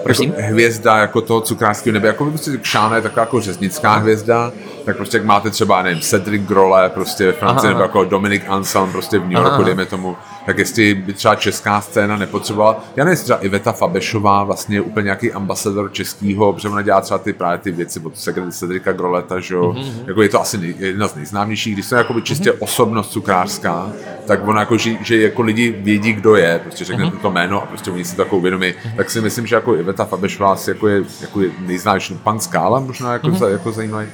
Prosím? 0.02 0.30
Jako 0.36 0.52
hvězda 0.52 0.98
jako 0.98 1.20
toho 1.20 1.40
cukrářského 1.40 1.94
nebe, 1.94 2.08
jako 2.08 2.24
by 2.24 2.30
prostě 2.30 2.56
Kšána 2.56 2.96
je 2.96 3.02
taková 3.02 3.20
jako 3.22 3.40
řeznická 3.40 3.96
hvězda, 3.96 4.52
tak 4.86 4.96
prostě 4.96 5.16
jak 5.16 5.26
máte 5.26 5.50
třeba, 5.50 5.82
nevím, 5.82 6.00
Cedric 6.00 6.42
Grolle 6.42 6.88
prostě 6.88 7.26
ve 7.26 7.32
Francii, 7.32 7.68
nebo 7.68 7.80
jako 7.80 8.04
Dominic 8.04 8.42
Anselm 8.48 8.92
prostě 8.92 9.18
v 9.18 9.22
New 9.22 9.32
Yorku, 9.32 9.48
Aha. 9.50 9.62
dejme 9.64 9.86
tomu, 9.86 10.16
tak 10.46 10.58
jestli 10.58 10.94
by 10.94 11.12
třeba 11.12 11.34
česká 11.34 11.80
scéna 11.80 12.16
nepotřebovala, 12.16 12.84
já 12.96 13.04
nevím, 13.04 13.18
třeba 13.24 13.38
Iveta 13.38 13.72
Fabešová 13.72 14.44
vlastně 14.44 14.76
je 14.76 14.80
úplně 14.80 15.04
nějaký 15.04 15.32
ambasador 15.32 15.92
českého, 15.92 16.52
protože 16.52 16.68
ona 16.68 16.82
dělá 16.82 17.00
třeba 17.00 17.18
ty 17.18 17.32
právě 17.32 17.58
ty 17.58 17.70
věci 17.70 18.00
od 18.00 18.12
Cedrica 18.50 18.92
Groleta, 18.92 19.40
že 19.40 19.54
jo, 19.54 19.72
Mhm, 19.72 20.04
jako 20.06 20.22
je 20.22 20.28
to 20.28 20.40
asi 20.40 20.58
nej, 20.58 20.74
jedna 20.78 21.08
z 21.08 21.14
nejznámějších, 21.14 21.74
když 21.74 21.88
to 21.88 21.94
je 21.94 21.98
jakoby 21.98 22.22
čistě 22.22 22.52
osobnost 22.52 23.10
cukrářská, 23.10 23.92
tak 24.26 24.48
ona 24.48 24.60
jako, 24.60 24.76
že, 24.76 24.90
že 25.02 25.22
jako 25.22 25.42
lidi 25.42 25.74
vědí, 25.78 26.12
kdo 26.12 26.36
je, 26.36 26.60
prostě 26.64 26.84
řekne 26.84 27.12
to 27.22 27.30
jméno 27.30 27.62
a 27.62 27.66
prostě 27.66 27.90
oni 27.90 28.04
si 28.04 28.20
jako 28.20 28.36
uvědomí, 28.36 28.74
tak 28.96 29.10
si 29.10 29.20
myslím, 29.20 29.46
že 29.46 29.54
jako 29.54 29.76
Iveta 29.76 30.04
Fabešová 30.04 30.52
asi 30.52 30.70
jako 30.70 30.88
je, 30.88 31.02
jako 31.20 31.40
je 31.40 31.50
nejznámější, 31.66 32.14
pan 32.22 32.40
Skála 32.40 32.80
možná 32.80 33.12
jako, 33.12 33.26
Mhm. 33.28 33.36
za, 33.36 33.48
jako 33.48 33.72
zajímavý, 33.72 34.06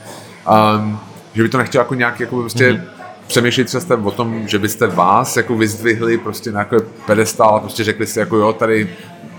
um, 0.51 0.99
že 1.35 1.43
by 1.43 1.49
to 1.49 1.59
nechtěl 1.59 1.81
jako 1.81 1.95
nějak 1.95 2.21
jako 2.21 2.37
prostě 2.37 2.73
Mhm. 2.73 2.83
přemýšlet 3.27 3.71
jste 3.71 3.95
o 3.95 4.11
tom, 4.11 4.49
že 4.49 4.59
byste 4.59 4.87
vás 4.87 5.37
jako 5.37 5.57
vyzdvihli 5.57 6.19
prostě 6.19 6.53
na 6.53 6.59
jako 6.61 6.77
pedestál 7.07 7.57
a 7.57 7.61
prostě 7.61 7.85
řekli 7.85 8.07
si 8.07 8.19
jako 8.19 8.37
jo, 8.37 8.53
tady 8.53 8.91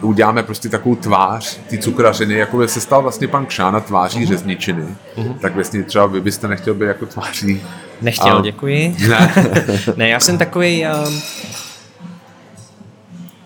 uděláme 0.01 0.43
prostě 0.43 0.69
takovou 0.69 0.95
tvář 0.95 1.59
ty 1.69 1.77
cukrařiny, 1.77 2.33
jako 2.33 2.57
by 2.57 2.67
se 2.67 2.81
stal 2.81 3.01
vlastně 3.01 3.27
pan 3.27 3.45
Kšána 3.45 3.79
tváří 3.79 4.19
uh-huh. 4.23 4.27
řezničiny, 4.27 4.85
uh-huh. 5.15 5.37
tak 5.39 5.55
vlastně 5.55 5.83
třeba 5.83 6.05
vy 6.05 6.21
byste 6.21 6.47
nechtěl 6.47 6.73
být 6.73 6.85
jako 6.85 7.05
tváří. 7.05 7.61
Nechtěl, 8.01 8.37
A- 8.37 8.41
děkuji. 8.41 8.95
Ne. 9.09 9.33
ne, 9.95 10.09
já 10.09 10.19
jsem 10.19 10.37
takový. 10.37 10.85
Um, 11.07 11.21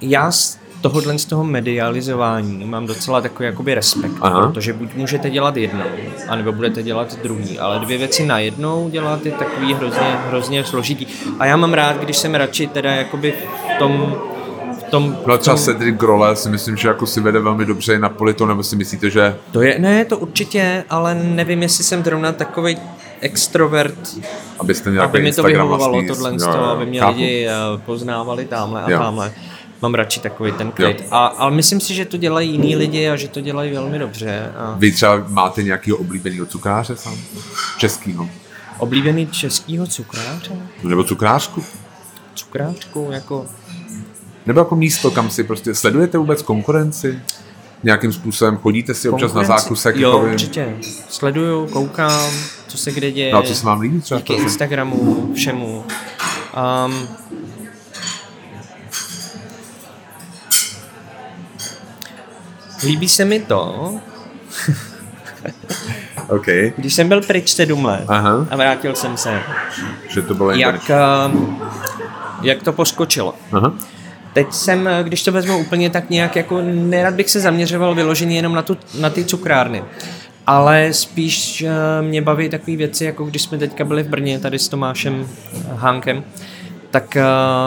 já 0.01 0.31
z 0.31 0.56
tohohle 0.81 1.19
z 1.19 1.25
toho 1.25 1.43
medializování 1.43 2.65
mám 2.65 2.87
docela 2.87 3.21
takový 3.21 3.45
jakoby 3.45 3.73
respekt, 3.75 4.13
Aha. 4.21 4.47
protože 4.47 4.73
buď 4.73 4.93
můžete 4.95 5.29
dělat 5.29 5.57
jednou, 5.57 5.83
anebo 6.27 6.51
budete 6.51 6.83
dělat 6.83 7.19
druhý, 7.23 7.59
ale 7.59 7.79
dvě 7.79 7.97
věci 7.97 8.25
najednou 8.25 8.89
dělat 8.89 9.25
je 9.25 9.31
takový 9.31 9.73
hrozně, 9.73 10.17
hrozně 10.27 10.63
složitý. 10.63 11.05
A 11.39 11.45
já 11.45 11.57
mám 11.57 11.73
rád, 11.73 11.97
když 11.97 12.17
jsem 12.17 12.35
radši 12.35 12.67
teda 12.67 12.91
jakoby 12.91 13.33
v 13.75 13.79
tom, 13.79 14.15
v 14.79 14.83
tom, 14.83 15.17
No 15.27 15.37
třeba 15.37 15.55
tom 15.55 15.65
Cedric 15.65 15.95
Grolle 15.95 16.35
si 16.35 16.49
myslím, 16.49 16.77
že 16.77 16.87
jako 16.87 17.05
si 17.07 17.21
vede 17.21 17.39
velmi 17.39 17.65
dobře 17.65 17.99
na 17.99 18.09
polito, 18.09 18.45
nebo 18.45 18.63
si 18.63 18.75
myslíte, 18.75 19.09
že 19.09 19.35
to 19.51 19.61
je, 19.61 19.79
ne, 19.79 20.05
to 20.05 20.17
určitě, 20.17 20.83
ale 20.89 21.15
nevím, 21.15 21.61
jestli 21.61 21.83
jsem 21.83 22.03
zrovna 22.03 22.31
takový 22.31 22.77
extrovert, 23.21 23.99
abyste 24.59 24.89
měl 24.89 25.03
aby 25.03 25.19
mi 25.19 25.23
to 25.23 25.27
Instagram 25.27 25.51
vyhovovalo 25.53 25.91
vlastní, 25.93 26.07
tohle, 26.07 26.31
jo, 26.31 26.37
toho, 26.39 26.57
jo, 26.57 26.63
aby 26.63 26.85
mě 26.85 26.99
chápu. 26.99 27.11
lidi 27.19 27.47
eh, 27.47 27.51
poznávali 27.85 28.45
tamhle 28.45 28.83
a 28.83 28.91
Jo. 28.91 28.99
tamhle. 28.99 29.31
Mám 29.81 29.93
radši 29.93 30.19
takový 30.19 30.51
ten 30.51 30.71
klid. 30.71 31.03
A, 31.11 31.25
ale 31.25 31.51
myslím 31.51 31.79
si, 31.79 31.93
že 31.93 32.05
to 32.05 32.17
dělají 32.17 32.51
jiní 32.51 32.75
lidi 32.75 33.09
a 33.09 33.15
že 33.15 33.27
to 33.27 33.41
dělají 33.41 33.73
velmi 33.73 33.99
dobře. 33.99 34.51
A 34.57 34.75
Vy 34.79 34.91
třeba 34.91 35.25
máte 35.27 35.63
nějakého 35.63 35.97
oblíbeného 35.97 36.45
cukráře 36.45 36.95
sám? 36.95 37.17
Českýho? 37.77 38.29
oblíbený 38.79 39.27
českýho 39.27 39.87
cukráře? 39.87 40.51
Nebo 40.83 41.03
cukrářku? 41.03 41.63
Cukráčku, 42.35 43.07
jako... 43.11 43.45
Nebo 44.45 44.59
jako 44.59 44.75
místo, 44.75 45.11
kam 45.11 45.29
si 45.29 45.43
prostě 45.43 45.75
sledujete 45.75 46.17
vůbec 46.17 46.41
konkurenci? 46.41 47.19
Nějakým 47.83 48.13
způsobem 48.13 48.57
chodíte 48.57 48.93
si 48.93 49.09
občas 49.09 49.33
na 49.33 49.41
konkurenci- 49.41 49.47
zákusek? 49.47 49.95
Jo, 49.95 50.09
jakoby? 50.11 50.31
určitě. 50.31 50.77
Sleduju, 51.09 51.67
koukám, 51.67 52.31
co 52.67 52.77
se 52.77 52.91
kde 52.91 53.11
děje. 53.11 53.31
No 53.33 53.39
a 53.39 53.43
co 53.43 53.55
se 53.55 53.65
vám 53.65 53.79
líbí 53.81 54.01
třeba? 54.01 54.19
Díky? 54.19 54.33
Instagramu, 54.33 55.31
všemu. 55.35 55.85
Um, 56.85 57.07
líbí 62.83 63.09
se 63.09 63.25
mi 63.25 63.39
to, 63.39 63.93
OK. 66.29 66.45
když 66.77 66.93
jsem 66.93 67.07
byl 67.07 67.21
pryč 67.21 67.49
sedm 67.49 67.85
let 67.85 68.03
Aha. 68.07 68.47
a 68.49 68.55
vrátil 68.55 68.95
jsem 68.95 69.17
se, 69.17 69.41
Že 70.09 70.21
to 70.21 70.33
bylo 70.33 70.51
jak, 70.51 70.91
um, 71.31 71.61
jak 72.41 72.63
to 72.63 72.73
poskočilo. 72.73 73.33
Aha. 73.51 73.73
Teď 74.33 74.53
jsem, 74.53 74.87
eh, 74.87 75.03
když 75.03 75.23
to 75.23 75.31
vezmu 75.31 75.57
úplně 75.57 75.89
tak 75.89 76.09
nějak, 76.09 76.35
jako 76.35 76.61
nerad 76.61 77.13
bych 77.13 77.29
se 77.29 77.39
zaměřoval 77.39 77.95
vyloženě 77.95 78.35
jenom 78.35 78.53
na, 78.55 78.61
tu, 78.61 78.77
na 78.99 79.09
ty 79.09 79.25
cukrárny. 79.25 79.83
Ale 80.47 80.93
spíš 80.93 81.61
eh, 81.61 82.01
mě 82.01 82.21
baví 82.21 82.49
takové 82.49 82.77
věci, 82.77 83.05
jako 83.05 83.25
když 83.25 83.41
jsme 83.41 83.57
teďka 83.57 83.85
byli 83.85 84.03
v 84.03 84.07
Brně 84.07 84.39
tady 84.39 84.59
s 84.59 84.69
Tomášem 84.69 85.27
eh, 85.53 85.57
Hánkem, 85.75 86.23
tak 86.99 87.17
eh, 87.17 87.23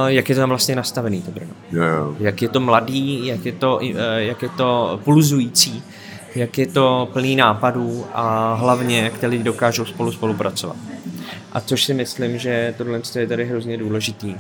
jak 0.07 0.29
je 0.29 0.35
to 0.35 0.41
tam 0.41 0.49
vlastně 0.49 0.77
nastavený 0.77 1.23
to 1.23 1.31
Brno. 1.31 1.55
Jo. 1.73 2.17
Jak 2.19 2.43
je 2.43 2.49
to 2.49 2.61
mladý, 2.61 3.27
jak 3.27 3.47
je 3.47 3.53
to, 3.53 3.81
eh, 3.83 4.23
jak 4.23 4.43
je 4.43 4.49
to 4.49 5.01
pulzující, 5.05 5.83
jak 6.35 6.59
je 6.59 6.67
to 6.67 7.09
plný 7.13 7.37
nápadů 7.37 8.07
a 8.15 8.55
hlavně, 8.55 9.01
jak 9.01 9.19
ty 9.19 9.27
lidi 9.27 9.45
dokážou 9.45 9.85
spolu 9.85 10.13
spolupracovat. 10.13 10.77
A 11.53 11.61
což 11.61 11.85
si 11.85 11.95
myslím, 11.95 12.39
že 12.39 12.75
tohle 12.79 13.01
je 13.19 13.27
tady 13.27 13.45
hrozně 13.45 13.77
důležitý, 13.77 14.35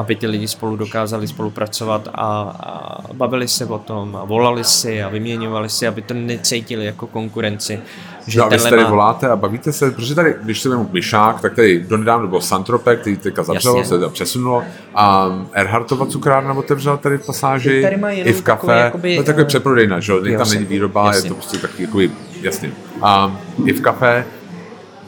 aby 0.00 0.16
ty 0.16 0.26
lidi 0.26 0.48
spolu 0.48 0.76
dokázali 0.76 1.28
spolupracovat 1.28 2.08
a, 2.14 2.40
a 2.42 3.12
bavili 3.12 3.48
se 3.48 3.66
o 3.66 3.78
tom 3.78 4.16
a 4.16 4.24
volali 4.24 4.64
si 4.64 5.02
a 5.02 5.08
vyměňovali 5.08 5.68
si, 5.68 5.86
aby 5.86 6.02
to 6.02 6.14
necítili 6.14 6.84
jako 6.86 7.06
konkurenci. 7.06 7.80
Že 8.26 8.38
No 8.38 8.44
a 8.44 8.48
vy 8.48 8.58
tady 8.58 8.82
má- 8.82 8.90
voláte 8.90 9.28
a 9.28 9.36
bavíte 9.36 9.72
se, 9.72 9.90
protože 9.90 10.14
tady, 10.14 10.34
když 10.42 10.60
se 10.60 10.68
vezmu 10.68 10.88
Myšák, 10.92 11.40
tak 11.40 11.54
tady 11.54 11.80
donedávno 11.80 12.28
bylo 12.28 12.40
Santrope, 12.40 12.96
který 12.96 13.16
teďka 13.16 13.42
zavřelo, 13.42 13.78
Jasně. 13.78 13.88
se 13.88 13.98
to 13.98 14.10
přesunulo 14.10 14.62
a 14.94 15.28
Erhartova 15.52 16.06
cukrárna 16.06 16.52
otevřela 16.54 16.96
tady 16.96 17.18
v 17.18 17.26
pasáži, 17.26 17.68
Ty 17.70 17.82
tady 17.82 17.96
mají 17.96 18.20
i 18.20 18.32
v 18.32 18.42
kafe, 18.42 18.66
takový, 18.66 18.80
jakoby, 18.84 19.16
no 19.16 19.22
takový 19.22 19.42
eh, 19.42 19.46
přeprodejna, 19.46 20.00
že 20.00 20.12
jo, 20.12 20.38
tam 20.38 20.48
není 20.50 20.64
výroba, 20.64 21.10
je 21.10 21.16
Jasně. 21.16 21.28
to 21.30 21.34
prostě 21.34 21.58
takový, 21.58 21.82
jakoby, 21.82 22.10
jasně. 22.42 22.72
A 23.02 23.36
i 23.66 23.72
v 23.72 23.80
kafe 23.80 24.24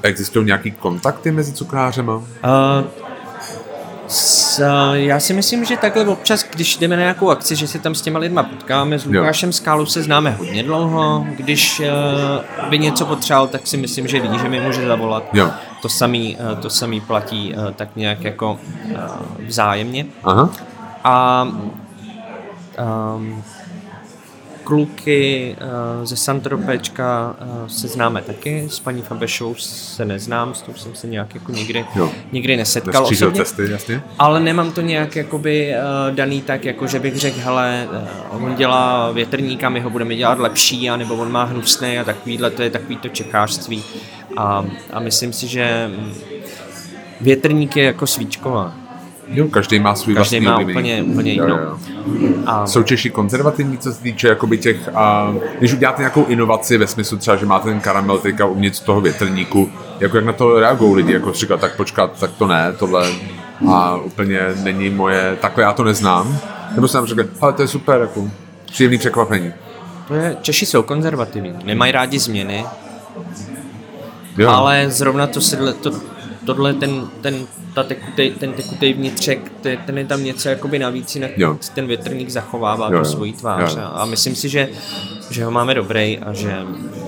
existují 0.03 0.47
nějaký 0.47 0.71
kontakty 0.71 1.31
mezi 1.33 1.53
cukrářema? 1.53 2.17
Uh, 2.17 2.23
s 4.53 4.93
já 4.93 5.21
si 5.21 5.33
myslím, 5.33 5.65
že 5.65 5.77
takhle 5.77 6.07
občas, 6.07 6.45
když 6.55 6.77
jdeme 6.77 6.97
na 6.97 7.03
nějakou 7.03 7.31
akci, 7.31 7.57
že 7.57 7.69
se 7.69 7.79
tam 7.79 7.95
s 7.95 8.03
těma 8.03 8.19
lidma 8.19 8.43
potkáme, 8.43 8.99
s 8.99 9.05
Lukášem 9.05 9.53
Skálu 9.53 9.87
se 9.87 10.03
známe 10.03 10.31
hodně 10.31 10.63
dlouho, 10.63 11.27
když 11.37 11.81
uh, 11.81 12.71
by 12.71 12.79
něco 12.79 13.07
potřeboval, 13.07 13.47
tak 13.49 13.67
si 13.67 13.77
myslím, 13.77 14.09
že 14.09 14.21
ví, 14.21 14.39
že 14.39 14.49
mi 14.49 14.61
může 14.61 14.87
zavolat. 14.87 15.25
Jo. 15.33 15.51
To 15.83 15.89
samý, 15.89 16.37
uh, 16.53 16.61
to 16.61 16.71
samý 16.71 17.01
platí 17.01 17.55
uh, 17.55 17.71
tak 17.71 17.89
nějak 17.97 18.25
jako 18.25 18.59
uh, 18.85 18.99
vzájemně. 19.47 20.07
Aha. 20.25 20.51
A 21.05 21.49
um, 23.15 23.43
kluky 24.73 25.57
uh, 25.61 26.05
ze 26.05 26.17
Santropečka 26.17 27.37
uh, 27.41 27.67
se 27.67 27.89
známe 27.89 28.23
taky, 28.23 28.69
s 28.71 28.81
paní 28.81 29.03
Fabešou 29.03 29.55
se 29.55 30.05
neznám, 30.05 30.55
s 30.55 30.63
tou 30.63 30.75
jsem 30.75 30.95
se 30.95 31.07
nějak 31.07 31.35
jako 31.35 31.53
nikdy, 31.53 31.85
jo. 31.95 32.11
nikdy 32.33 32.57
nesetkal 32.57 33.05
osobně, 33.05 33.39
cesty, 33.39 33.71
jasně. 33.71 34.03
ale 34.19 34.41
nemám 34.41 34.73
to 34.73 34.81
nějak 34.81 35.17
jakoby 35.17 35.75
uh, 35.75 36.15
daný 36.15 36.43
tak, 36.43 36.65
jako 36.65 36.87
že 36.87 36.99
bych 36.99 37.17
řekl, 37.17 37.41
hele, 37.41 37.89
uh, 38.31 38.45
on 38.45 38.55
dělá 38.55 39.11
větrníka, 39.13 39.69
my 39.69 39.81
ho 39.81 39.91
budeme 39.91 40.17
dělat 40.17 40.39
lepší, 40.39 40.91
anebo 40.91 41.15
on 41.15 41.33
má 41.33 41.45
hnusné 41.45 42.01
a 42.01 42.05
takovýhle, 42.05 42.51
to 42.51 42.63
je 42.63 42.71
takový 42.71 42.97
to 42.97 43.09
čekářství 43.09 43.85
a, 44.37 44.65
a 44.93 45.01
myslím 45.01 45.33
si, 45.33 45.49
že 45.49 45.91
větrník 47.21 47.77
je 47.77 47.85
jako 47.85 48.07
svíčková. 48.07 48.82
Jo, 49.33 49.49
každý 49.49 49.79
má 49.79 49.95
svůj 49.95 50.15
každý 50.15 50.37
vlastní 50.37 50.47
má 50.47 50.55
oblíbený. 50.55 50.79
úplně, 50.79 51.03
úplně 51.03 51.33
jinou. 51.33 51.49
Jo, 51.49 51.59
jo. 51.63 51.79
A... 52.47 52.67
Jsou 52.67 52.83
Češi 52.83 53.11
konzervativní, 53.11 53.79
co 53.79 53.93
se 53.93 54.03
týče 54.03 54.29
jakoby 54.29 54.59
těch, 54.59 54.89
a, 54.95 55.35
když 55.59 55.73
uděláte 55.73 56.03
nějakou 56.03 56.25
inovaci 56.25 56.79
ve 56.79 56.87
smyslu 56.87 57.19
třeba, 57.19 57.37
že 57.37 57.47
máte 57.47 57.69
ten 57.69 57.81
karamel 57.81 58.19
teďka 58.19 58.47
uvnitř 58.47 58.81
toho 58.81 59.01
větrníku, 59.01 59.71
jako 60.01 60.17
jak 60.17 60.27
na 60.27 60.33
to 60.33 60.61
reagují 60.61 60.95
lidi, 60.95 61.13
jako 61.13 61.33
říkat, 61.33 61.61
tak 61.61 61.77
počkat, 61.77 62.21
tak 62.21 62.31
to 62.39 62.47
ne, 62.47 62.73
tohle 62.79 63.09
a 63.69 63.97
úplně 63.97 64.41
není 64.63 64.91
moje, 64.91 65.37
takhle 65.41 65.63
já 65.65 65.73
to 65.73 65.85
neznám. 65.85 66.39
Nebo 66.75 66.89
jsem 66.89 67.07
řekl, 67.07 67.25
ale 67.41 67.53
to 67.53 67.63
je 67.63 67.69
super, 67.69 68.01
jako 68.01 68.31
příjemný 68.67 68.99
překvapení. 68.99 69.53
Češi 70.41 70.67
jsou 70.67 70.83
konzervativní, 70.83 71.55
nemají 71.65 71.93
rádi 71.93 72.19
změny, 72.19 72.65
jo. 74.39 74.51
ale 74.51 74.91
zrovna 74.91 75.27
to, 75.27 75.41
sedle, 75.41 75.73
to 75.73 76.12
tohle 76.47 76.75
ten, 76.75 77.09
ten, 77.21 77.47
ta 77.75 77.83
tekutej, 77.83 78.31
ten 78.31 78.53
tekutej 78.53 78.93
vnitřek, 78.93 79.53
ten 79.87 79.99
je 79.99 80.05
tam 80.05 80.25
něco 80.25 80.49
jakoby 80.49 80.79
navíc, 80.79 81.15
jinak 81.15 81.31
jo. 81.37 81.59
ten 81.75 81.87
větrník 81.87 82.31
zachovává 82.31 82.91
jo, 82.93 82.99
tu 82.99 83.05
svoji 83.05 83.33
tvář. 83.33 83.77
Jo. 83.77 83.83
A 83.93 84.05
myslím 84.05 84.35
si, 84.37 84.49
že, 84.49 84.69
že 85.31 85.45
ho 85.45 85.51
máme 85.51 85.75
dobrý 85.75 86.19
a 86.19 86.33
že, 86.33 86.59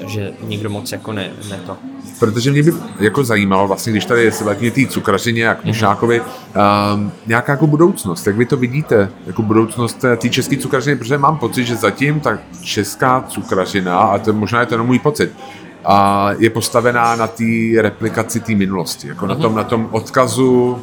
že 0.06 0.32
nikdo 0.42 0.70
moc 0.70 0.92
jako 0.92 1.12
ne, 1.12 1.30
ne 1.50 1.60
to. 1.66 1.76
Protože 2.18 2.50
mě 2.50 2.62
by 2.62 2.72
jako 3.00 3.24
zajímalo 3.24 3.68
vlastně, 3.68 3.92
když 3.92 4.04
tady 4.04 4.32
se 4.32 4.44
vlastně 4.44 4.70
té 4.70 4.86
cukrařině 4.86 5.44
jak 5.44 5.64
Mušákovi, 5.64 6.20
mm-hmm. 6.20 6.94
um, 6.94 7.12
nějaká 7.26 7.52
jako 7.52 7.66
budoucnost, 7.66 8.26
jak 8.26 8.36
vy 8.36 8.46
to 8.46 8.56
vidíte, 8.56 9.10
jako 9.26 9.42
budoucnost 9.42 10.04
té 10.16 10.28
české 10.28 10.56
cukrařiny, 10.56 10.96
protože 10.96 11.18
mám 11.18 11.38
pocit, 11.38 11.64
že 11.64 11.76
zatím 11.76 12.20
ta 12.20 12.38
česká 12.62 13.24
cukrařina, 13.28 13.98
a 13.98 14.18
to 14.18 14.32
možná 14.32 14.60
je 14.60 14.66
to 14.66 14.74
jenom 14.74 14.86
můj 14.86 14.98
pocit, 14.98 15.32
a 15.84 16.30
je 16.38 16.50
postavená 16.50 17.16
na 17.16 17.26
té 17.26 17.44
replikaci 17.80 18.40
té 18.40 18.54
minulosti, 18.54 19.08
jako 19.08 19.26
na 19.26 19.34
mhm. 19.34 19.42
tom, 19.42 19.54
na 19.54 19.64
tom 19.64 19.88
odkazu 19.90 20.78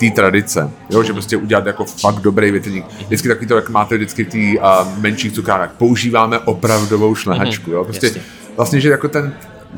té 0.00 0.10
tradice, 0.10 0.70
jo, 0.90 1.02
že 1.02 1.12
prostě 1.12 1.36
udělat 1.36 1.66
jako 1.66 1.84
fakt 1.84 2.20
dobrý 2.20 2.50
větrník. 2.50 2.84
Vždycky 3.06 3.28
takový 3.28 3.46
to, 3.46 3.56
jak 3.56 3.68
máte 3.68 3.96
vždycky 3.96 4.24
v 4.24 4.28
té 4.28 4.62
menších 5.00 5.32
cukrárnách, 5.32 5.72
používáme 5.72 6.38
opravdovou 6.38 7.14
šlehačku, 7.14 7.70
jo, 7.70 7.84
prostě 7.84 8.14
vlastně, 8.56 8.80
že 8.80 8.90
jako 8.90 9.08
ten, 9.08 9.34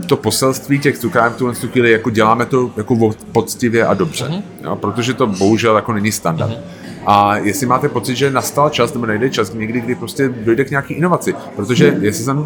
to 0.06 0.16
poselství 0.16 0.78
těch 0.78 0.98
cukráren 0.98 1.32
v 1.32 1.36
tuhle 1.36 1.54
chvíli 1.54 1.90
jako 1.90 2.10
děláme 2.10 2.46
to 2.46 2.70
jako 2.76 3.10
poctivě 3.32 3.86
a 3.86 3.94
dobře, 3.94 4.24
uh-huh. 4.24 4.42
jo, 4.64 4.76
protože 4.76 5.14
to 5.14 5.26
bohužel 5.26 5.76
jako 5.76 5.92
není 5.92 6.12
standard. 6.12 6.50
Uh-huh. 6.50 6.78
A 7.06 7.36
jestli 7.36 7.66
máte 7.66 7.88
pocit, 7.88 8.16
že 8.16 8.30
nastal 8.30 8.70
čas, 8.70 8.94
nebo 8.94 9.06
nejde 9.06 9.30
čas 9.30 9.52
někdy, 9.52 9.80
kdy 9.80 9.94
prostě 9.94 10.28
dojde 10.28 10.64
k 10.64 10.70
nějaký 10.70 10.94
inovaci. 10.94 11.34
Protože 11.56 11.96
jestli 12.00 12.24
jsem 12.24 12.44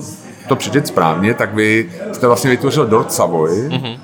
to 0.48 0.56
přečet 0.56 0.86
správně, 0.86 1.34
tak 1.34 1.54
vy 1.54 1.90
jste 2.12 2.26
vlastně 2.26 2.50
vytvořil 2.50 2.86
Dort 2.86 3.12
Savoy, 3.12 3.68
mm-hmm. 3.68 3.98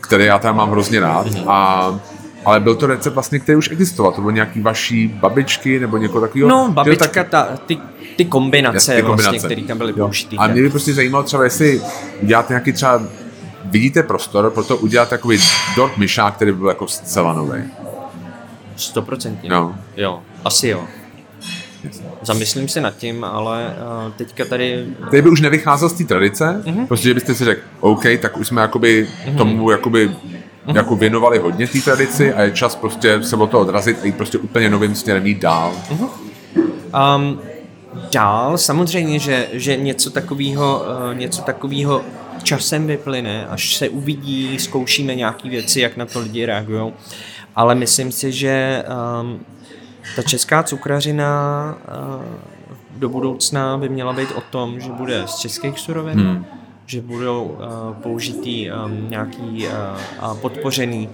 který 0.00 0.24
já 0.24 0.38
tam 0.38 0.56
mám 0.56 0.70
hrozně 0.70 1.00
rád. 1.00 1.26
Mm-hmm. 1.26 1.44
A 1.46 2.00
ale 2.44 2.60
byl 2.60 2.74
to 2.74 2.86
recept 2.86 3.14
vlastně, 3.14 3.38
který 3.38 3.56
už 3.56 3.70
existoval. 3.70 4.12
To 4.12 4.20
bylo 4.20 4.30
nějaký 4.30 4.60
vaší 4.60 5.08
babičky 5.08 5.80
nebo 5.80 5.96
někoho 5.96 6.20
takového? 6.20 6.48
No, 6.48 6.68
babička, 6.72 7.06
tak... 7.06 7.28
ta, 7.28 7.48
ty, 7.66 7.78
ty 8.16 8.24
kombinace, 8.24 8.94
ty 8.94 9.02
kombinace. 9.02 9.30
Vlastně, 9.30 9.48
které 9.48 9.62
tam 9.62 9.78
byly 9.78 9.92
použitý. 9.92 10.38
A 10.38 10.46
mě 10.46 10.62
by 10.62 10.70
prostě 10.70 10.94
zajímalo 10.94 11.24
třeba, 11.24 11.44
jestli 11.44 11.82
děláte 12.22 12.52
nějaký 12.52 12.72
třeba, 12.72 13.02
vidíte 13.64 14.02
prostor 14.02 14.50
pro 14.50 14.64
to 14.64 14.76
udělat 14.76 15.08
takový 15.08 15.38
dort 15.76 15.96
myšák, 15.96 16.34
který 16.34 16.52
byl 16.52 16.68
jako 16.68 16.86
zcela 16.88 17.32
nový. 17.32 17.62
Stoprocentně. 18.76 19.50
No. 19.50 19.78
Jo, 19.96 20.20
asi 20.44 20.68
jo. 20.68 20.84
Zamyslím 22.22 22.68
se 22.68 22.80
nad 22.80 22.96
tím, 22.96 23.24
ale 23.24 23.76
uh, 24.06 24.12
teďka 24.12 24.44
tady... 24.44 24.86
Tady 25.10 25.22
by 25.22 25.30
už 25.30 25.40
nevycházel 25.40 25.88
z 25.88 25.92
té 25.92 26.04
tradice, 26.04 26.62
uh-huh. 26.64 26.86
prostě 26.86 27.08
že 27.08 27.14
byste 27.14 27.34
si 27.34 27.44
řekl, 27.44 27.60
OK, 27.80 28.02
tak 28.20 28.38
už 28.38 28.48
jsme 28.48 28.62
jakoby 28.62 29.08
uh-huh. 29.26 29.36
tomu 29.36 29.70
jakoby. 29.70 30.10
Jako 30.66 30.96
věnovali 30.96 31.38
hodně 31.38 31.66
té 31.66 31.80
tradici 31.80 32.34
a 32.34 32.42
je 32.42 32.50
čas 32.50 32.76
prostě 32.76 33.22
se 33.22 33.36
od 33.36 33.50
toho 33.50 33.60
odrazit 33.62 33.98
a 34.02 34.06
jít 34.06 34.16
prostě 34.16 34.38
úplně 34.38 34.70
novým 34.70 34.94
směrem 34.94 35.26
jít 35.26 35.40
dál. 35.40 35.72
Um, 37.16 37.40
dál 38.12 38.58
samozřejmě, 38.58 39.18
že, 39.18 39.48
že 39.52 39.76
něco 39.76 40.10
takového 40.10 40.82
uh, 41.10 41.18
něco 41.18 41.42
takového 41.42 42.02
časem 42.42 42.86
vyplyne, 42.86 43.46
až 43.46 43.76
se 43.76 43.88
uvidí, 43.88 44.58
zkoušíme 44.58 45.14
nějaké 45.14 45.48
věci, 45.48 45.80
jak 45.80 45.96
na 45.96 46.06
to 46.06 46.20
lidi 46.20 46.46
reagují. 46.46 46.92
Ale 47.56 47.74
myslím 47.74 48.12
si, 48.12 48.32
že 48.32 48.84
um, 49.20 49.40
ta 50.16 50.22
česká 50.22 50.62
cukrařina 50.62 51.74
uh, 52.18 52.24
do 52.96 53.08
budoucna 53.08 53.78
by 53.78 53.88
měla 53.88 54.12
být 54.12 54.32
o 54.34 54.40
tom, 54.40 54.80
že 54.80 54.92
bude 54.92 55.22
z 55.26 55.36
českých 55.36 55.78
surovin, 55.78 56.18
hmm. 56.18 56.44
Že 56.86 57.00
budou 57.00 57.44
uh, 57.44 57.94
použitý 58.02 58.70
um, 58.70 59.10
nějaký 59.10 59.68
a 60.20 60.34
podpořený 60.34 61.08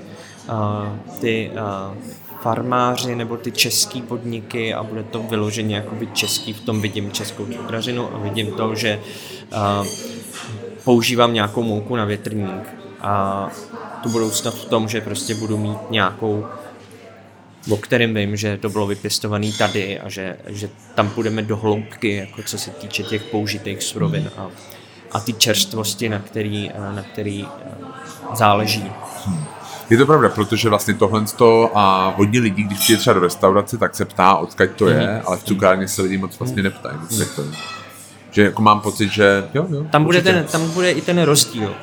ty 1.21 1.51
farmáři 2.41 3.14
nebo 3.14 3.37
ty 3.37 3.53
český 3.53 4.03
podniky 4.03 4.75
a 4.75 4.83
bude 4.83 5.03
to 5.03 5.23
vyloženě 5.23 5.77
jakoby 5.77 6.07
český, 6.07 6.53
v 6.53 6.61
tom 6.61 6.81
vidím 6.81 7.12
českou 7.12 7.47
cukrařinu 7.47 8.14
a 8.14 8.19
vidím 8.19 8.53
to, 8.53 8.75
že 8.75 9.01
uh, 9.53 9.87
používám 10.85 11.35
nějakou 11.35 11.62
mouku 11.62 11.97
na 11.97 12.05
větrník. 12.05 12.75
A 13.01 13.49
tu 14.03 14.09
budoucnost 14.09 14.55
v 14.55 14.64
tom, 14.64 14.89
že 14.89 15.01
prostě 15.01 15.35
budu 15.35 15.59
mít 15.59 15.91
nějakou 15.91 16.47
o 17.71 17.77
kterém 17.77 18.14
vím, 18.14 18.37
že 18.37 18.57
to 18.57 18.69
bylo 18.69 18.87
vypěstované 18.87 19.53
tady 19.59 20.01
a 20.01 20.09
že, 20.09 20.37
že 20.47 20.71
tam 20.95 21.11
půjdeme 21.11 21.43
do 21.43 21.57
hloubky, 21.57 22.14
jako 22.14 22.43
co 22.43 22.59
se 22.59 22.71
týče 22.71 23.03
těch 23.03 23.23
použitých 23.23 23.83
surovin 23.83 24.31
a, 24.37 24.51
a 25.13 25.21
ty 25.21 25.33
čerstvosti, 25.33 26.09
na 26.09 26.19
který, 26.19 26.71
na 26.95 27.03
který 27.13 27.47
eh, 27.47 28.37
záleží. 28.37 28.93
Je 29.91 29.97
to 29.97 30.07
pravda, 30.07 30.29
protože 30.29 30.69
vlastně 30.69 30.95
tohle 30.95 31.25
to 31.37 31.71
a 31.75 32.15
hodně 32.17 32.41
lidí, 32.41 32.63
když 32.63 32.79
přijde 32.79 33.01
třeba 33.01 33.15
do 33.15 33.21
restaurace, 33.21 33.79
tak 33.79 33.95
se 33.95 34.05
ptá, 34.05 34.35
odkud 34.35 34.71
to 34.77 34.89
je, 34.89 35.01
mm-hmm. 35.01 35.23
ale 35.27 35.37
v 35.37 35.45
cukrárně 35.45 35.89
se 35.89 36.03
lidi 36.03 36.19
moc 36.19 36.39
vlastně 36.39 36.63
neptají. 36.63 36.99
Mm-hmm. 36.99 37.55
Že 38.31 38.43
jako 38.43 38.63
mám 38.63 38.81
pocit, 38.81 39.09
že 39.09 39.49
jo, 39.55 39.67
jo, 39.71 39.85
tam, 39.93 40.05
bude 40.05 40.23
ten, 40.23 40.45
tam 40.45 40.71
bude 40.71 40.91
i 40.91 41.01
ten 41.01 41.23
rozdíl. 41.23 41.75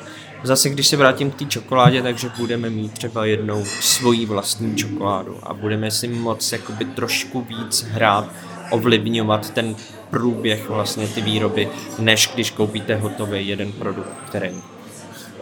Zase, 0.42 0.68
když 0.68 0.86
se 0.86 0.96
vrátím 0.96 1.30
k 1.30 1.34
té 1.34 1.44
čokoládě, 1.44 2.02
takže 2.02 2.30
budeme 2.38 2.70
mít 2.70 2.92
třeba 2.92 3.24
jednou 3.24 3.64
svoji 3.64 4.26
vlastní 4.26 4.76
čokoládu 4.76 5.38
a 5.42 5.54
budeme 5.54 5.90
si 5.90 6.08
moc 6.08 6.52
jakoby 6.52 6.84
trošku 6.84 7.40
víc 7.40 7.86
hrát, 7.90 8.28
ovlivňovat 8.70 9.50
ten 9.50 9.76
průběh 10.10 10.68
vlastně 10.68 11.08
ty 11.08 11.20
výroby, 11.20 11.68
než 11.98 12.30
když 12.34 12.50
koupíte 12.50 12.96
hotový 12.96 13.48
jeden 13.48 13.72
produkt, 13.72 14.10
který 14.26 14.50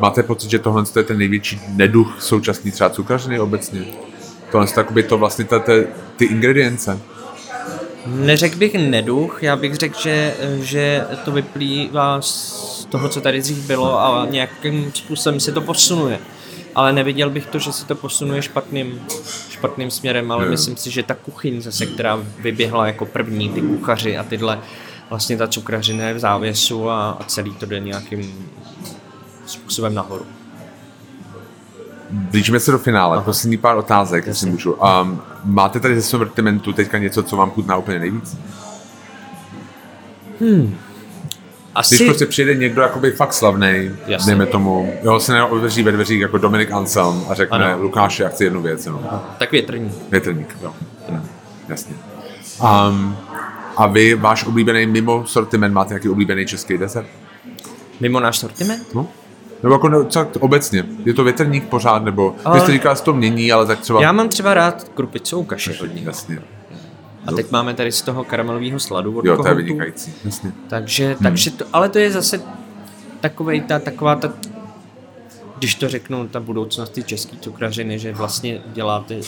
Máte 0.00 0.22
pocit, 0.22 0.50
že 0.50 0.58
tohle 0.58 0.84
je 0.96 1.02
ten 1.02 1.18
největší 1.18 1.60
neduch 1.68 2.22
současný 2.22 2.70
třeba 2.70 2.90
cukrařiny 2.90 3.40
obecně? 3.40 3.84
Tohle 4.52 4.66
je 4.96 5.02
to 5.02 5.18
vlastně 5.18 5.44
ta, 5.44 5.58
ta, 5.58 5.72
ty 6.16 6.24
ingredience? 6.24 7.00
Neřekl 8.06 8.58
bych 8.58 8.74
neduch, 8.74 9.42
já 9.42 9.56
bych 9.56 9.74
řekl, 9.74 10.00
že, 10.00 10.34
že 10.62 11.06
to 11.24 11.32
vyplývá 11.32 12.20
z 12.20 12.86
toho, 12.88 13.08
co 13.08 13.20
tady 13.20 13.40
dřív 13.40 13.66
bylo 13.66 14.00
a 14.00 14.26
nějakým 14.30 14.92
způsobem 14.94 15.40
se 15.40 15.52
to 15.52 15.60
posunuje. 15.60 16.18
Ale 16.74 16.92
neviděl 16.92 17.30
bych 17.30 17.46
to, 17.46 17.58
že 17.58 17.72
se 17.72 17.86
to 17.86 17.94
posunuje 17.94 18.42
špatným, 18.42 19.00
špatným 19.50 19.90
směrem, 19.90 20.32
ale 20.32 20.48
myslím 20.48 20.76
si, 20.76 20.90
že 20.90 21.02
ta 21.02 21.14
kuchyň 21.14 21.62
zase, 21.62 21.86
která 21.86 22.18
vyběhla 22.38 22.86
jako 22.86 23.06
první, 23.06 23.48
ty 23.48 23.60
kuchaři 23.60 24.18
a 24.18 24.24
tyhle, 24.24 24.58
vlastně 25.10 25.36
ta 25.36 25.46
cukrařina 25.46 26.04
je 26.04 26.14
v 26.14 26.18
závěsu 26.18 26.90
a, 26.90 27.10
a 27.10 27.24
celý 27.24 27.54
to 27.54 27.66
jde 27.66 27.80
nějakým 27.80 28.48
způsobem 29.46 29.94
nahoru. 29.94 30.26
Blížíme 32.10 32.60
se 32.60 32.70
do 32.70 32.78
finále, 32.78 33.16
Aha. 33.16 33.24
poslední 33.24 33.56
pár 33.56 33.76
otázek, 33.76 34.26
jestli 34.26 34.50
můžu. 34.50 34.72
Um, 34.72 35.20
máte 35.44 35.80
tady 35.80 35.94
ze 35.94 36.02
sortimentu 36.02 36.72
teďka 36.72 36.98
něco, 36.98 37.22
co 37.22 37.36
vám 37.36 37.50
chutná 37.50 37.76
úplně 37.76 37.98
nejvíc? 37.98 38.36
Hmm. 40.40 40.76
Asi... 41.74 41.94
Když 41.94 42.08
prostě 42.08 42.26
přijde 42.26 42.54
někdo 42.54 42.82
jakoby 42.82 43.10
fakt 43.12 43.32
slavný, 43.32 43.90
dejme 44.26 44.46
tomu, 44.46 44.94
jo, 45.02 45.20
se 45.20 45.32
neotevří 45.32 45.82
ve 45.82 45.92
dveřích 45.92 46.20
jako 46.20 46.38
Dominik 46.38 46.70
Anselm 46.70 47.24
a 47.28 47.34
řekne, 47.34 47.72
ano. 47.72 47.82
Lukáši, 47.82 48.22
já 48.22 48.28
chci 48.28 48.44
jednu 48.44 48.62
věc. 48.62 48.86
No. 48.86 49.22
Tak 49.38 49.52
větrník. 49.52 49.92
Větrník, 50.10 50.56
jo. 50.62 50.72
Jasně. 51.68 51.94
Um, 52.62 53.16
a 53.76 53.86
vy, 53.86 54.14
váš 54.14 54.44
oblíbený 54.44 54.86
mimo 54.86 55.26
sortiment, 55.26 55.74
máte 55.74 55.88
nějaký 55.88 56.08
oblíbený 56.08 56.46
český 56.46 56.78
desert? 56.78 57.06
Mimo 58.00 58.20
náš 58.20 58.38
sortiment? 58.38 58.94
No. 58.94 59.08
Nebo 59.62 59.74
jako 59.74 59.88
no, 59.88 60.04
co, 60.04 60.26
obecně, 60.40 60.84
je 61.04 61.14
to 61.14 61.24
větrník 61.24 61.64
pořád, 61.64 62.04
nebo 62.04 62.36
ale... 62.44 62.54
vy 62.54 62.60
jste 62.60 62.72
říkal, 62.72 62.96
že 62.96 63.02
to 63.02 63.12
mění, 63.12 63.52
ale 63.52 63.66
tak 63.66 63.80
třeba... 63.80 64.02
Já 64.02 64.12
mám 64.12 64.28
třeba 64.28 64.54
rád 64.54 64.88
krupicovou 64.94 65.44
kaši 65.44 65.76
hodně. 65.80 66.02
Jasně. 66.04 66.38
A 67.26 67.32
teď 67.32 67.50
máme 67.50 67.74
tady 67.74 67.92
z 67.92 68.02
toho 68.02 68.24
karamelového 68.24 68.80
sladu 68.80 69.18
od 69.18 69.24
Jo, 69.24 69.42
to 69.42 69.48
je 69.48 69.54
vynikající, 69.54 70.14
jasně. 70.24 70.52
Takže, 70.68 71.06
hmm. 71.06 71.16
takže 71.22 71.50
to, 71.50 71.64
ale 71.72 71.88
to 71.88 71.98
je 71.98 72.10
zase 72.10 72.42
takovej 73.20 73.60
ta, 73.60 73.78
taková 73.78 74.14
ta, 74.14 74.32
když 75.58 75.74
to 75.74 75.88
řeknu, 75.88 76.28
ta 76.28 76.40
budoucnost 76.40 76.90
ty 76.90 77.02
český 77.02 77.38
cukrařiny, 77.38 77.98
že 77.98 78.12
vlastně 78.12 78.60
děláte 78.72 79.20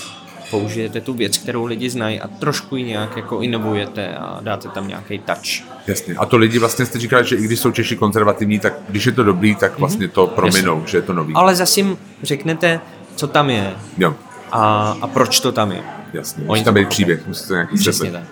použijete 0.50 1.00
tu 1.00 1.14
věc, 1.14 1.38
kterou 1.38 1.64
lidi 1.64 1.90
znají 1.90 2.20
a 2.20 2.28
trošku 2.28 2.76
ji 2.76 2.84
nějak 2.84 3.16
jako 3.16 3.40
inovujete 3.40 4.14
a 4.16 4.38
dáte 4.40 4.68
tam 4.68 4.88
nějaký 4.88 5.18
touch. 5.18 5.66
Jasně. 5.86 6.14
A 6.14 6.26
to 6.26 6.36
lidi 6.36 6.58
vlastně 6.58 6.86
jste 6.86 6.98
říkali, 6.98 7.26
že 7.26 7.36
i 7.36 7.42
když 7.42 7.60
jsou 7.60 7.70
Češi 7.70 7.96
konzervativní, 7.96 8.58
tak 8.58 8.72
když 8.88 9.06
je 9.06 9.12
to 9.12 9.22
dobrý, 9.22 9.54
tak 9.54 9.70
mhm. 9.72 9.80
vlastně 9.80 10.08
to 10.08 10.26
prominou, 10.26 10.74
Jasně. 10.74 10.90
že 10.90 10.98
je 10.98 11.02
to 11.02 11.12
nový. 11.12 11.34
Ale 11.34 11.54
zase 11.56 11.80
jim 11.80 11.98
řeknete, 12.22 12.80
co 13.16 13.26
tam 13.26 13.50
je 13.50 13.74
jo. 13.98 14.14
A, 14.52 14.96
a 15.00 15.06
proč 15.06 15.40
to 15.40 15.52
tam 15.52 15.72
je. 15.72 15.95
Jasně, 16.12 16.44
musí 16.44 16.64
tam 16.64 16.74
být 16.74 16.88
příběh, 16.88 17.26
musí 17.26 17.48
to 17.48 17.54
nějaký 17.54 17.76
Přesně 17.76 18.12
tak. 18.12 18.22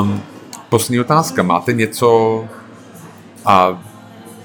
Um, 0.00 0.22
poslední 0.68 1.00
otázka, 1.00 1.42
máte 1.42 1.72
něco 1.72 2.44
a 3.44 3.82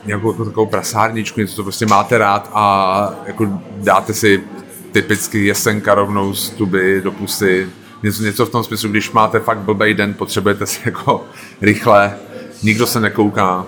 nějakou 0.05 0.31
jako 0.31 0.45
takovou 0.45 0.65
prasárničku, 0.65 1.39
něco, 1.39 1.55
co 1.55 1.63
prostě 1.63 1.85
máte 1.85 2.17
rád 2.17 2.49
a 2.53 3.13
jako 3.25 3.61
dáte 3.77 4.13
si 4.13 4.43
typicky 4.91 5.45
jesenka 5.45 5.95
rovnou 5.95 6.33
z 6.33 6.49
tuby 6.49 7.01
do 7.03 7.11
pusy, 7.11 7.69
něco, 8.03 8.23
něco 8.23 8.45
v 8.45 8.49
tom 8.49 8.63
smyslu, 8.63 8.89
když 8.89 9.11
máte 9.11 9.39
fakt 9.39 9.57
blbej 9.57 9.93
den, 9.93 10.13
potřebujete 10.13 10.65
si 10.65 10.79
jako 10.85 11.25
rychle, 11.61 12.17
nikdo 12.63 12.87
se 12.87 12.99
nekouká, 12.99 13.65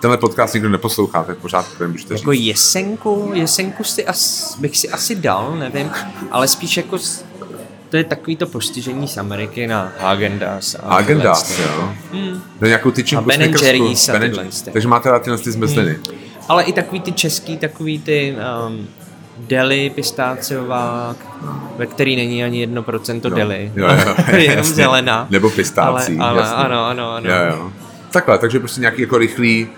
tenhle 0.00 0.18
podcast 0.18 0.54
nikdo 0.54 0.68
neposlouchá, 0.68 1.24
tak 1.24 1.38
pořád 1.38 1.78
to 1.78 1.88
můžete 1.88 2.14
Jako 2.14 2.32
říct. 2.32 2.46
jesenku, 2.46 3.30
jesenku 3.34 3.84
si 3.84 4.06
as, 4.06 4.56
bych 4.58 4.78
si 4.78 4.88
asi 4.88 5.14
dal, 5.14 5.56
nevím, 5.58 5.90
ale 6.30 6.48
spíš 6.48 6.76
jako 6.76 6.98
to 7.90 7.96
je 7.96 8.04
takový 8.04 8.36
to 8.36 8.46
postižení 8.46 9.08
z 9.08 9.18
Ameriky 9.18 9.66
na 9.66 9.92
Hagendas. 10.00 10.76
Hagendas, 10.84 11.58
jo. 11.58 11.94
Hmm. 12.12 12.42
Do 12.60 12.66
nějakou 12.66 12.90
tyčinku 12.90 13.24
a 13.24 13.26
Ben 13.26 13.54
Jerry's 13.62 14.08
a 14.08 14.18
tyhle. 14.18 14.46
Takže 14.72 14.88
máte 14.88 15.10
rád 15.10 15.22
tyhle 15.22 15.38
ty 15.38 15.50
zmrzliny. 15.50 15.90
Hmm. 15.90 16.18
Ale 16.48 16.64
i 16.64 16.72
takový 16.72 17.00
ty 17.00 17.12
český, 17.12 17.56
takový 17.56 17.98
ty 17.98 18.36
um, 18.68 18.88
deli 19.38 19.90
pistáciová, 19.90 21.16
ve 21.76 21.86
který 21.86 22.16
není 22.16 22.44
ani 22.44 22.66
1% 22.66 23.20
no. 23.24 23.36
deli. 23.36 23.72
Jo, 23.76 23.88
jo, 23.88 24.36
jenom 24.36 24.64
zelená. 24.64 25.26
Nebo 25.30 25.50
pistácí. 25.50 26.18
Ale, 26.18 26.42
ale 26.42 26.54
ano, 26.54 26.86
ano, 26.86 27.12
ano. 27.12 27.30
Jo, 27.30 27.36
jo. 27.50 27.72
Takhle, 28.10 28.38
takže 28.38 28.58
prostě 28.58 28.80
nějaký 28.80 29.02
jako 29.02 29.18
rychlý, 29.18 29.68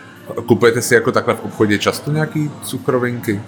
kupujete 0.46 0.82
si 0.82 0.94
jako 0.94 1.12
takhle 1.12 1.34
v 1.34 1.44
obchodě 1.44 1.78
často 1.78 2.10
nějaký 2.12 2.50
cukrovinky? 2.62 3.40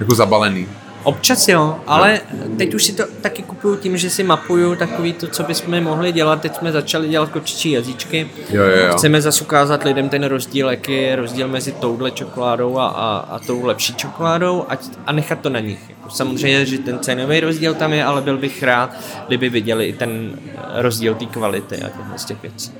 Jako 0.00 0.14
zabalený? 0.14 0.68
Občas 1.02 1.48
jo, 1.48 1.80
ale 1.86 2.20
teď 2.58 2.74
už 2.74 2.84
si 2.84 2.92
to 2.92 3.04
taky 3.20 3.42
kupuju 3.42 3.76
tím, 3.76 3.96
že 3.96 4.10
si 4.10 4.22
mapuju 4.22 4.76
takový 4.76 5.12
to, 5.12 5.26
co 5.26 5.42
bychom 5.42 5.80
mohli 5.80 6.12
dělat. 6.12 6.40
Teď 6.40 6.56
jsme 6.56 6.72
začali 6.72 7.08
dělat 7.08 7.28
kočičí 7.28 7.70
jazyčky. 7.70 8.30
Jo, 8.50 8.62
jo, 8.62 8.76
jo. 8.86 8.92
Chceme 8.92 9.22
zase 9.22 9.44
ukázat 9.44 9.84
lidem 9.84 10.08
ten 10.08 10.24
rozdíl, 10.24 10.70
jaký 10.70 10.92
je 10.92 11.16
rozdíl 11.16 11.48
mezi 11.48 11.72
touhle 11.72 12.10
čokoládou 12.10 12.78
a, 12.78 12.88
a, 12.88 13.18
a 13.18 13.38
tou 13.38 13.64
lepší 13.64 13.94
čokoládou 13.94 14.64
a, 14.68 14.78
a 15.06 15.12
nechat 15.12 15.40
to 15.40 15.50
na 15.50 15.60
nich. 15.60 15.80
Jako 15.88 16.10
samozřejmě, 16.10 16.66
že 16.66 16.78
ten 16.78 16.98
cenový 16.98 17.40
rozdíl 17.40 17.74
tam 17.74 17.92
je, 17.92 18.04
ale 18.04 18.22
byl 18.22 18.38
bych 18.38 18.62
rád, 18.62 18.90
kdyby 19.26 19.48
viděli 19.48 19.86
i 19.86 19.92
ten 19.92 20.38
rozdíl 20.74 21.14
té 21.14 21.26
kvality 21.26 21.76
a 21.76 21.88
těchto 21.88 22.18
z 22.18 22.24
těch 22.24 22.42
věcí. 22.42 22.72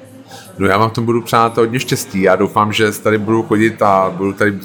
No 0.59 0.66
já 0.66 0.78
vám 0.78 0.91
v 0.91 0.93
tom 0.93 1.05
budu 1.05 1.22
přát 1.22 1.57
hodně 1.57 1.81
štěstí. 1.81 2.22
Já 2.22 2.37
doufám, 2.37 2.72
že 2.72 2.93
tady 2.93 3.18
budu 3.18 3.43
chodit 3.43 3.83
a 3.83 4.14
budu 4.16 4.33
tady 4.33 4.59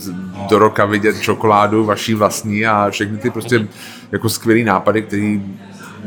do 0.49 0.59
roka 0.59 0.85
vidět 0.85 1.19
čokoládu 1.19 1.85
vaší 1.85 2.13
vlastní 2.13 2.65
a 2.65 2.89
všechny 2.89 3.17
ty 3.17 3.29
prostě 3.29 3.67
jako 4.11 4.29
skvělý 4.29 4.63
nápady, 4.63 5.01
který, 5.01 5.43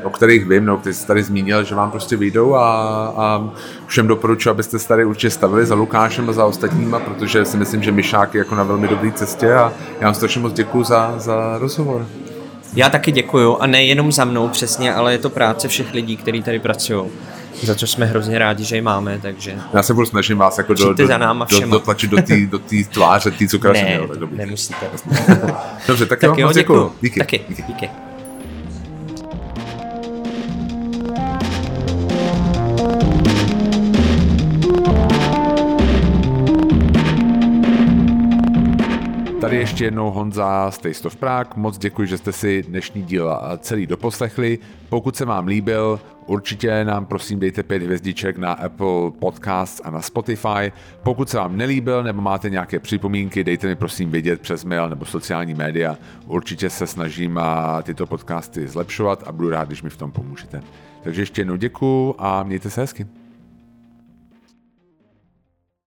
o 0.03 0.11
kterých 0.11 0.47
vím, 0.49 0.65
no, 0.65 0.79
který 0.79 0.95
jste 0.95 1.07
tady 1.07 1.23
zmínil, 1.23 1.65
že 1.65 1.75
vám 1.75 1.91
prostě 1.91 2.17
vyjdou 2.17 2.55
a, 2.55 2.69
a 3.17 3.51
všem 3.87 4.07
doporučuji, 4.07 4.51
abyste 4.51 4.79
se 4.79 4.89
tady 4.89 5.05
určitě 5.05 5.31
stavili 5.31 5.67
za 5.67 5.75
Lukášem 5.75 6.31
a 6.31 6.33
za 6.33 6.45
ostatníma, 6.45 7.01
protože 7.01 7.45
si 7.45 7.57
myslím, 7.57 7.83
že 7.83 7.93
Myšák 7.93 8.35
je 8.35 8.39
jako 8.39 8.55
na 8.55 8.63
velmi 8.63 8.89
dobré 8.89 9.13
cestě 9.13 9.55
a 9.55 9.73
já 10.01 10.07
vám 10.07 10.15
strašně 10.15 10.41
moc 10.41 10.53
děkuji 10.53 10.85
za, 10.85 11.15
za 11.19 11.59
rozhovor. 11.59 12.07
Já 12.75 12.91
taky 12.91 13.13
děkuju 13.13 13.57
a 13.57 13.67
nejenom 13.67 14.13
za 14.13 14.25
mnou 14.25 14.49
přesně, 14.49 14.95
ale 14.95 15.13
je 15.13 15.19
to 15.19 15.31
práce 15.31 15.69
všech 15.69 15.95
lidí, 15.95 16.17
kteří 16.17 16.43
tady 16.43 16.59
pracují 16.59 17.03
za 17.63 17.75
co 17.75 17.87
jsme 17.87 18.07
hrozně 18.07 18.39
rádi, 18.39 18.65
že 18.65 18.77
ji 18.77 18.83
máme, 18.83 19.19
takže... 19.23 19.57
Já 19.73 19.83
se 19.83 19.95
budu 19.95 20.07
snažím 20.07 20.39
vás 20.39 20.59
jako 20.59 20.75
do, 20.75 20.93
do, 20.93 21.07
za 21.07 21.19
náma 21.19 21.47
do, 21.51 21.69
dotlačit 21.69 22.11
do 22.11 22.23
té 22.23 22.47
do 22.47 22.59
tý 22.59 22.85
tváře, 22.85 23.31
tý 23.31 23.49
cukraře. 23.49 23.85
Ne, 23.85 24.09
tak 24.09 24.33
nemusíte. 24.33 24.87
Dobře, 25.89 26.07
tak, 26.07 26.21
tak 26.21 26.31
jo, 26.31 26.37
jo 26.39 26.53
děkuju. 26.53 26.93
Díky. 27.03 27.21
Taky, 27.21 27.41
díky. 27.49 27.63
díky. 27.63 27.89
Tady 39.41 39.57
ještě 39.57 39.85
jednou 39.85 40.11
Honza 40.11 40.71
z 40.71 40.79
Taste 40.79 41.09
of 41.09 41.17
Prague. 41.17 41.53
Moc 41.57 41.79
děkuji, 41.79 42.09
že 42.09 42.19
jste 42.19 42.33
si 42.33 42.63
dnešní 42.63 43.03
díl 43.03 43.39
celý 43.59 43.87
doposlechli. 43.87 44.59
Pokud 44.89 45.17
se 45.17 45.25
vám 45.25 45.47
líbil, 45.47 46.01
určitě 46.29 46.85
nám 46.85 47.07
prosím 47.07 47.41
dejte 47.41 47.63
pět 47.63 47.83
hvězdiček 47.83 48.39
na 48.39 48.53
Apple 48.53 49.11
Podcasts 49.19 49.81
a 49.85 49.91
na 49.91 50.03
Spotify. 50.03 50.73
Pokud 51.03 51.29
se 51.29 51.37
vám 51.37 51.57
nelíbil 51.57 52.03
nebo 52.03 52.23
máte 52.23 52.51
nějaké 52.51 52.79
připomínky, 52.81 53.45
dejte 53.45 53.67
mi 53.67 53.77
prosím 53.77 54.11
vědět 54.11 54.41
přes 54.41 54.65
mail 54.65 54.89
nebo 54.89 55.05
sociální 55.05 55.55
média. 55.55 55.97
Určitě 56.27 56.71
se 56.71 56.87
snažím 56.87 57.41
tyto 57.83 58.07
podcasty 58.07 58.69
zlepšovat 58.69 59.23
a 59.27 59.33
budu 59.33 59.51
rád, 59.51 59.69
když 59.69 59.83
mi 59.83 59.91
v 59.91 59.97
tom 59.97 60.11
pomůžete. 60.13 60.63
Takže 61.03 61.23
ještě 61.23 61.41
jednou 61.41 61.57
děkuji 61.57 62.15
a 62.19 62.43
mějte 62.43 62.71
se 62.71 62.81
hezky. 62.81 63.07